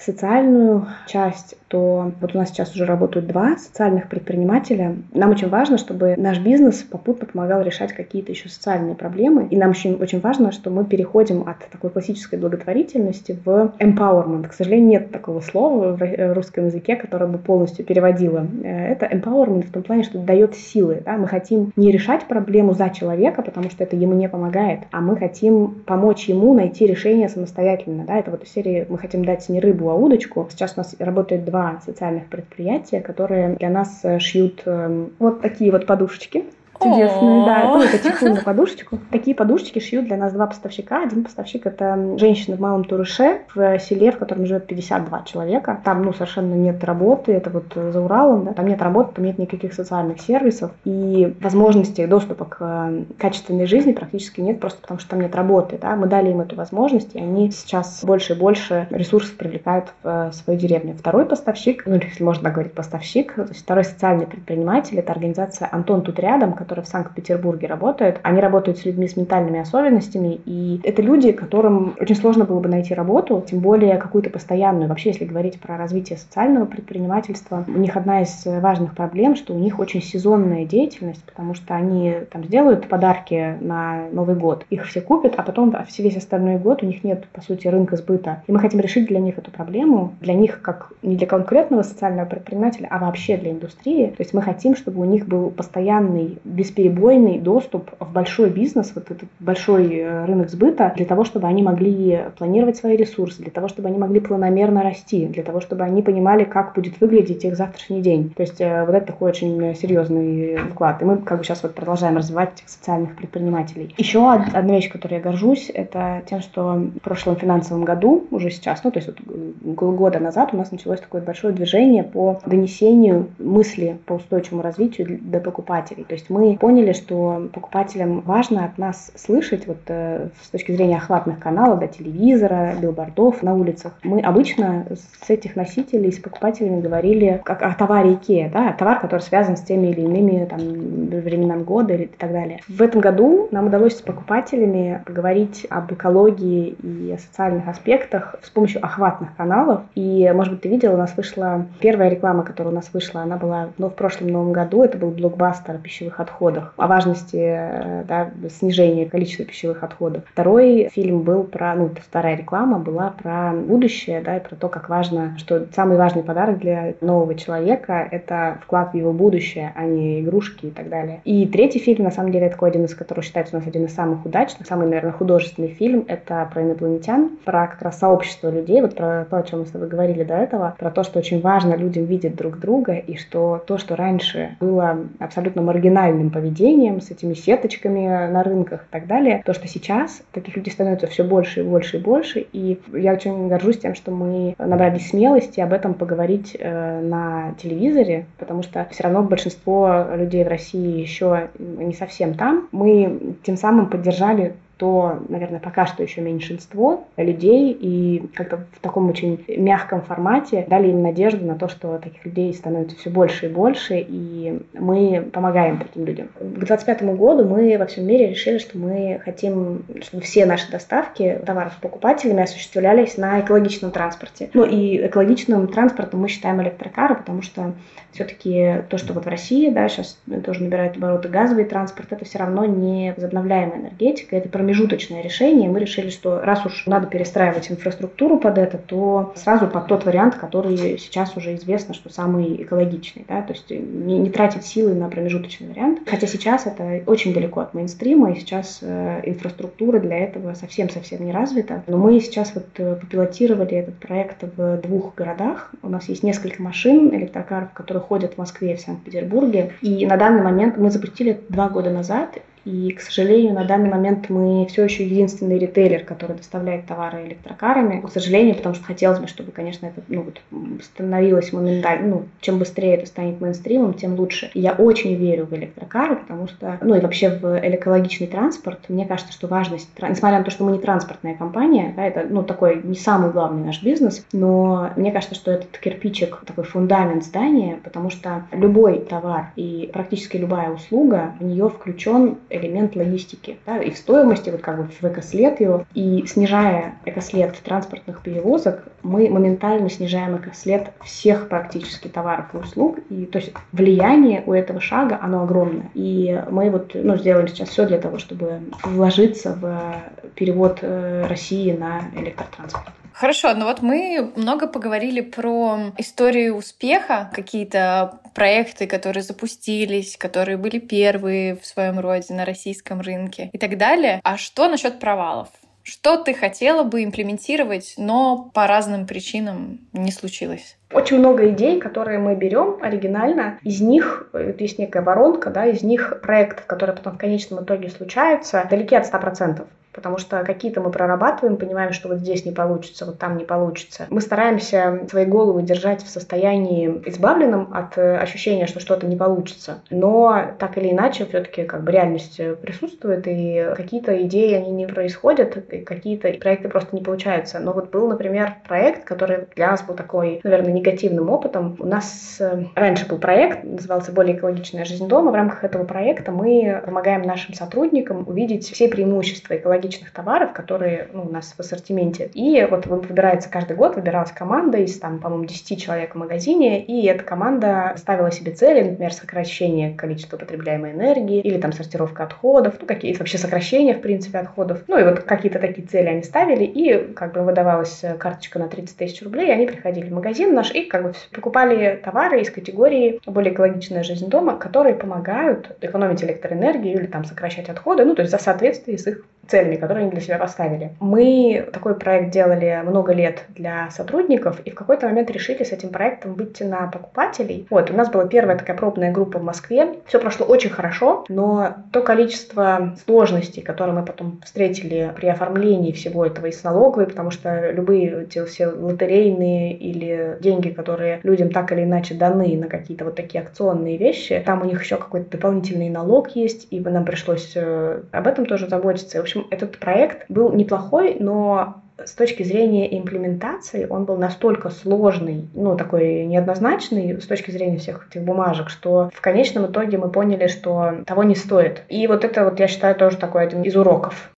социальную 0.00 0.86
часть, 1.06 1.56
то 1.74 2.12
вот 2.20 2.36
у 2.36 2.38
нас 2.38 2.50
сейчас 2.50 2.72
уже 2.76 2.84
работают 2.84 3.26
два 3.26 3.56
социальных 3.56 4.08
предпринимателя. 4.08 4.94
Нам 5.12 5.30
очень 5.30 5.48
важно, 5.48 5.76
чтобы 5.76 6.14
наш 6.16 6.38
бизнес 6.38 6.84
попутно 6.84 7.26
помогал 7.26 7.62
решать 7.62 7.92
какие-то 7.92 8.30
еще 8.30 8.48
социальные 8.48 8.94
проблемы. 8.94 9.48
И 9.50 9.56
нам 9.56 9.70
очень, 9.70 9.94
очень 9.94 10.20
важно, 10.20 10.52
что 10.52 10.70
мы 10.70 10.84
переходим 10.84 11.48
от 11.48 11.68
такой 11.72 11.90
классической 11.90 12.38
благотворительности 12.38 13.36
в 13.44 13.72
empowerment. 13.80 14.46
К 14.46 14.52
сожалению, 14.52 14.88
нет 14.88 15.10
такого 15.10 15.40
слова 15.40 15.96
в 15.96 16.34
русском 16.34 16.66
языке, 16.66 16.94
которое 16.94 17.26
бы 17.26 17.38
полностью 17.38 17.84
переводило. 17.84 18.46
Э, 18.62 18.92
это 18.92 19.06
empowerment 19.06 19.66
в 19.66 19.72
том 19.72 19.82
плане, 19.82 20.04
что 20.04 20.20
дает 20.20 20.54
силы. 20.54 21.02
Да? 21.04 21.16
Мы 21.16 21.26
хотим 21.26 21.72
не 21.74 21.90
решать 21.90 22.26
проблему 22.26 22.74
за 22.74 22.90
человека, 22.90 23.42
потому 23.42 23.68
что 23.70 23.82
это 23.82 23.96
ему 23.96 24.14
не 24.14 24.28
помогает, 24.28 24.82
а 24.92 25.00
мы 25.00 25.16
хотим 25.16 25.82
помочь 25.86 26.28
ему 26.28 26.54
найти 26.54 26.86
решение 26.86 27.28
самостоятельно. 27.28 28.04
Да? 28.04 28.16
Это 28.16 28.30
вот 28.30 28.44
из 28.44 28.52
серии 28.52 28.86
мы 28.88 28.96
хотим 28.96 29.24
дать 29.24 29.48
не 29.48 29.58
рыбу, 29.58 29.90
а 29.90 29.96
удочку. 29.96 30.46
Сейчас 30.50 30.74
у 30.76 30.80
нас 30.80 30.94
работает 31.00 31.44
два 31.44 31.63
социальных 31.84 32.28
предприятия, 32.28 33.00
которые 33.00 33.56
для 33.56 33.70
нас 33.70 34.00
э, 34.04 34.18
шьют 34.18 34.62
эм, 34.66 35.12
вот 35.18 35.40
такие 35.40 35.70
вот 35.72 35.86
подушечки 35.86 36.44
чудесные, 36.80 37.44
да, 37.44 37.82
это 37.82 37.98
тихую 37.98 38.42
подушечку. 38.42 38.98
Такие 39.10 39.36
подушечки 39.36 39.78
шьют 39.78 40.06
для 40.06 40.16
нас 40.16 40.32
два 40.32 40.46
поставщика. 40.46 41.02
Один 41.02 41.24
поставщик— 41.24 41.66
это 41.66 42.18
женщина 42.18 42.56
в 42.56 42.60
Малом 42.60 42.84
Турыше, 42.84 43.42
в 43.54 43.78
селе, 43.78 44.12
в 44.12 44.18
котором 44.18 44.46
живет 44.46 44.66
52 44.66 45.22
человека. 45.24 45.80
Там, 45.84 46.02
ну, 46.02 46.12
совершенно 46.12 46.54
нет 46.54 46.82
работы, 46.84 47.32
это 47.32 47.50
вот 47.50 47.74
за 47.74 48.00
Уралом, 48.00 48.44
да, 48.44 48.52
там 48.52 48.66
нет 48.66 48.82
работы, 48.82 49.14
там 49.14 49.24
нет 49.24 49.38
никаких 49.38 49.74
социальных 49.74 50.20
сервисов, 50.20 50.72
и 50.84 51.34
возможности 51.40 52.06
доступа 52.06 52.44
к 52.44 52.56
э, 52.60 53.04
качественной 53.18 53.66
жизни 53.66 53.92
практически 53.92 54.40
нет, 54.40 54.60
просто 54.60 54.80
потому 54.80 55.00
что 55.00 55.10
там 55.10 55.20
нет 55.20 55.34
работы, 55.34 55.78
да. 55.80 55.96
Мы 55.96 56.06
дали 56.06 56.30
им 56.30 56.40
эту 56.40 56.56
возможность, 56.56 57.14
и 57.14 57.18
они 57.18 57.50
сейчас 57.50 58.04
больше 58.04 58.34
и 58.34 58.36
больше 58.36 58.86
ресурсов 58.90 59.36
привлекают 59.36 59.92
в 60.02 60.28
э, 60.28 60.32
свою 60.32 60.58
деревню. 60.58 60.94
Второй 60.94 61.26
поставщик, 61.26 61.84
ну, 61.86 61.94
если 61.94 62.22
можно 62.22 62.44
так 62.44 62.54
говорить, 62.54 62.72
поставщик, 62.72 63.34
то 63.34 63.42
есть 63.42 63.62
второй 63.62 63.84
социальный 63.84 64.26
предприниматель, 64.26 64.98
это 64.98 65.12
организация 65.12 65.68
«Антон 65.70 66.02
тут 66.02 66.18
рядом», 66.18 66.52
которые 66.64 66.84
в 66.84 66.88
Санкт-Петербурге 66.88 67.66
работают, 67.66 68.18
они 68.22 68.40
работают 68.40 68.78
с 68.78 68.84
людьми 68.84 69.06
с 69.06 69.16
ментальными 69.16 69.60
особенностями, 69.60 70.40
и 70.46 70.80
это 70.82 71.02
люди, 71.02 71.32
которым 71.32 71.94
очень 72.00 72.16
сложно 72.16 72.44
было 72.44 72.60
бы 72.60 72.68
найти 72.68 72.94
работу, 72.94 73.44
тем 73.46 73.60
более 73.60 73.98
какую-то 73.98 74.30
постоянную. 74.30 74.88
Вообще, 74.88 75.10
если 75.10 75.26
говорить 75.26 75.60
про 75.60 75.76
развитие 75.76 76.18
социального 76.18 76.64
предпринимательства, 76.64 77.64
у 77.68 77.78
них 77.78 77.96
одна 77.96 78.22
из 78.22 78.44
важных 78.46 78.94
проблем, 78.94 79.36
что 79.36 79.52
у 79.52 79.58
них 79.58 79.78
очень 79.78 80.02
сезонная 80.02 80.64
деятельность, 80.64 81.22
потому 81.24 81.52
что 81.54 81.74
они 81.74 82.14
там 82.32 82.44
сделают 82.44 82.88
подарки 82.88 83.58
на 83.60 84.08
Новый 84.12 84.36
год, 84.36 84.64
их 84.70 84.86
все 84.86 85.02
купят, 85.02 85.34
а 85.36 85.42
потом 85.42 85.74
весь 85.98 86.16
остальной 86.16 86.56
год 86.56 86.82
у 86.82 86.86
них 86.86 87.04
нет, 87.04 87.26
по 87.32 87.42
сути, 87.42 87.68
рынка 87.68 87.96
сбыта. 87.96 88.42
И 88.46 88.52
мы 88.52 88.58
хотим 88.58 88.80
решить 88.80 89.08
для 89.08 89.20
них 89.20 89.36
эту 89.36 89.50
проблему, 89.50 90.14
для 90.20 90.34
них 90.34 90.62
как 90.62 90.92
не 91.02 91.16
для 91.16 91.26
конкретного 91.26 91.82
социального 91.82 92.26
предпринимателя, 92.26 92.88
а 92.90 92.98
вообще 92.98 93.36
для 93.36 93.50
индустрии. 93.50 94.06
То 94.06 94.22
есть 94.22 94.32
мы 94.32 94.42
хотим, 94.42 94.76
чтобы 94.76 95.02
у 95.02 95.04
них 95.04 95.26
был 95.26 95.50
постоянный 95.50 96.38
бесперебойный 96.54 97.38
доступ 97.38 97.90
в 97.98 98.12
большой 98.12 98.50
бизнес, 98.50 98.92
вот 98.94 99.10
этот 99.10 99.28
большой 99.40 99.96
э, 99.96 100.24
рынок 100.24 100.50
сбыта, 100.50 100.92
для 100.96 101.04
того, 101.04 101.24
чтобы 101.24 101.48
они 101.48 101.62
могли 101.62 102.20
планировать 102.38 102.76
свои 102.76 102.96
ресурсы, 102.96 103.42
для 103.42 103.50
того, 103.50 103.68
чтобы 103.68 103.88
они 103.88 103.98
могли 103.98 104.20
планомерно 104.20 104.82
расти, 104.82 105.26
для 105.26 105.42
того, 105.42 105.60
чтобы 105.60 105.84
они 105.84 106.02
понимали, 106.02 106.44
как 106.44 106.74
будет 106.74 107.00
выглядеть 107.00 107.44
их 107.44 107.56
завтрашний 107.56 108.00
день. 108.00 108.32
То 108.36 108.42
есть 108.42 108.60
э, 108.60 108.84
вот 108.84 108.94
это 108.94 109.06
такой 109.06 109.30
очень 109.30 109.74
серьезный 109.74 110.56
вклад. 110.58 111.02
И 111.02 111.04
мы 111.04 111.18
как 111.18 111.38
бы 111.38 111.44
сейчас 111.44 111.62
вот 111.62 111.74
продолжаем 111.74 112.16
развивать 112.16 112.54
этих 112.54 112.68
социальных 112.68 113.16
предпринимателей. 113.16 113.94
Еще 113.96 114.32
одна 114.32 114.74
вещь, 114.74 114.90
которой 114.90 115.14
я 115.14 115.20
горжусь, 115.20 115.70
это 115.72 116.22
тем, 116.28 116.40
что 116.40 116.74
в 116.74 117.00
прошлом 117.00 117.36
финансовом 117.36 117.84
году, 117.84 118.26
уже 118.30 118.50
сейчас, 118.50 118.84
ну 118.84 118.90
то 118.90 119.00
есть 119.00 119.08
вот 119.08 119.74
года 119.74 120.20
назад 120.20 120.50
у 120.52 120.56
нас 120.56 120.70
началось 120.70 121.00
такое 121.00 121.20
большое 121.20 121.52
движение 121.52 122.04
по 122.04 122.40
донесению 122.46 123.28
мысли 123.38 123.98
по 124.06 124.14
устойчивому 124.14 124.62
развитию 124.62 125.18
до 125.20 125.40
покупателей. 125.40 126.04
То 126.04 126.14
есть 126.14 126.30
мы 126.30 126.43
поняли, 126.52 126.92
что 126.92 127.48
покупателям 127.52 128.20
важно 128.20 128.64
от 128.64 128.78
нас 128.78 129.10
слышать 129.14 129.66
вот 129.66 129.78
э, 129.88 130.28
с 130.42 130.48
точки 130.50 130.72
зрения 130.72 130.96
охватных 130.96 131.38
каналов, 131.38 131.80
до 131.80 131.88
телевизора, 131.88 132.74
билбордов 132.80 133.42
на 133.42 133.54
улицах. 133.54 133.94
Мы 134.02 134.20
обычно 134.20 134.86
с 134.90 135.30
этих 135.30 135.56
носителей, 135.56 136.12
с 136.12 136.18
покупателями 136.18 136.80
говорили 136.80 137.40
как 137.44 137.62
о 137.62 137.72
товаре 137.74 138.14
Икеа, 138.14 138.50
да, 138.50 138.72
товар, 138.72 139.00
который 139.00 139.20
связан 139.20 139.56
с 139.56 139.62
теми 139.62 139.88
или 139.88 140.02
иными 140.02 140.44
там, 140.44 140.60
временами 140.60 141.62
года 141.62 141.94
и 141.94 142.06
так 142.06 142.32
далее. 142.32 142.60
В 142.68 142.82
этом 142.82 143.00
году 143.00 143.48
нам 143.50 143.66
удалось 143.66 143.96
с 143.96 144.02
покупателями 144.02 145.02
поговорить 145.06 145.66
об 145.70 145.92
экологии 145.92 146.76
и 146.82 147.12
о 147.12 147.18
социальных 147.18 147.68
аспектах 147.68 148.36
с 148.42 148.50
помощью 148.50 148.84
охватных 148.84 149.34
каналов. 149.36 149.82
И, 149.94 150.30
может 150.34 150.52
быть, 150.52 150.62
ты 150.62 150.68
видела, 150.68 150.94
у 150.94 150.98
нас 150.98 151.16
вышла 151.16 151.66
первая 151.80 152.08
реклама, 152.08 152.42
которая 152.42 152.72
у 152.72 152.76
нас 152.76 152.90
вышла, 152.92 153.22
она 153.22 153.36
была 153.36 153.68
ну, 153.78 153.88
в 153.88 153.94
прошлом 153.94 154.28
новом 154.28 154.52
году, 154.52 154.82
это 154.82 154.98
был 154.98 155.10
блокбастер 155.10 155.78
пищевых 155.78 156.20
отходов 156.20 156.33
отходах, 156.34 156.74
о 156.76 156.86
важности 156.86 157.36
э, 157.36 158.04
да, 158.06 158.30
снижения 158.48 159.06
количества 159.06 159.44
пищевых 159.44 159.82
отходов. 159.82 160.24
Второй 160.30 160.88
фильм 160.92 161.22
был 161.22 161.44
про, 161.44 161.74
ну, 161.74 161.90
вторая 161.96 162.36
реклама 162.36 162.78
была 162.78 163.10
про 163.10 163.52
будущее, 163.52 164.20
да, 164.20 164.36
и 164.36 164.40
про 164.40 164.56
то, 164.56 164.68
как 164.68 164.88
важно, 164.88 165.36
что 165.38 165.66
самый 165.74 165.96
важный 165.96 166.22
подарок 166.22 166.58
для 166.58 166.94
нового 167.00 167.34
человека— 167.34 168.06
это 168.10 168.58
вклад 168.62 168.92
в 168.92 168.96
его 168.96 169.12
будущее, 169.12 169.72
а 169.76 169.84
не 169.84 170.20
игрушки 170.20 170.66
и 170.66 170.70
так 170.70 170.88
далее. 170.88 171.20
И 171.24 171.46
третий 171.46 171.78
фильм, 171.78 172.04
на 172.04 172.10
самом 172.10 172.32
деле, 172.32 172.50
такой 172.50 172.70
один 172.70 172.84
из 172.84 172.94
которых 172.94 173.24
считается 173.24 173.56
у 173.56 173.60
нас 173.60 173.68
один 173.68 173.84
из 173.84 173.94
самых 173.94 174.26
удачных, 174.26 174.66
самый, 174.66 174.86
наверное, 174.86 175.12
художественный 175.12 175.68
фильм, 175.68 176.04
это 176.08 176.48
про 176.52 176.62
инопланетян, 176.62 177.30
про 177.44 177.68
как 177.68 177.82
раз 177.82 177.98
сообщество 177.98 178.50
людей, 178.50 178.80
вот 178.82 178.96
про 178.96 179.24
то, 179.30 179.36
о 179.36 179.42
чем 179.42 179.60
мы 179.60 179.66
с 179.66 179.70
тобой 179.70 179.88
говорили 179.88 180.24
до 180.24 180.34
этого, 180.34 180.74
про 180.78 180.90
то, 180.90 181.02
что 181.04 181.18
очень 181.18 181.40
важно 181.40 181.74
людям 181.74 182.04
видеть 182.04 182.36
друг 182.36 182.58
друга, 182.58 182.94
и 182.94 183.16
что 183.16 183.62
то, 183.66 183.78
что 183.78 183.96
раньше 183.96 184.56
было 184.60 184.98
абсолютно 185.18 185.62
маргинальным 185.62 186.23
неправильным 186.24 186.30
поведением, 186.30 187.00
с 187.00 187.10
этими 187.10 187.34
сеточками 187.34 188.06
на 188.06 188.42
рынках 188.42 188.82
и 188.82 188.86
так 188.90 189.06
далее. 189.06 189.42
То, 189.44 189.54
что 189.54 189.68
сейчас 189.68 190.22
таких 190.32 190.56
людей 190.56 190.72
становится 190.72 191.06
все 191.06 191.24
больше 191.24 191.60
и 191.60 191.62
больше 191.62 191.98
и 191.98 192.00
больше. 192.00 192.46
И 192.52 192.80
я 192.92 193.12
очень 193.12 193.48
горжусь 193.48 193.78
тем, 193.78 193.94
что 193.94 194.10
мы 194.10 194.54
набрались 194.58 195.10
смелости 195.10 195.60
об 195.60 195.72
этом 195.72 195.94
поговорить 195.94 196.56
э, 196.58 197.00
на 197.00 197.54
телевизоре, 197.62 198.26
потому 198.38 198.62
что 198.62 198.86
все 198.90 199.04
равно 199.04 199.22
большинство 199.22 200.06
людей 200.14 200.44
в 200.44 200.48
России 200.48 201.00
еще 201.00 201.48
не 201.58 201.94
совсем 201.94 202.34
там. 202.34 202.68
Мы 202.72 203.36
тем 203.42 203.56
самым 203.56 203.88
поддержали 203.88 204.54
то, 204.76 205.22
наверное, 205.28 205.60
пока 205.60 205.86
что 205.86 206.02
еще 206.02 206.20
меньшинство 206.20 207.04
людей, 207.16 207.72
и 207.72 208.26
как-то 208.34 208.66
в 208.72 208.80
таком 208.80 209.08
очень 209.08 209.44
мягком 209.48 210.02
формате 210.02 210.64
дали 210.68 210.88
им 210.88 211.02
надежду 211.02 211.44
на 211.44 211.54
то, 211.54 211.68
что 211.68 211.98
таких 211.98 212.24
людей 212.24 212.52
становится 212.52 212.96
все 212.96 213.10
больше 213.10 213.46
и 213.46 213.48
больше, 213.48 214.04
и 214.06 214.60
мы 214.72 215.28
помогаем 215.32 215.78
таким 215.78 216.04
людям. 216.04 216.28
К 216.38 216.42
2025 216.42 217.16
году 217.16 217.44
мы 217.44 217.76
во 217.78 217.86
всем 217.86 218.06
мире 218.06 218.30
решили, 218.30 218.58
что 218.58 218.78
мы 218.78 219.20
хотим, 219.24 219.84
чтобы 220.02 220.22
все 220.22 220.46
наши 220.46 220.70
доставки 220.70 221.40
товаров 221.46 221.74
покупателями 221.80 222.42
осуществлялись 222.42 223.16
на 223.16 223.40
экологичном 223.40 223.90
транспорте. 223.90 224.50
Ну 224.54 224.64
и 224.64 225.06
экологичным 225.06 225.68
транспортом 225.68 226.20
мы 226.20 226.28
считаем 226.28 226.60
электрокары, 226.62 227.14
потому 227.14 227.42
что 227.42 227.74
все-таки 228.12 228.82
то, 228.88 228.98
что 228.98 229.12
вот 229.12 229.24
в 229.24 229.28
России, 229.28 229.70
да, 229.70 229.88
сейчас 229.88 230.18
тоже 230.44 230.62
набирает 230.62 230.96
обороты 230.96 231.28
газовый 231.28 231.64
транспорт, 231.64 232.12
это 232.12 232.24
все 232.24 232.38
равно 232.38 232.64
не 232.64 233.12
возобновляемая 233.16 233.80
энергетика, 233.80 234.36
это 234.36 234.48
промежуточное 234.64 235.22
решение. 235.22 235.68
Мы 235.68 235.78
решили, 235.78 236.08
что 236.08 236.40
раз 236.40 236.64
уж 236.64 236.86
надо 236.86 237.06
перестраивать 237.06 237.70
инфраструктуру 237.70 238.38
под 238.38 238.56
это, 238.56 238.78
то 238.78 239.34
сразу 239.36 239.66
под 239.66 239.88
тот 239.88 240.06
вариант, 240.06 240.36
который 240.36 240.98
сейчас 240.98 241.36
уже 241.36 241.54
известно, 241.56 241.92
что 241.92 242.10
самый 242.10 242.62
экологичный, 242.62 243.26
да, 243.28 243.42
то 243.42 243.52
есть 243.52 243.70
не, 243.70 244.18
не 244.18 244.30
тратить 244.30 244.64
силы 244.64 244.94
на 244.94 245.08
промежуточный 245.10 245.68
вариант. 245.68 246.00
Хотя 246.06 246.26
сейчас 246.26 246.66
это 246.66 247.02
очень 247.06 247.34
далеко 247.34 247.60
от 247.60 247.74
мейнстрима, 247.74 248.32
и 248.32 248.36
сейчас 248.36 248.78
э, 248.80 249.20
инфраструктура 249.24 249.98
для 249.98 250.18
этого 250.18 250.54
совсем-совсем 250.54 251.26
не 251.26 251.32
развита. 251.32 251.82
Но 251.86 251.98
мы 251.98 252.18
сейчас 252.20 252.54
вот 252.54 252.66
э, 252.78 252.96
попилотировали 252.96 253.76
этот 253.76 253.98
проект 253.98 254.44
в 254.56 254.78
двух 254.78 255.14
городах. 255.14 255.72
У 255.82 255.90
нас 255.90 256.08
есть 256.08 256.22
несколько 256.22 256.62
машин 256.62 257.14
электрокаров, 257.14 257.72
которые 257.74 258.02
ходят 258.02 258.34
в 258.34 258.38
Москве 258.38 258.72
и 258.72 258.76
в 258.76 258.80
Санкт-Петербурге. 258.80 259.72
И 259.82 260.06
на 260.06 260.16
данный 260.16 260.42
момент 260.42 260.78
мы 260.78 260.90
запустили 260.90 261.38
два 261.50 261.68
года 261.68 261.90
назад, 261.90 262.38
и, 262.64 262.92
к 262.92 263.00
сожалению, 263.00 263.54
на 263.54 263.64
данный 263.64 263.90
момент 263.90 264.30
мы 264.30 264.66
все 264.66 264.84
еще 264.84 265.04
единственный 265.04 265.58
ритейлер, 265.58 266.04
который 266.04 266.36
доставляет 266.36 266.86
товары 266.86 267.26
электрокарами. 267.26 268.00
К 268.00 268.10
сожалению, 268.10 268.54
потому 268.54 268.74
что 268.74 268.84
хотелось 268.84 269.18
бы, 269.18 269.26
чтобы, 269.26 269.52
конечно, 269.52 269.86
это 269.86 270.02
ну, 270.08 270.22
вот, 270.22 270.40
становилось 270.82 271.52
моментально. 271.52 272.08
Ну, 272.08 272.24
чем 272.40 272.58
быстрее 272.58 272.94
это 272.94 273.06
станет 273.06 273.40
мейнстримом, 273.40 273.94
тем 273.94 274.14
лучше. 274.14 274.50
И 274.54 274.60
я 274.60 274.72
очень 274.72 275.14
верю 275.14 275.46
в 275.46 275.54
электрокары, 275.54 276.16
потому 276.16 276.48
что, 276.48 276.78
ну 276.80 276.94
и 276.94 277.00
вообще 277.00 277.30
в 277.30 277.60
экологичный 277.62 278.26
транспорт. 278.26 278.80
Мне 278.88 279.06
кажется, 279.06 279.32
что 279.32 279.46
важность, 279.46 279.88
несмотря 280.00 280.38
на 280.38 280.44
то, 280.44 280.50
что 280.50 280.64
мы 280.64 280.72
не 280.72 280.78
транспортная 280.78 281.34
компания, 281.34 281.92
да, 281.96 282.06
это 282.06 282.26
ну, 282.28 282.42
такой 282.42 282.80
не 282.82 282.96
самый 282.96 283.30
главный 283.30 283.64
наш 283.64 283.82
бизнес, 283.82 284.24
но 284.32 284.90
мне 284.96 285.12
кажется, 285.12 285.34
что 285.34 285.50
этот 285.50 285.76
кирпичик, 285.78 286.42
такой 286.46 286.64
фундамент 286.64 287.24
здания, 287.24 287.78
потому 287.84 288.10
что 288.10 288.44
любой 288.52 289.00
товар 289.00 289.48
и 289.56 289.90
практически 289.92 290.36
любая 290.36 290.70
услуга, 290.70 291.32
в 291.38 291.44
нее 291.44 291.68
включен 291.68 292.38
элемент 292.54 292.96
логистики. 292.96 293.58
Да, 293.66 293.78
в 293.78 293.96
стоимости, 293.96 294.50
вот 294.50 294.60
как 294.60 294.78
бы 294.78 294.88
в 294.88 295.04
экослед 295.04 295.60
его, 295.60 295.84
и 295.94 296.24
снижая 296.26 296.96
экослед 297.04 297.56
транспортных 297.62 298.22
перевозок, 298.22 298.84
мы 299.02 299.28
моментально 299.28 299.90
снижаем 299.90 300.36
экослед 300.36 300.90
всех 301.04 301.48
практически 301.48 302.08
товаров 302.08 302.46
и 302.54 302.58
услуг. 302.58 302.98
И, 303.10 303.26
то 303.26 303.38
есть 303.38 303.52
влияние 303.72 304.42
у 304.46 304.52
этого 304.52 304.80
шага, 304.80 305.18
оно 305.20 305.42
огромное. 305.42 305.90
И 305.94 306.42
мы 306.50 306.70
вот 306.70 306.92
ну, 306.94 307.16
сделаем 307.16 307.48
сейчас 307.48 307.70
все 307.70 307.86
для 307.86 307.98
того, 307.98 308.18
чтобы 308.18 308.60
вложиться 308.82 309.54
в 309.54 310.02
перевод 310.34 310.78
э, 310.82 311.26
России 311.28 311.72
на 311.72 312.02
электротранспорт. 312.16 312.92
Хорошо, 313.14 313.54
ну 313.54 313.66
вот 313.66 313.80
мы 313.80 314.32
много 314.34 314.66
поговорили 314.66 315.20
про 315.20 315.92
историю 315.98 316.56
успеха, 316.56 317.30
какие-то 317.32 318.18
проекты, 318.34 318.86
которые 318.86 319.22
запустились, 319.22 320.16
которые 320.16 320.56
были 320.56 320.78
первые 320.78 321.56
в 321.56 321.64
своем 321.64 322.00
роде 322.00 322.34
на 322.34 322.44
российском 322.44 323.00
рынке 323.00 323.50
и 323.52 323.58
так 323.58 323.78
далее. 323.78 324.20
А 324.24 324.36
что 324.36 324.68
насчет 324.68 324.98
провалов? 324.98 325.48
Что 325.84 326.16
ты 326.16 326.32
хотела 326.32 326.82
бы 326.82 327.04
имплементировать, 327.04 327.94
но 327.98 328.50
по 328.54 328.66
разным 328.66 329.06
причинам 329.06 329.80
не 329.92 330.12
случилось? 330.12 330.78
Очень 330.90 331.18
много 331.18 331.50
идей, 331.50 331.78
которые 331.78 332.18
мы 332.18 332.34
берем 332.36 332.78
оригинально. 332.80 333.58
Из 333.62 333.82
них 333.82 334.30
вот 334.32 334.60
есть 334.62 334.78
некая 334.78 335.02
воронка, 335.02 335.50
да, 335.50 335.66
из 335.66 335.82
них 335.82 336.22
проектов, 336.22 336.64
которые 336.64 336.96
потом 336.96 337.16
в 337.16 337.18
конечном 337.18 337.64
итоге 337.64 337.90
случаются, 337.90 338.66
далеки 338.70 338.96
от 338.96 339.04
100% 339.12 339.66
потому 339.94 340.18
что 340.18 340.42
какие-то 340.44 340.80
мы 340.80 340.90
прорабатываем, 340.90 341.56
понимаем, 341.56 341.92
что 341.92 342.08
вот 342.08 342.18
здесь 342.18 342.44
не 342.44 342.52
получится, 342.52 343.06
вот 343.06 343.18
там 343.18 343.36
не 343.36 343.44
получится. 343.44 344.06
Мы 344.10 344.20
стараемся 344.20 345.06
свои 345.08 345.24
головы 345.24 345.62
держать 345.62 346.02
в 346.02 346.08
состоянии 346.08 347.02
избавленном 347.06 347.72
от 347.72 347.96
э, 347.96 348.16
ощущения, 348.16 348.66
что 348.66 348.80
что-то 348.80 349.06
не 349.06 349.16
получится. 349.16 349.82
Но 349.90 350.54
так 350.58 350.76
или 350.78 350.90
иначе, 350.90 351.26
все-таки 351.26 351.64
как 351.64 351.84
бы 351.84 351.92
реальность 351.92 352.40
присутствует, 352.60 353.26
и 353.26 353.72
какие-то 353.76 354.22
идеи, 354.24 354.54
они 354.54 354.70
не 354.70 354.86
происходят, 354.86 355.56
и 355.72 355.78
какие-то 355.78 356.32
проекты 356.40 356.68
просто 356.68 356.96
не 356.96 357.02
получаются. 357.02 357.60
Но 357.60 357.72
вот 357.72 357.90
был, 357.90 358.08
например, 358.08 358.56
проект, 358.66 359.04
который 359.04 359.46
для 359.54 359.70
нас 359.70 359.82
был 359.82 359.94
такой, 359.94 360.40
наверное, 360.42 360.72
негативным 360.72 361.30
опытом. 361.30 361.76
У 361.78 361.86
нас 361.86 362.36
э, 362.40 362.64
раньше 362.74 363.06
был 363.06 363.18
проект, 363.18 363.64
назывался 363.64 364.12
«Более 364.12 364.36
экологичная 364.36 364.84
жизнь 364.84 365.06
дома». 365.06 365.30
В 365.30 365.34
рамках 365.34 365.64
этого 365.64 365.84
проекта 365.84 366.32
мы 366.32 366.82
помогаем 366.84 367.22
нашим 367.22 367.54
сотрудникам 367.54 368.26
увидеть 368.26 368.70
все 368.70 368.88
преимущества 368.88 369.56
экологии 369.56 369.83
экологичных 369.84 370.10
товаров, 370.10 370.52
которые 370.52 371.08
ну, 371.12 371.22
у 371.22 371.30
нас 371.30 371.54
в 371.56 371.60
ассортименте. 371.60 372.30
И 372.34 372.66
вот 372.68 372.86
выбирается 372.86 373.50
каждый 373.50 373.76
год, 373.76 373.96
выбиралась 373.96 374.32
команда 374.32 374.78
из, 374.78 374.98
там, 374.98 375.18
по-моему, 375.18 375.44
10 375.44 375.82
человек 375.82 376.14
в 376.14 376.18
магазине, 376.18 376.82
и 376.82 377.06
эта 377.06 377.22
команда 377.22 377.94
ставила 377.96 378.30
себе 378.30 378.52
цели, 378.52 378.82
например, 378.82 379.12
сокращение 379.12 379.94
количества 379.94 380.36
потребляемой 380.36 380.92
энергии, 380.92 381.40
или 381.40 381.58
там 381.58 381.72
сортировка 381.72 382.24
отходов, 382.24 382.74
ну, 382.80 382.86
какие 382.86 383.14
вообще 383.14 383.38
сокращения, 383.38 383.94
в 383.94 384.00
принципе, 384.00 384.38
отходов. 384.38 384.82
Ну, 384.88 384.98
и 384.98 385.04
вот 385.04 385.20
какие-то 385.20 385.58
такие 385.58 385.86
цели 385.86 386.08
они 386.08 386.22
ставили, 386.22 386.64
и 386.64 387.12
как 387.12 387.34
бы 387.34 387.42
выдавалась 387.42 388.02
карточка 388.18 388.58
на 388.58 388.68
30 388.68 388.96
тысяч 388.96 389.22
рублей, 389.22 389.48
и 389.48 389.52
они 389.52 389.66
приходили 389.66 390.08
в 390.08 390.12
магазин 390.12 390.54
наш 390.54 390.72
и 390.72 390.84
как 390.84 391.02
бы 391.02 391.12
покупали 391.32 392.00
товары 392.02 392.40
из 392.40 392.50
категории 392.50 393.20
более 393.26 393.52
экологичная 393.52 394.02
жизнь 394.02 394.28
дома, 394.28 394.56
которые 394.56 394.94
помогают 394.94 395.76
экономить 395.80 396.22
электроэнергию 396.24 396.94
или 396.94 397.06
там 397.06 397.24
сокращать 397.24 397.68
отходы, 397.68 398.04
ну, 398.04 398.14
то 398.14 398.22
есть 398.22 398.32
за 398.32 398.38
соответствие 398.38 398.98
с 398.98 399.06
их 399.06 399.24
целями, 399.48 399.76
которые 399.76 400.02
они 400.02 400.10
для 400.10 400.20
себя 400.20 400.38
поставили. 400.38 400.92
Мы 401.00 401.68
такой 401.72 401.94
проект 401.94 402.30
делали 402.30 402.82
много 402.84 403.12
лет 403.12 403.44
для 403.48 403.90
сотрудников, 403.90 404.60
и 404.64 404.70
в 404.70 404.74
какой-то 404.74 405.06
момент 405.06 405.30
решили 405.30 405.62
с 405.62 405.72
этим 405.72 405.90
проектом 405.90 406.34
выйти 406.34 406.62
на 406.62 406.86
покупателей. 406.86 407.66
Вот, 407.70 407.90
у 407.90 407.94
нас 407.94 408.10
была 408.10 408.26
первая 408.26 408.56
такая 408.56 408.76
пробная 408.76 409.12
группа 409.12 409.38
в 409.38 409.44
Москве. 409.44 409.94
Все 410.06 410.18
прошло 410.18 410.46
очень 410.46 410.70
хорошо, 410.70 411.24
но 411.28 411.74
то 411.92 412.02
количество 412.02 412.94
сложностей, 413.04 413.62
которые 413.62 413.94
мы 413.94 414.04
потом 414.04 414.40
встретили 414.44 415.12
при 415.14 415.26
оформлении 415.26 415.92
всего 415.92 416.24
этого 416.24 416.46
и 416.46 416.52
с 416.52 416.62
налоговой, 416.64 417.06
потому 417.06 417.30
что 417.30 417.70
любые 417.70 418.22
эти 418.22 418.44
все 418.44 418.68
лотерейные 418.68 419.76
или 419.76 420.38
деньги, 420.40 420.68
которые 420.70 421.20
людям 421.22 421.50
так 421.50 421.72
или 421.72 421.84
иначе 421.84 422.14
даны 422.14 422.56
на 422.56 422.68
какие-то 422.68 423.04
вот 423.04 423.16
такие 423.16 423.42
акционные 423.42 423.96
вещи, 423.96 424.42
там 424.44 424.62
у 424.62 424.64
них 424.64 424.82
еще 424.82 424.96
какой-то 424.96 425.30
дополнительный 425.30 425.88
налог 425.88 426.30
есть, 426.36 426.68
и 426.70 426.80
нам 426.80 427.04
пришлось 427.04 427.52
э, 427.54 428.02
об 428.12 428.26
этом 428.26 428.46
тоже 428.46 428.68
заботиться. 428.68 429.18
И, 429.18 429.20
в 429.20 429.24
общем, 429.24 429.33
этот 429.50 429.78
проект 429.78 430.30
был 430.30 430.52
неплохой, 430.52 431.16
но 431.18 431.82
с 432.02 432.12
точки 432.12 432.42
зрения 432.42 432.98
имплементации 432.98 433.86
он 433.88 434.04
был 434.04 434.16
настолько 434.16 434.70
сложный, 434.70 435.48
ну, 435.54 435.76
такой 435.76 436.24
неоднозначный 436.24 437.20
с 437.20 437.26
точки 437.26 437.50
зрения 437.50 437.78
всех 437.78 438.08
этих 438.08 438.22
бумажек, 438.22 438.68
что 438.68 439.10
в 439.14 439.20
конечном 439.20 439.66
итоге 439.66 439.98
мы 439.98 440.08
поняли, 440.08 440.48
что 440.48 441.02
того 441.06 441.22
не 441.22 441.36
стоит. 441.36 441.82
И 441.88 442.06
вот 442.06 442.24
это 442.24 442.44
вот, 442.44 442.58
я 442.58 442.66
считаю, 442.66 442.94
тоже 442.96 443.16
такой 443.16 443.44
один 443.44 443.62
из 443.62 443.76
уроков. 443.76 444.30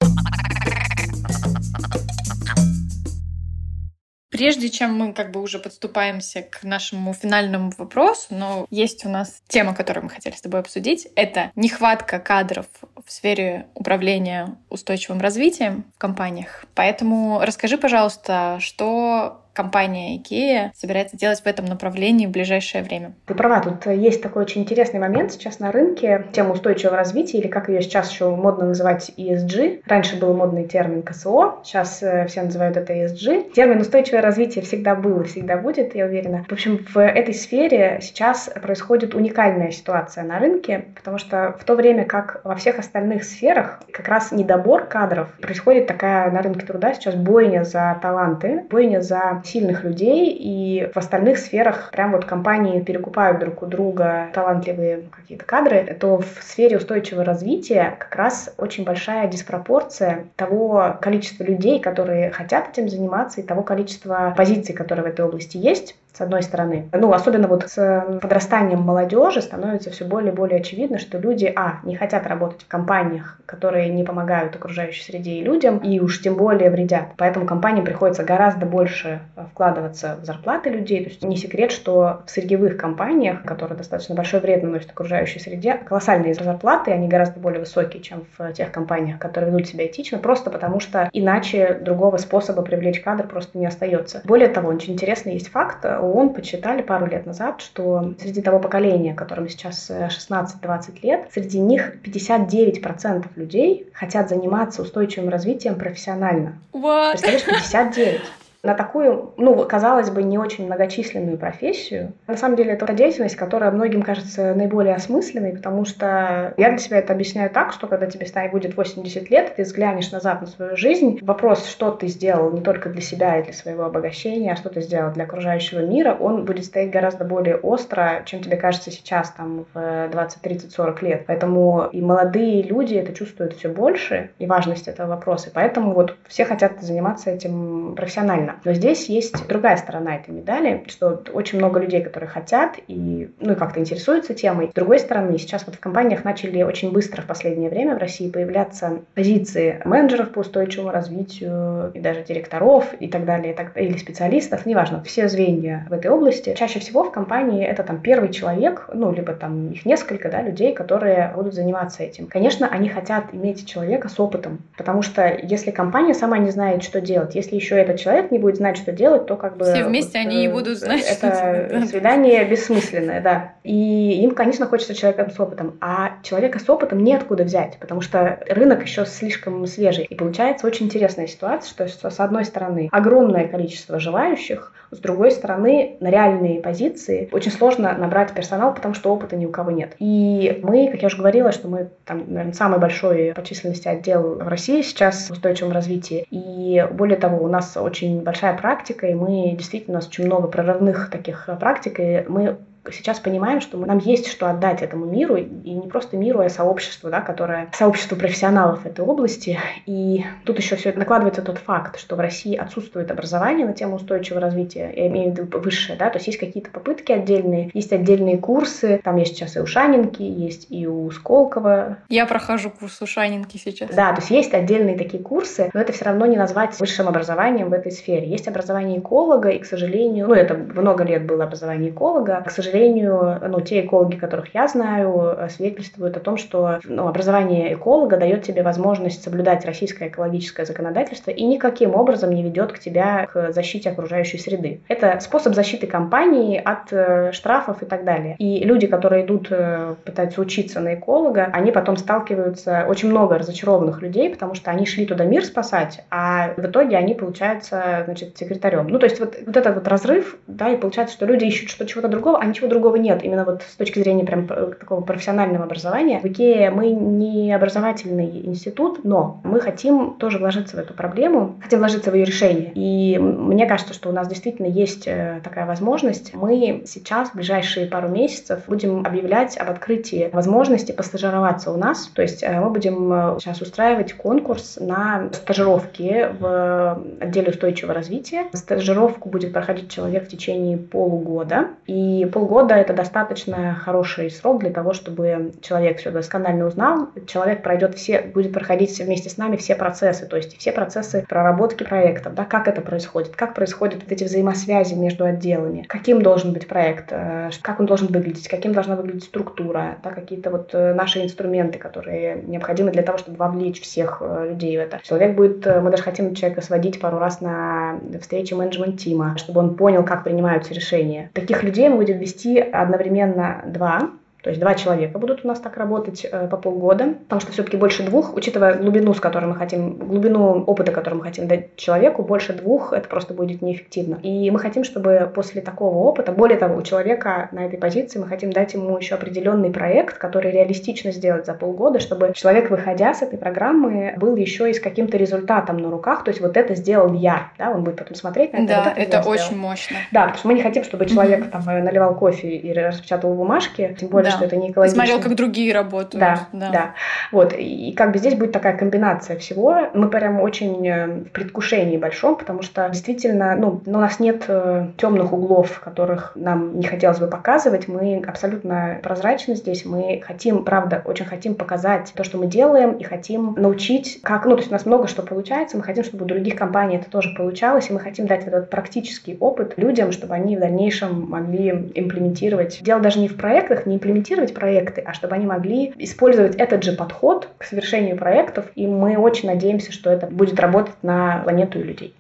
Прежде 4.36 4.68
чем 4.68 4.98
мы 4.98 5.14
как 5.14 5.30
бы 5.30 5.40
уже 5.40 5.58
подступаемся 5.58 6.42
к 6.42 6.62
нашему 6.62 7.14
финальному 7.14 7.72
вопросу, 7.78 8.26
но 8.30 8.66
есть 8.70 9.06
у 9.06 9.08
нас 9.08 9.40
тема, 9.48 9.74
которую 9.74 10.04
мы 10.04 10.10
хотели 10.10 10.34
с 10.34 10.42
тобой 10.42 10.60
обсудить. 10.60 11.08
Это 11.16 11.50
нехватка 11.56 12.18
кадров 12.18 12.66
в 13.04 13.10
сфере 13.10 13.66
управления 13.74 14.56
устойчивым 14.68 15.20
развитием 15.20 15.84
в 15.94 15.98
компаниях. 15.98 16.66
Поэтому 16.74 17.40
расскажи, 17.40 17.78
пожалуйста, 17.78 18.58
что 18.60 19.45
компания 19.56 20.18
IKEA 20.18 20.70
собирается 20.74 21.16
делать 21.16 21.40
в 21.40 21.46
этом 21.46 21.64
направлении 21.64 22.26
в 22.26 22.30
ближайшее 22.30 22.84
время? 22.84 23.14
Ты 23.26 23.34
права, 23.34 23.60
тут 23.60 23.86
есть 23.86 24.22
такой 24.22 24.42
очень 24.42 24.62
интересный 24.62 25.00
момент 25.00 25.32
сейчас 25.32 25.58
на 25.58 25.72
рынке, 25.72 26.26
тема 26.32 26.52
устойчивого 26.52 26.96
развития, 26.96 27.38
или 27.38 27.48
как 27.48 27.68
ее 27.68 27.80
сейчас 27.80 28.10
еще 28.10 28.28
модно 28.30 28.66
называть 28.66 29.10
ESG. 29.16 29.82
Раньше 29.86 30.16
был 30.16 30.34
модный 30.34 30.64
термин 30.64 31.02
КСО, 31.02 31.56
сейчас 31.64 32.02
э, 32.02 32.26
все 32.26 32.42
называют 32.42 32.76
это 32.76 32.92
ESG. 32.92 33.52
Термин 33.52 33.80
устойчивое 33.80 34.20
развитие 34.20 34.62
всегда 34.64 34.94
был 34.94 35.20
и 35.22 35.24
всегда 35.24 35.56
будет, 35.56 35.94
я 35.94 36.04
уверена. 36.04 36.44
В 36.48 36.52
общем, 36.52 36.84
в 36.92 37.00
этой 37.00 37.34
сфере 37.34 37.98
сейчас 38.02 38.50
происходит 38.60 39.14
уникальная 39.14 39.70
ситуация 39.70 40.24
на 40.24 40.38
рынке, 40.38 40.84
потому 40.94 41.18
что 41.18 41.56
в 41.58 41.64
то 41.64 41.74
время 41.74 42.04
как 42.04 42.40
во 42.44 42.54
всех 42.54 42.78
остальных 42.78 43.24
сферах 43.24 43.80
как 43.92 44.08
раз 44.08 44.32
недобор 44.32 44.86
кадров, 44.86 45.28
происходит 45.40 45.86
такая 45.86 46.30
на 46.30 46.42
рынке 46.42 46.66
труда 46.66 46.92
сейчас 46.94 47.14
бойня 47.14 47.64
за 47.64 47.98
таланты, 48.02 48.64
бойня 48.70 49.00
за 49.00 49.40
сильных 49.46 49.84
людей, 49.84 50.30
и 50.30 50.90
в 50.92 50.96
остальных 50.96 51.38
сферах 51.38 51.90
прям 51.92 52.12
вот 52.12 52.24
компании 52.24 52.80
перекупают 52.80 53.38
друг 53.38 53.62
у 53.62 53.66
друга 53.66 54.28
талантливые 54.32 55.02
какие-то 55.10 55.44
кадры, 55.44 55.96
то 55.98 56.18
в 56.18 56.42
сфере 56.42 56.76
устойчивого 56.76 57.24
развития 57.24 57.96
как 57.98 58.14
раз 58.16 58.54
очень 58.58 58.84
большая 58.84 59.28
диспропорция 59.28 60.26
того 60.36 60.96
количества 61.00 61.44
людей, 61.44 61.80
которые 61.80 62.30
хотят 62.30 62.70
этим 62.70 62.88
заниматься, 62.88 63.40
и 63.40 63.44
того 63.44 63.62
количества 63.62 64.34
позиций, 64.36 64.74
которые 64.74 65.04
в 65.04 65.08
этой 65.08 65.24
области 65.24 65.56
есть 65.56 65.96
с 66.16 66.20
одной 66.20 66.42
стороны. 66.42 66.88
Ну, 66.92 67.12
особенно 67.12 67.46
вот 67.46 67.68
с 67.68 68.18
подрастанием 68.22 68.80
молодежи 68.80 69.42
становится 69.42 69.90
все 69.90 70.04
более 70.06 70.32
и 70.32 70.34
более 70.34 70.60
очевидно, 70.60 70.98
что 70.98 71.18
люди, 71.18 71.52
а, 71.54 71.80
не 71.84 71.94
хотят 71.94 72.26
работать 72.26 72.62
в 72.62 72.68
компаниях, 72.68 73.38
которые 73.44 73.90
не 73.90 74.02
помогают 74.02 74.56
окружающей 74.56 75.04
среде 75.04 75.32
и 75.32 75.42
людям, 75.42 75.78
и 75.78 76.00
уж 76.00 76.22
тем 76.22 76.36
более 76.36 76.70
вредят. 76.70 77.08
Поэтому 77.18 77.46
компаниям 77.46 77.84
приходится 77.84 78.24
гораздо 78.24 78.64
больше 78.64 79.20
вкладываться 79.52 80.16
в 80.20 80.24
зарплаты 80.24 80.70
людей. 80.70 81.04
То 81.04 81.10
есть 81.10 81.22
не 81.22 81.36
секрет, 81.36 81.70
что 81.70 82.22
в 82.26 82.30
сырьевых 82.30 82.78
компаниях, 82.78 83.42
которые 83.42 83.76
достаточно 83.76 84.14
большой 84.14 84.40
вред 84.40 84.62
наносят 84.62 84.90
окружающей 84.92 85.38
среде, 85.38 85.74
колоссальные 85.74 86.34
зарплаты, 86.34 86.92
они 86.92 87.08
гораздо 87.08 87.40
более 87.40 87.60
высокие, 87.60 88.02
чем 88.02 88.24
в 88.38 88.52
тех 88.54 88.72
компаниях, 88.72 89.18
которые 89.18 89.52
ведут 89.52 89.68
себя 89.68 89.86
этично, 89.86 90.18
просто 90.18 90.50
потому 90.50 90.80
что 90.80 91.10
иначе 91.12 91.78
другого 91.80 92.16
способа 92.16 92.62
привлечь 92.62 93.00
кадр 93.00 93.26
просто 93.26 93.58
не 93.58 93.66
остается. 93.66 94.22
Более 94.24 94.48
того, 94.48 94.70
очень 94.70 94.94
интересный 94.94 95.34
есть 95.34 95.50
факт, 95.50 95.84
ООН 96.06 96.34
подсчитали 96.34 96.82
пару 96.82 97.06
лет 97.06 97.26
назад, 97.26 97.60
что 97.60 98.14
среди 98.20 98.42
того 98.42 98.58
поколения, 98.58 99.14
которым 99.14 99.48
сейчас 99.48 99.90
16-20 99.90 101.00
лет, 101.02 101.28
среди 101.32 101.58
них 101.58 101.96
59% 102.04 103.26
людей 103.36 103.88
хотят 103.92 104.28
заниматься 104.28 104.82
устойчивым 104.82 105.28
развитием 105.28 105.76
профессионально. 105.76 106.58
What? 106.72 107.12
Представляешь, 107.12 107.44
59 107.44 108.20
на 108.66 108.74
такую, 108.74 109.32
ну, 109.36 109.64
казалось 109.64 110.10
бы, 110.10 110.22
не 110.22 110.38
очень 110.38 110.66
многочисленную 110.66 111.38
профессию. 111.38 112.12
На 112.26 112.36
самом 112.36 112.56
деле, 112.56 112.72
это 112.72 112.92
деятельность, 112.92 113.36
которая 113.36 113.70
многим 113.70 114.02
кажется 114.02 114.54
наиболее 114.54 114.96
осмысленной, 114.96 115.52
потому 115.52 115.84
что 115.84 116.52
я 116.56 116.70
для 116.70 116.78
себя 116.78 116.98
это 116.98 117.12
объясняю 117.12 117.48
так, 117.50 117.72
что 117.72 117.86
когда 117.86 118.06
тебе 118.06 118.26
станет 118.26 118.50
будет 118.50 118.76
80 118.76 119.30
лет, 119.30 119.54
ты 119.54 119.62
взглянешь 119.62 120.10
назад 120.10 120.40
на 120.40 120.46
свою 120.48 120.76
жизнь, 120.76 121.20
вопрос, 121.22 121.66
что 121.66 121.92
ты 121.92 122.08
сделал 122.08 122.50
не 122.50 122.60
только 122.60 122.88
для 122.88 123.00
себя 123.00 123.38
и 123.38 123.44
для 123.44 123.52
своего 123.52 123.84
обогащения, 123.84 124.52
а 124.52 124.56
что 124.56 124.68
ты 124.68 124.80
сделал 124.80 125.12
для 125.12 125.24
окружающего 125.24 125.80
мира, 125.80 126.16
он 126.18 126.44
будет 126.44 126.64
стоять 126.64 126.90
гораздо 126.90 127.24
более 127.24 127.56
остро, 127.56 128.22
чем 128.24 128.42
тебе 128.42 128.56
кажется 128.56 128.90
сейчас, 128.90 129.30
там, 129.30 129.66
в 129.74 130.08
20, 130.10 130.42
30, 130.42 130.72
40 130.72 131.02
лет. 131.02 131.24
Поэтому 131.26 131.88
и 131.92 132.00
молодые 132.00 132.62
люди 132.62 132.94
это 132.94 133.12
чувствуют 133.12 133.54
все 133.54 133.68
больше, 133.68 134.30
и 134.40 134.46
важность 134.46 134.88
этого 134.88 135.08
вопроса. 135.08 135.50
Поэтому 135.54 135.92
вот 135.92 136.16
все 136.26 136.44
хотят 136.44 136.80
заниматься 136.80 137.30
этим 137.30 137.94
профессионально. 137.94 138.55
Но 138.64 138.72
здесь 138.72 139.08
есть 139.08 139.46
другая 139.48 139.76
сторона 139.76 140.16
этой 140.16 140.30
медали, 140.30 140.84
что 140.88 141.22
очень 141.32 141.58
много 141.58 141.80
людей, 141.80 142.02
которые 142.02 142.28
хотят 142.28 142.76
и, 142.88 143.30
ну, 143.40 143.56
как-то 143.56 143.80
интересуются 143.80 144.34
темой. 144.34 144.70
С 144.70 144.74
другой 144.74 144.98
стороны, 144.98 145.38
сейчас 145.38 145.66
вот 145.66 145.76
в 145.76 145.80
компаниях 145.80 146.24
начали 146.24 146.62
очень 146.62 146.92
быстро 146.92 147.22
в 147.22 147.26
последнее 147.26 147.70
время 147.70 147.96
в 147.96 147.98
России 147.98 148.30
появляться 148.30 149.00
позиции 149.14 149.80
менеджеров 149.84 150.30
по 150.30 150.40
устойчивому 150.40 150.90
развитию 150.90 151.90
и 151.94 152.00
даже 152.00 152.22
директоров 152.22 152.92
и 152.98 153.08
так 153.08 153.24
далее, 153.24 153.52
и 153.52 153.56
так, 153.56 153.76
или 153.76 153.96
специалистов, 153.96 154.66
неважно, 154.66 155.02
все 155.04 155.28
звенья 155.28 155.86
в 155.88 155.92
этой 155.92 156.10
области. 156.10 156.54
Чаще 156.54 156.80
всего 156.80 157.04
в 157.04 157.10
компании 157.10 157.64
это 157.64 157.82
там 157.82 158.00
первый 158.00 158.30
человек, 158.30 158.88
ну, 158.92 159.12
либо 159.12 159.32
там 159.32 159.72
их 159.72 159.84
несколько, 159.84 160.30
да, 160.30 160.42
людей, 160.42 160.74
которые 160.74 161.32
будут 161.34 161.54
заниматься 161.54 162.02
этим. 162.02 162.26
Конечно, 162.26 162.68
они 162.68 162.88
хотят 162.88 163.26
иметь 163.32 163.66
человека 163.66 164.08
с 164.08 164.18
опытом, 164.20 164.58
потому 164.76 165.02
что 165.02 165.26
если 165.42 165.70
компания 165.70 166.14
сама 166.14 166.38
не 166.38 166.50
знает, 166.50 166.82
что 166.82 167.00
делать, 167.00 167.34
если 167.34 167.56
еще 167.56 167.76
этот 167.76 167.98
человек 167.98 168.30
не 168.30 168.38
будет 168.38 168.45
будет 168.46 168.56
знать, 168.58 168.76
что 168.76 168.92
делать, 168.92 169.26
то 169.26 169.36
как 169.36 169.56
бы... 169.56 169.64
Все 169.64 169.82
вместе 169.82 170.18
вот, 170.18 170.26
они 170.26 170.36
не 170.36 170.48
будут 170.48 170.78
знать, 170.78 171.04
Это 171.04 171.68
что 171.68 171.86
свидание 171.88 172.44
бессмысленное, 172.44 173.20
да. 173.20 173.54
И 173.66 174.22
им, 174.22 174.30
конечно, 174.30 174.66
хочется 174.66 174.94
человека 174.94 175.28
с 175.28 175.40
опытом. 175.40 175.76
А 175.80 176.22
человека 176.22 176.60
с 176.60 176.70
опытом 176.70 177.02
неоткуда 177.02 177.42
взять, 177.42 177.78
потому 177.80 178.00
что 178.00 178.38
рынок 178.48 178.82
еще 178.82 179.04
слишком 179.04 179.66
свежий. 179.66 180.04
И 180.04 180.14
получается 180.14 180.68
очень 180.68 180.86
интересная 180.86 181.26
ситуация, 181.26 181.88
что 181.88 182.10
с 182.10 182.20
одной 182.20 182.44
стороны 182.44 182.88
огромное 182.92 183.48
количество 183.48 183.98
желающих, 183.98 184.72
с 184.92 184.98
другой 184.98 185.32
стороны 185.32 185.96
на 185.98 186.10
реальные 186.10 186.60
позиции 186.60 187.28
очень 187.32 187.50
сложно 187.50 187.92
набрать 187.98 188.32
персонал, 188.32 188.72
потому 188.72 188.94
что 188.94 189.12
опыта 189.12 189.34
ни 189.34 189.46
у 189.46 189.50
кого 189.50 189.72
нет. 189.72 189.96
И 189.98 190.60
мы, 190.62 190.88
как 190.92 191.02
я 191.02 191.06
уже 191.06 191.16
говорила, 191.16 191.50
что 191.50 191.66
мы 191.66 191.90
там, 192.04 192.18
наверное, 192.28 192.52
самый 192.52 192.78
большой 192.78 193.32
по 193.34 193.42
численности 193.42 193.88
отдел 193.88 194.36
в 194.36 194.46
России 194.46 194.82
сейчас 194.82 195.28
в 195.28 195.32
устойчивом 195.32 195.72
развитии. 195.72 196.24
И 196.30 196.86
более 196.92 197.18
того, 197.18 197.42
у 197.42 197.48
нас 197.48 197.76
очень 197.76 198.22
большая 198.22 198.56
практика, 198.56 199.08
и 199.08 199.14
мы 199.14 199.56
действительно, 199.56 199.98
у 199.98 200.00
нас 200.00 200.06
очень 200.06 200.26
много 200.26 200.46
прорывных 200.46 201.10
таких 201.10 201.48
практик, 201.58 201.98
и 201.98 202.24
мы 202.28 202.58
сейчас 202.92 203.20
понимаем, 203.20 203.60
что 203.60 203.78
нам 203.78 203.98
есть 203.98 204.28
что 204.28 204.48
отдать 204.48 204.82
этому 204.82 205.06
миру, 205.06 205.36
и 205.36 205.70
не 205.70 205.88
просто 205.88 206.16
миру, 206.16 206.40
а 206.40 206.48
сообществу, 206.48 207.10
да, 207.10 207.20
которое 207.20 207.68
сообщество 207.72 208.16
профессионалов 208.16 208.86
этой 208.86 209.04
области. 209.04 209.58
И 209.86 210.24
тут 210.44 210.58
еще 210.58 210.76
все 210.76 210.92
накладывается 210.92 211.42
тот 211.42 211.58
факт, 211.58 211.98
что 211.98 212.16
в 212.16 212.20
России 212.20 212.56
отсутствует 212.56 213.10
образование 213.10 213.66
на 213.66 213.72
тему 213.72 213.96
устойчивого 213.96 214.40
развития, 214.40 214.92
я 214.94 215.06
имею 215.08 215.32
в 215.32 215.38
виду 215.38 215.58
высшее, 215.58 215.98
да, 215.98 216.10
то 216.10 216.18
есть 216.18 216.28
есть 216.28 216.38
какие-то 216.38 216.70
попытки 216.70 217.12
отдельные, 217.12 217.70
есть 217.74 217.92
отдельные 217.92 218.38
курсы, 218.38 219.00
там 219.02 219.16
есть 219.16 219.36
сейчас 219.36 219.56
и 219.56 219.60
у 219.60 219.66
Шанинки, 219.66 220.22
есть 220.22 220.66
и 220.70 220.86
у 220.86 221.10
Сколково. 221.10 221.98
Я 222.08 222.26
прохожу 222.26 222.70
курс 222.70 223.00
у 223.02 223.06
Шанинки 223.06 223.56
сейчас. 223.56 223.90
Да, 223.90 224.12
то 224.12 224.20
есть 224.20 224.30
есть 224.30 224.54
отдельные 224.54 224.96
такие 224.96 225.22
курсы, 225.22 225.70
но 225.72 225.80
это 225.80 225.92
все 225.92 226.04
равно 226.04 226.26
не 226.26 226.36
назвать 226.36 226.78
высшим 226.78 227.08
образованием 227.08 227.70
в 227.70 227.72
этой 227.72 227.92
сфере. 227.92 228.28
Есть 228.28 228.48
образование 228.48 228.98
эколога, 228.98 229.50
и, 229.50 229.58
к 229.58 229.64
сожалению, 229.64 230.28
ну, 230.28 230.34
это 230.34 230.54
много 230.54 231.04
лет 231.04 231.26
было 231.26 231.44
образование 231.44 231.90
эколога, 231.90 232.42
к 232.46 232.50
сожалению, 232.50 232.75
сожалению, 232.76 233.40
ну, 233.48 233.60
те 233.60 233.80
экологи, 233.84 234.16
которых 234.16 234.54
я 234.54 234.68
знаю, 234.68 235.34
э, 235.38 235.48
свидетельствуют 235.48 236.16
о 236.16 236.20
том, 236.20 236.36
что 236.36 236.78
ну, 236.84 237.08
образование 237.08 237.74
эколога 237.74 238.16
дает 238.16 238.42
тебе 238.42 238.62
возможность 238.62 239.22
соблюдать 239.22 239.64
российское 239.64 240.08
экологическое 240.08 240.66
законодательство 240.66 241.30
и 241.30 241.44
никаким 241.44 241.94
образом 241.94 242.30
не 242.30 242.42
ведет 242.42 242.72
к 242.72 242.78
тебя 242.78 243.26
к 243.32 243.52
защите 243.52 243.90
окружающей 243.90 244.38
среды. 244.38 244.80
Это 244.88 245.18
способ 245.20 245.54
защиты 245.54 245.86
компании 245.86 246.60
от 246.62 246.92
э, 246.92 247.32
штрафов 247.32 247.82
и 247.82 247.86
так 247.86 248.04
далее. 248.04 248.36
И 248.38 248.64
люди, 248.64 248.86
которые 248.86 249.24
идут, 249.24 249.48
э, 249.50 249.94
пытаются 250.04 250.40
учиться 250.40 250.80
на 250.80 250.94
эколога, 250.94 251.48
они 251.52 251.72
потом 251.72 251.96
сталкиваются, 251.96 252.84
очень 252.88 253.08
много 253.08 253.38
разочарованных 253.38 254.02
людей, 254.02 254.30
потому 254.30 254.54
что 254.54 254.70
они 254.70 254.84
шли 254.86 255.06
туда 255.06 255.24
мир 255.24 255.44
спасать, 255.44 256.04
а 256.10 256.52
в 256.56 256.66
итоге 256.66 256.96
они 256.96 257.14
получаются, 257.14 258.02
значит, 258.04 258.36
секретарем. 258.36 258.88
Ну, 258.88 258.98
то 258.98 259.06
есть 259.06 259.18
вот, 259.18 259.36
вот 259.46 259.56
этот 259.56 259.74
вот 259.74 259.88
разрыв, 259.88 260.36
да, 260.46 260.68
и 260.68 260.76
получается, 260.76 261.14
что 261.14 261.26
люди 261.26 261.44
ищут 261.44 261.70
что 261.70 261.86
чего-то 261.86 262.08
другого, 262.08 262.38
а 262.38 262.44
ничего 262.44 262.65
ничего 262.66 262.80
другого 262.80 262.96
нет. 262.96 263.22
Именно 263.24 263.44
вот 263.44 263.62
с 263.62 263.76
точки 263.76 263.98
зрения 263.98 264.24
прям 264.24 264.46
такого 264.46 265.00
профессионального 265.00 265.64
образования. 265.64 266.20
В 266.20 266.26
Икее 266.26 266.70
мы 266.70 266.90
не 266.90 267.52
образовательный 267.52 268.46
институт, 268.46 269.04
но 269.04 269.40
мы 269.44 269.60
хотим 269.60 270.14
тоже 270.18 270.38
вложиться 270.38 270.76
в 270.76 270.78
эту 270.78 270.94
проблему, 270.94 271.56
хотим 271.62 271.78
вложиться 271.78 272.10
в 272.10 272.14
ее 272.14 272.24
решение. 272.24 272.72
И 272.74 273.18
мне 273.18 273.66
кажется, 273.66 273.94
что 273.94 274.08
у 274.08 274.12
нас 274.12 274.28
действительно 274.28 274.66
есть 274.66 275.06
э, 275.06 275.40
такая 275.42 275.66
возможность. 275.66 276.34
Мы 276.34 276.82
сейчас, 276.86 277.30
в 277.30 277.34
ближайшие 277.34 277.86
пару 277.86 278.08
месяцев, 278.08 278.64
будем 278.66 279.04
объявлять 279.06 279.56
об 279.56 279.70
открытии 279.70 280.30
возможности 280.32 280.92
постажироваться 280.92 281.70
у 281.70 281.76
нас. 281.76 282.10
То 282.14 282.22
есть 282.22 282.42
э, 282.42 282.60
мы 282.60 282.70
будем 282.70 283.12
э, 283.12 283.38
сейчас 283.40 283.60
устраивать 283.60 284.12
конкурс 284.14 284.78
на 284.80 285.28
стажировки 285.32 286.28
в 286.38 287.02
отделе 287.20 287.50
устойчивого 287.50 287.94
развития. 287.94 288.44
Стажировку 288.52 289.28
будет 289.28 289.52
проходить 289.52 289.90
человек 289.90 290.24
в 290.24 290.28
течение 290.28 290.76
полугода. 290.76 291.68
И 291.86 292.28
полгода 292.32 292.45
года 292.46 292.74
это 292.74 292.92
достаточно 292.92 293.74
хороший 293.74 294.30
срок 294.30 294.60
для 294.60 294.70
того, 294.70 294.92
чтобы 294.92 295.52
человек 295.60 295.98
все 295.98 296.10
досконально 296.10 296.66
узнал. 296.66 297.08
Человек 297.26 297.62
пройдет 297.62 297.96
все, 297.96 298.22
будет 298.22 298.52
проходить 298.52 298.98
вместе 298.98 299.30
с 299.30 299.36
нами 299.36 299.56
все 299.56 299.74
процессы, 299.74 300.26
то 300.26 300.36
есть 300.36 300.58
все 300.58 300.72
процессы 300.72 301.24
проработки 301.28 301.84
проектов, 301.84 302.34
да, 302.34 302.44
как 302.44 302.68
это 302.68 302.80
происходит, 302.80 303.34
как 303.36 303.54
происходят 303.54 304.02
вот 304.02 304.12
эти 304.12 304.24
взаимосвязи 304.24 304.94
между 304.94 305.24
отделами, 305.24 305.84
каким 305.88 306.22
должен 306.22 306.52
быть 306.52 306.68
проект, 306.68 307.06
э, 307.10 307.50
как 307.62 307.80
он 307.80 307.86
должен 307.86 308.08
выглядеть, 308.08 308.48
каким 308.48 308.72
должна 308.72 308.96
выглядеть 308.96 309.24
структура, 309.24 309.96
да, 310.02 310.10
какие-то 310.10 310.50
вот 310.50 310.70
э, 310.72 310.94
наши 310.94 311.22
инструменты, 311.22 311.78
которые 311.78 312.42
необходимы 312.46 312.90
для 312.90 313.02
того, 313.02 313.18
чтобы 313.18 313.36
вовлечь 313.36 313.80
всех 313.80 314.18
э, 314.20 314.48
людей 314.50 314.76
в 314.76 314.80
это. 314.80 315.00
Человек 315.02 315.34
будет, 315.36 315.66
мы 315.66 315.90
даже 315.90 316.02
хотим 316.02 316.34
человека 316.34 316.62
сводить 316.62 317.00
пару 317.00 317.18
раз 317.18 317.40
на 317.40 317.98
встречи 318.20 318.54
менеджмент-тима, 318.54 319.36
чтобы 319.38 319.60
он 319.60 319.76
понял, 319.76 320.04
как 320.04 320.24
принимаются 320.24 320.74
решения. 320.74 321.30
Таких 321.34 321.62
людей 321.62 321.88
мы 321.88 321.96
будем 321.96 322.18
вести 322.18 322.35
одновременно 322.60 323.62
два, 323.66 324.10
То 324.46 324.50
есть 324.50 324.60
два 324.60 324.76
человека 324.76 325.18
будут 325.18 325.44
у 325.44 325.48
нас 325.48 325.58
так 325.58 325.76
работать 325.76 326.24
э, 326.24 326.46
по 326.46 326.56
полгода, 326.56 327.14
потому 327.24 327.40
что 327.40 327.50
все-таки 327.50 327.76
больше 327.76 328.04
двух, 328.04 328.32
учитывая 328.32 328.74
глубину, 328.74 329.12
с 329.12 329.18
которой 329.18 329.46
мы 329.46 329.56
хотим, 329.56 329.94
глубину 329.96 330.62
опыта, 330.62 330.92
который 330.92 331.14
мы 331.14 331.24
хотим 331.24 331.48
дать 331.48 331.74
человеку, 331.74 332.22
больше 332.22 332.52
двух 332.52 332.92
это 332.92 333.08
просто 333.08 333.34
будет 333.34 333.60
неэффективно. 333.60 334.20
И 334.22 334.48
мы 334.52 334.60
хотим, 334.60 334.84
чтобы 334.84 335.28
после 335.34 335.62
такого 335.62 335.96
опыта, 335.96 336.30
более 336.30 336.58
того, 336.58 336.76
у 336.76 336.82
человека 336.82 337.48
на 337.50 337.66
этой 337.66 337.76
позиции 337.76 338.20
мы 338.20 338.28
хотим 338.28 338.52
дать 338.52 338.74
ему 338.74 338.96
еще 338.96 339.16
определенный 339.16 339.70
проект, 339.70 340.16
который 340.16 340.52
реалистично 340.52 341.10
сделать 341.10 341.44
за 341.44 341.54
полгода, 341.54 341.98
чтобы 341.98 342.30
человек, 342.32 342.70
выходя 342.70 343.14
с 343.14 343.22
этой 343.22 343.40
программы, 343.40 344.14
был 344.16 344.36
еще 344.36 344.70
и 344.70 344.74
с 344.74 344.78
каким-то 344.78 345.16
результатом 345.16 345.78
на 345.78 345.90
руках, 345.90 346.22
то 346.22 346.28
есть 346.28 346.40
вот 346.40 346.56
это 346.56 346.76
сделал 346.76 347.12
я, 347.14 347.50
да, 347.58 347.70
он 347.70 347.82
будет 347.82 347.96
потом 347.96 348.14
смотреть 348.14 348.52
на 348.52 348.58
это. 348.58 348.68
Да, 348.68 348.82
вот 348.84 348.92
это, 348.92 349.00
это 349.18 349.28
очень 349.28 349.44
сделал. 349.46 349.62
мощно. 349.62 349.96
Да, 350.12 350.20
потому 350.20 350.38
что 350.38 350.46
мы 350.46 350.54
не 350.54 350.62
хотим, 350.62 350.84
чтобы 350.84 351.06
человек 351.06 351.46
mm-hmm. 351.46 351.64
там 351.64 351.84
наливал 351.84 352.14
кофе 352.14 352.54
и 352.54 352.72
распечатал 352.72 353.34
бумажки, 353.34 353.96
тем 353.98 354.08
более, 354.08 354.30
да. 354.30 354.35
Что 354.36 354.44
это 354.44 354.56
не 354.56 354.70
экологично. 354.70 355.04
Смотрел, 355.04 355.20
как 355.20 355.34
другие 355.34 355.74
работают. 355.74 356.20
Да, 356.20 356.48
да, 356.52 356.70
да. 356.70 356.94
Вот, 357.32 357.54
и 357.56 357.92
как 357.96 358.12
бы 358.12 358.18
здесь 358.18 358.34
будет 358.34 358.52
такая 358.52 358.76
комбинация 358.76 359.38
всего. 359.38 359.88
Мы 359.94 360.08
прям 360.08 360.40
очень 360.40 360.86
э, 360.86 361.06
в 361.06 361.30
предвкушении 361.30 361.96
большом, 361.96 362.36
потому 362.36 362.62
что 362.62 362.88
действительно, 362.88 363.56
ну, 363.56 363.82
у 363.84 363.90
нас 363.90 364.20
нет 364.20 364.44
э, 364.48 364.88
темных 364.96 365.32
углов, 365.32 365.80
которых 365.80 366.32
нам 366.34 366.78
не 366.78 366.86
хотелось 366.86 367.18
бы 367.18 367.26
показывать. 367.26 367.88
Мы 367.88 368.22
абсолютно 368.26 369.00
прозрачны 369.02 369.54
здесь. 369.54 369.84
Мы 369.84 370.22
хотим, 370.24 370.64
правда, 370.64 371.02
очень 371.04 371.24
хотим 371.24 371.54
показать 371.54 372.12
то, 372.14 372.24
что 372.24 372.38
мы 372.38 372.46
делаем, 372.46 372.92
и 372.92 373.04
хотим 373.04 373.54
научить, 373.56 374.20
как, 374.22 374.44
ну, 374.44 374.52
то 374.52 374.58
есть 374.58 374.70
у 374.70 374.72
нас 374.72 374.86
много 374.86 375.08
что 375.08 375.22
получается, 375.22 375.76
мы 375.76 375.82
хотим, 375.82 376.04
чтобы 376.04 376.24
у 376.24 376.28
других 376.28 376.56
компаний 376.56 376.96
это 376.96 377.10
тоже 377.10 377.34
получалось, 377.34 377.90
и 377.90 377.92
мы 377.92 378.00
хотим 378.00 378.26
дать 378.26 378.46
этот 378.46 378.70
практический 378.70 379.36
опыт 379.40 379.74
людям, 379.76 380.12
чтобы 380.12 380.34
они 380.34 380.56
в 380.56 380.60
дальнейшем 380.60 381.28
могли 381.28 381.70
имплементировать. 381.94 382.82
Дело 382.82 383.00
даже 383.00 383.18
не 383.18 383.28
в 383.28 383.36
проектах, 383.36 383.86
не 383.86 383.96
имплементировать 383.96 384.25
проекты, 384.54 385.00
а 385.00 385.12
чтобы 385.12 385.34
они 385.34 385.46
могли 385.46 385.92
использовать 385.96 386.56
этот 386.56 386.82
же 386.82 386.92
подход 386.92 387.48
к 387.58 387.64
совершению 387.64 388.16
проектов, 388.16 388.66
и 388.74 388.86
мы 388.86 389.16
очень 389.16 389.48
надеемся, 389.48 389.92
что 389.92 390.10
это 390.10 390.26
будет 390.26 390.58
работать 390.60 391.02
на 391.02 391.40
планету 391.44 391.78
и 391.78 391.82
людей. 391.82 392.14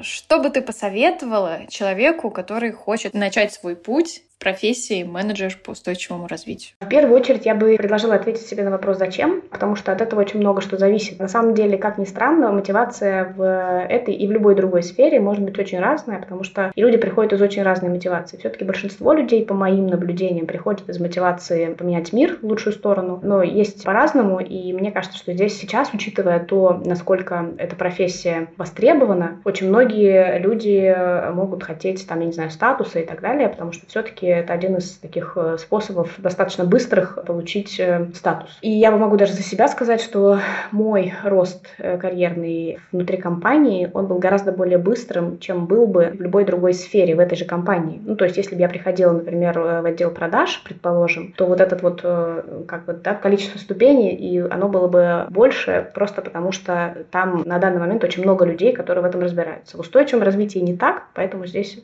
Что 0.00 0.38
бы 0.40 0.50
ты 0.50 0.62
посоветовала 0.62 1.60
человеку, 1.68 2.30
который 2.30 2.70
хочет 2.70 3.14
начать 3.14 3.52
свой 3.52 3.74
путь 3.74 4.22
профессии 4.38 5.02
менеджер 5.02 5.58
по 5.62 5.72
устойчивому 5.72 6.26
развитию? 6.26 6.74
В 6.80 6.88
первую 6.88 7.18
очередь 7.18 7.46
я 7.46 7.54
бы 7.54 7.76
предложила 7.76 8.14
ответить 8.14 8.46
себе 8.46 8.64
на 8.64 8.70
вопрос 8.70 8.98
«Зачем?», 8.98 9.42
потому 9.50 9.76
что 9.76 9.92
от 9.92 10.00
этого 10.00 10.20
очень 10.20 10.40
много 10.40 10.60
что 10.60 10.76
зависит. 10.76 11.18
На 11.18 11.28
самом 11.28 11.54
деле, 11.54 11.76
как 11.78 11.98
ни 11.98 12.04
странно, 12.04 12.52
мотивация 12.52 13.32
в 13.36 13.42
этой 13.88 14.14
и 14.14 14.26
в 14.26 14.30
любой 14.30 14.54
другой 14.54 14.82
сфере 14.82 15.20
может 15.20 15.42
быть 15.42 15.58
очень 15.58 15.80
разная, 15.80 16.20
потому 16.20 16.44
что 16.44 16.72
и 16.74 16.80
люди 16.80 16.96
приходят 16.96 17.32
из 17.32 17.42
очень 17.42 17.62
разной 17.62 17.90
мотивации. 17.90 18.36
Все-таки 18.36 18.64
большинство 18.64 19.12
людей, 19.12 19.44
по 19.44 19.54
моим 19.54 19.86
наблюдениям, 19.86 20.46
приходят 20.46 20.88
из 20.88 21.00
мотивации 21.00 21.72
поменять 21.74 22.12
мир 22.12 22.38
в 22.40 22.46
лучшую 22.46 22.72
сторону, 22.72 23.20
но 23.22 23.42
есть 23.42 23.84
по-разному, 23.84 24.40
и 24.40 24.72
мне 24.72 24.92
кажется, 24.92 25.18
что 25.18 25.32
здесь 25.32 25.58
сейчас, 25.58 25.90
учитывая 25.92 26.38
то, 26.40 26.80
насколько 26.84 27.50
эта 27.58 27.76
профессия 27.76 28.48
востребована, 28.56 29.40
очень 29.44 29.68
многие 29.68 30.38
люди 30.38 30.96
могут 31.32 31.64
хотеть, 31.64 32.06
там, 32.06 32.20
я 32.20 32.26
не 32.26 32.32
знаю, 32.32 32.50
статуса 32.50 33.00
и 33.00 33.06
так 33.06 33.20
далее, 33.20 33.48
потому 33.48 33.72
что 33.72 33.86
все-таки 33.86 34.27
это 34.28 34.52
один 34.52 34.76
из 34.76 34.98
таких 34.98 35.32
э, 35.36 35.56
способов 35.58 36.14
достаточно 36.18 36.64
быстрых 36.64 37.18
получить 37.26 37.78
э, 37.78 38.06
статус. 38.14 38.58
И 38.62 38.70
я 38.70 38.90
могу 38.90 39.16
даже 39.16 39.32
за 39.32 39.42
себя 39.42 39.68
сказать, 39.68 40.00
что 40.00 40.38
мой 40.70 41.12
рост 41.24 41.66
э, 41.78 41.98
карьерный 41.98 42.78
внутри 42.92 43.16
компании, 43.16 43.90
он 43.92 44.06
был 44.06 44.18
гораздо 44.18 44.52
более 44.52 44.78
быстрым, 44.78 45.38
чем 45.38 45.66
был 45.66 45.86
бы 45.86 46.12
в 46.14 46.20
любой 46.20 46.44
другой 46.44 46.74
сфере 46.74 47.14
в 47.14 47.20
этой 47.20 47.36
же 47.36 47.44
компании. 47.44 48.00
Ну, 48.04 48.16
то 48.16 48.24
есть, 48.24 48.36
если 48.36 48.54
бы 48.54 48.60
я 48.60 48.68
приходила, 48.68 49.12
например, 49.12 49.58
в 49.58 49.84
отдел 49.84 50.10
продаж, 50.10 50.62
предположим, 50.64 51.32
то 51.32 51.46
вот 51.46 51.60
этот 51.60 51.82
вот 51.82 52.02
как 52.02 52.84
бы, 52.84 52.92
да, 52.92 53.14
количество 53.14 53.58
ступеней, 53.58 54.14
и 54.14 54.38
оно 54.38 54.68
было 54.68 54.88
бы 54.88 55.26
больше 55.30 55.90
просто 55.94 56.22
потому, 56.22 56.52
что 56.52 57.06
там 57.10 57.42
на 57.44 57.58
данный 57.58 57.80
момент 57.80 58.04
очень 58.04 58.22
много 58.22 58.44
людей, 58.44 58.72
которые 58.72 59.02
в 59.02 59.06
этом 59.06 59.20
разбираются. 59.20 59.76
В 59.76 59.80
устойчивом 59.80 60.22
развитии 60.22 60.58
не 60.58 60.76
так, 60.76 61.04
поэтому 61.14 61.46
здесь 61.46 61.82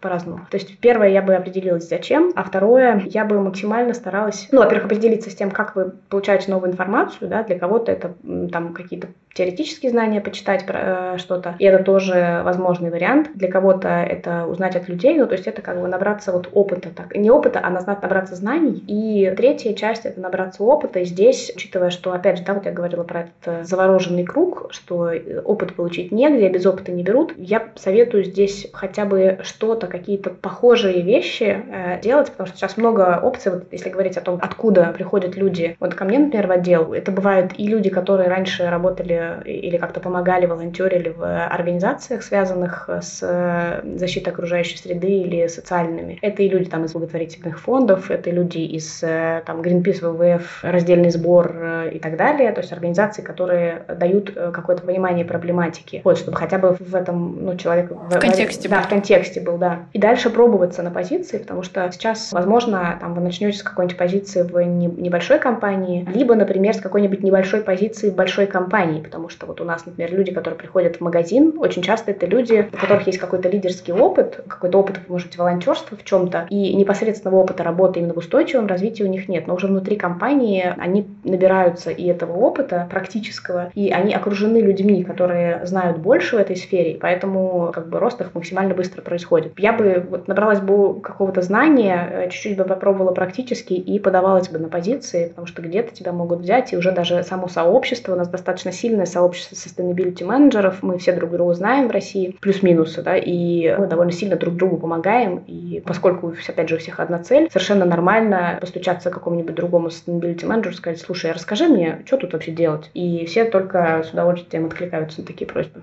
по-разному. 0.00 0.46
То 0.50 0.56
есть, 0.56 0.78
первое, 0.78 1.08
я 1.08 1.22
бы 1.22 1.34
определилась 1.34 1.83
определилась 1.84 1.88
зачем, 1.88 2.32
а 2.34 2.42
второе, 2.42 3.02
я 3.06 3.24
бы 3.24 3.40
максимально 3.40 3.94
старалась, 3.94 4.48
ну, 4.50 4.60
во-первых, 4.60 4.86
определиться 4.86 5.30
с 5.30 5.34
тем, 5.34 5.50
как 5.50 5.76
вы 5.76 5.92
получаете 6.08 6.50
новую 6.50 6.72
информацию, 6.72 7.28
да, 7.28 7.42
для 7.42 7.58
кого-то 7.58 7.92
это 7.92 8.14
там 8.50 8.72
какие-то 8.72 9.08
теоретические 9.34 9.90
знания 9.90 10.20
почитать 10.20 10.64
про 10.64 11.14
э, 11.14 11.18
что-то, 11.18 11.56
и 11.58 11.64
это 11.64 11.82
тоже 11.82 12.42
возможный 12.44 12.90
вариант. 12.90 13.30
Для 13.34 13.50
кого-то 13.50 13.88
это 13.88 14.46
узнать 14.46 14.76
от 14.76 14.88
людей, 14.88 15.18
ну, 15.18 15.26
то 15.26 15.34
есть 15.34 15.46
это 15.46 15.60
как 15.60 15.80
бы 15.80 15.88
набраться 15.88 16.32
вот 16.32 16.48
опыта, 16.52 16.90
так, 16.94 17.14
не 17.16 17.30
опыта, 17.30 17.60
а 17.62 17.70
набраться 17.70 18.36
знаний. 18.36 18.82
И 18.86 19.32
третья 19.36 19.74
часть— 19.74 20.04
это 20.06 20.20
набраться 20.20 20.62
опыта, 20.62 21.00
и 21.00 21.04
здесь, 21.04 21.52
учитывая, 21.54 21.90
что, 21.90 22.12
опять 22.12 22.38
же, 22.38 22.44
да, 22.44 22.54
вот 22.54 22.64
я 22.64 22.72
говорила 22.72 23.02
про 23.02 23.20
этот 23.22 23.32
э, 23.46 23.64
завороженный 23.64 24.24
круг, 24.24 24.68
что 24.70 25.10
опыт 25.44 25.74
получить 25.74 26.12
негде, 26.12 26.46
а 26.46 26.50
без 26.50 26.64
опыта 26.64 26.92
не 26.92 27.02
берут, 27.02 27.34
я 27.36 27.68
советую 27.74 28.24
здесь 28.24 28.68
хотя 28.72 29.04
бы 29.04 29.38
что-то, 29.42 29.88
какие-то 29.88 30.30
похожие 30.30 31.02
вещи 31.02 31.60
э, 31.68 32.00
делать, 32.00 32.30
потому 32.30 32.46
что 32.46 32.56
сейчас 32.56 32.76
много 32.76 33.18
опций, 33.20 33.52
вот 33.52 33.64
если 33.72 33.90
говорить 33.90 34.16
о 34.16 34.20
том, 34.20 34.38
откуда 34.40 34.92
приходят 34.94 35.36
люди, 35.36 35.76
вот 35.80 35.94
ко 35.94 36.04
мне, 36.04 36.20
например, 36.20 36.46
в 36.46 36.52
отдел, 36.52 36.92
это 36.92 37.10
бывают 37.10 37.52
и 37.56 37.66
люди, 37.66 37.90
которые 37.90 38.28
раньше 38.28 38.68
работали 38.70 39.23
или 39.44 39.76
как-то 39.76 40.00
помогали, 40.00 40.46
волонтерили 40.46 41.10
в 41.10 41.46
организациях, 41.46 42.22
связанных 42.22 42.88
с 42.88 43.20
э, 43.22 43.98
защитой 43.98 44.30
окружающей 44.30 44.78
среды 44.78 45.08
или 45.08 45.46
социальными. 45.46 46.18
Это 46.22 46.42
и 46.42 46.48
люди 46.48 46.68
там 46.70 46.84
из 46.84 46.92
благотворительных 46.92 47.60
фондов, 47.60 48.10
это 48.10 48.30
люди 48.30 48.58
из 48.58 49.02
э, 49.02 49.42
там 49.46 49.60
Greenpeace, 49.60 50.00
ВВФ, 50.08 50.64
раздельный 50.64 51.10
сбор 51.10 51.52
э, 51.54 51.90
и 51.94 51.98
так 51.98 52.16
далее, 52.16 52.52
то 52.52 52.60
есть 52.60 52.72
организации, 52.72 53.22
которые 53.22 53.82
дают 53.98 54.32
какое-то 54.34 54.82
понимание 54.82 55.24
проблематики, 55.24 56.00
вот, 56.04 56.18
чтобы 56.18 56.36
хотя 56.36 56.58
бы 56.58 56.76
в 56.78 56.94
этом, 56.94 57.44
ну, 57.44 57.56
человек... 57.56 57.90
В, 57.90 58.16
в 58.16 58.18
контексте 58.18 58.68
Да, 58.68 58.78
был. 58.78 58.84
в 58.84 58.88
контексте 58.88 59.40
был, 59.40 59.58
да. 59.58 59.80
И 59.92 59.98
дальше 59.98 60.30
пробоваться 60.30 60.82
на 60.82 60.90
позиции, 60.90 61.38
потому 61.38 61.62
что 61.62 61.90
сейчас, 61.92 62.32
возможно, 62.32 62.96
там 63.00 63.14
вы 63.14 63.20
начнете 63.20 63.58
с 63.58 63.62
какой-нибудь 63.62 63.96
позиции 63.96 64.42
в 64.42 64.60
небольшой 64.60 65.38
компании, 65.38 66.06
либо, 66.12 66.34
например, 66.34 66.74
с 66.74 66.80
какой-нибудь 66.80 67.22
небольшой 67.22 67.62
позиции 67.62 68.10
в 68.10 68.14
большой 68.14 68.46
компании, 68.46 69.00
потому 69.14 69.28
что 69.28 69.46
вот 69.46 69.60
у 69.60 69.64
нас, 69.64 69.86
например, 69.86 70.12
люди, 70.12 70.32
которые 70.32 70.58
приходят 70.58 70.96
в 70.96 71.00
магазин, 71.00 71.54
очень 71.58 71.82
часто 71.82 72.10
это 72.10 72.26
люди, 72.26 72.68
у 72.72 72.76
которых 72.76 73.06
есть 73.06 73.20
какой-то 73.20 73.48
лидерский 73.48 73.92
опыт, 73.92 74.40
какой-то 74.48 74.78
опыт, 74.78 74.98
может 75.06 75.28
быть, 75.28 75.38
волонтерства 75.38 75.96
в 75.96 76.02
чем-то, 76.02 76.48
и 76.50 76.74
непосредственного 76.74 77.36
опыта 77.36 77.62
работы 77.62 78.00
именно 78.00 78.12
в 78.12 78.16
устойчивом 78.16 78.66
развитии 78.66 79.04
у 79.04 79.06
них 79.06 79.28
нет. 79.28 79.46
Но 79.46 79.54
уже 79.54 79.68
внутри 79.68 79.94
компании 79.94 80.74
они 80.78 81.06
набираются 81.22 81.92
и 81.92 82.06
этого 82.06 82.32
опыта 82.32 82.88
практического, 82.90 83.70
и 83.72 83.90
они 83.90 84.12
окружены 84.12 84.58
людьми, 84.58 85.04
которые 85.04 85.64
знают 85.64 85.98
больше 85.98 86.34
в 86.34 86.40
этой 86.40 86.56
сфере, 86.56 86.98
поэтому 87.00 87.70
как 87.72 87.88
бы 87.88 88.00
рост 88.00 88.20
их 88.20 88.34
максимально 88.34 88.74
быстро 88.74 89.00
происходит. 89.00 89.52
Я 89.58 89.72
бы 89.72 90.04
вот 90.10 90.26
набралась 90.26 90.60
бы 90.60 91.00
какого-то 91.00 91.40
знания, 91.40 92.08
э, 92.10 92.30
чуть-чуть 92.30 92.56
бы 92.56 92.64
попробовала 92.64 93.12
практически 93.12 93.74
и 93.74 94.00
подавалась 94.00 94.48
бы 94.48 94.58
на 94.58 94.68
позиции, 94.68 95.28
потому 95.28 95.46
что 95.46 95.62
где-то 95.62 95.94
тебя 95.94 96.10
могут 96.10 96.40
взять, 96.40 96.72
и 96.72 96.76
уже 96.76 96.90
даже 96.90 97.22
само 97.22 97.46
сообщество 97.46 98.14
у 98.14 98.16
нас 98.16 98.28
достаточно 98.28 98.72
сильное 98.72 99.03
огромное 99.04 99.06
сообщество 99.06 99.54
sustainability 99.54 100.24
менеджеров, 100.24 100.82
мы 100.82 100.98
все 100.98 101.12
друг 101.12 101.30
друга 101.30 101.54
знаем 101.54 101.88
в 101.88 101.90
России, 101.90 102.36
плюс-минусы, 102.40 103.02
да, 103.02 103.16
и 103.16 103.74
мы 103.76 103.86
довольно 103.86 104.12
сильно 104.12 104.36
друг 104.36 104.56
другу 104.56 104.78
помогаем, 104.78 105.42
и 105.46 105.82
поскольку, 105.84 106.34
опять 106.48 106.68
же, 106.68 106.76
у 106.76 106.78
всех 106.78 107.00
одна 107.00 107.18
цель, 107.18 107.48
совершенно 107.50 107.84
нормально 107.84 108.58
постучаться 108.60 109.10
к 109.10 109.14
какому-нибудь 109.14 109.54
другому 109.54 109.88
sustainability 109.88 110.46
менеджеру, 110.46 110.74
сказать, 110.74 111.00
слушай, 111.00 111.32
расскажи 111.32 111.68
мне, 111.68 112.02
что 112.06 112.16
тут 112.16 112.32
вообще 112.32 112.52
делать? 112.52 112.90
И 112.94 113.26
все 113.26 113.44
только 113.44 114.02
с 114.04 114.10
удовольствием 114.12 114.66
откликаются 114.66 115.20
на 115.20 115.26
такие 115.26 115.46
просьбы. 115.46 115.82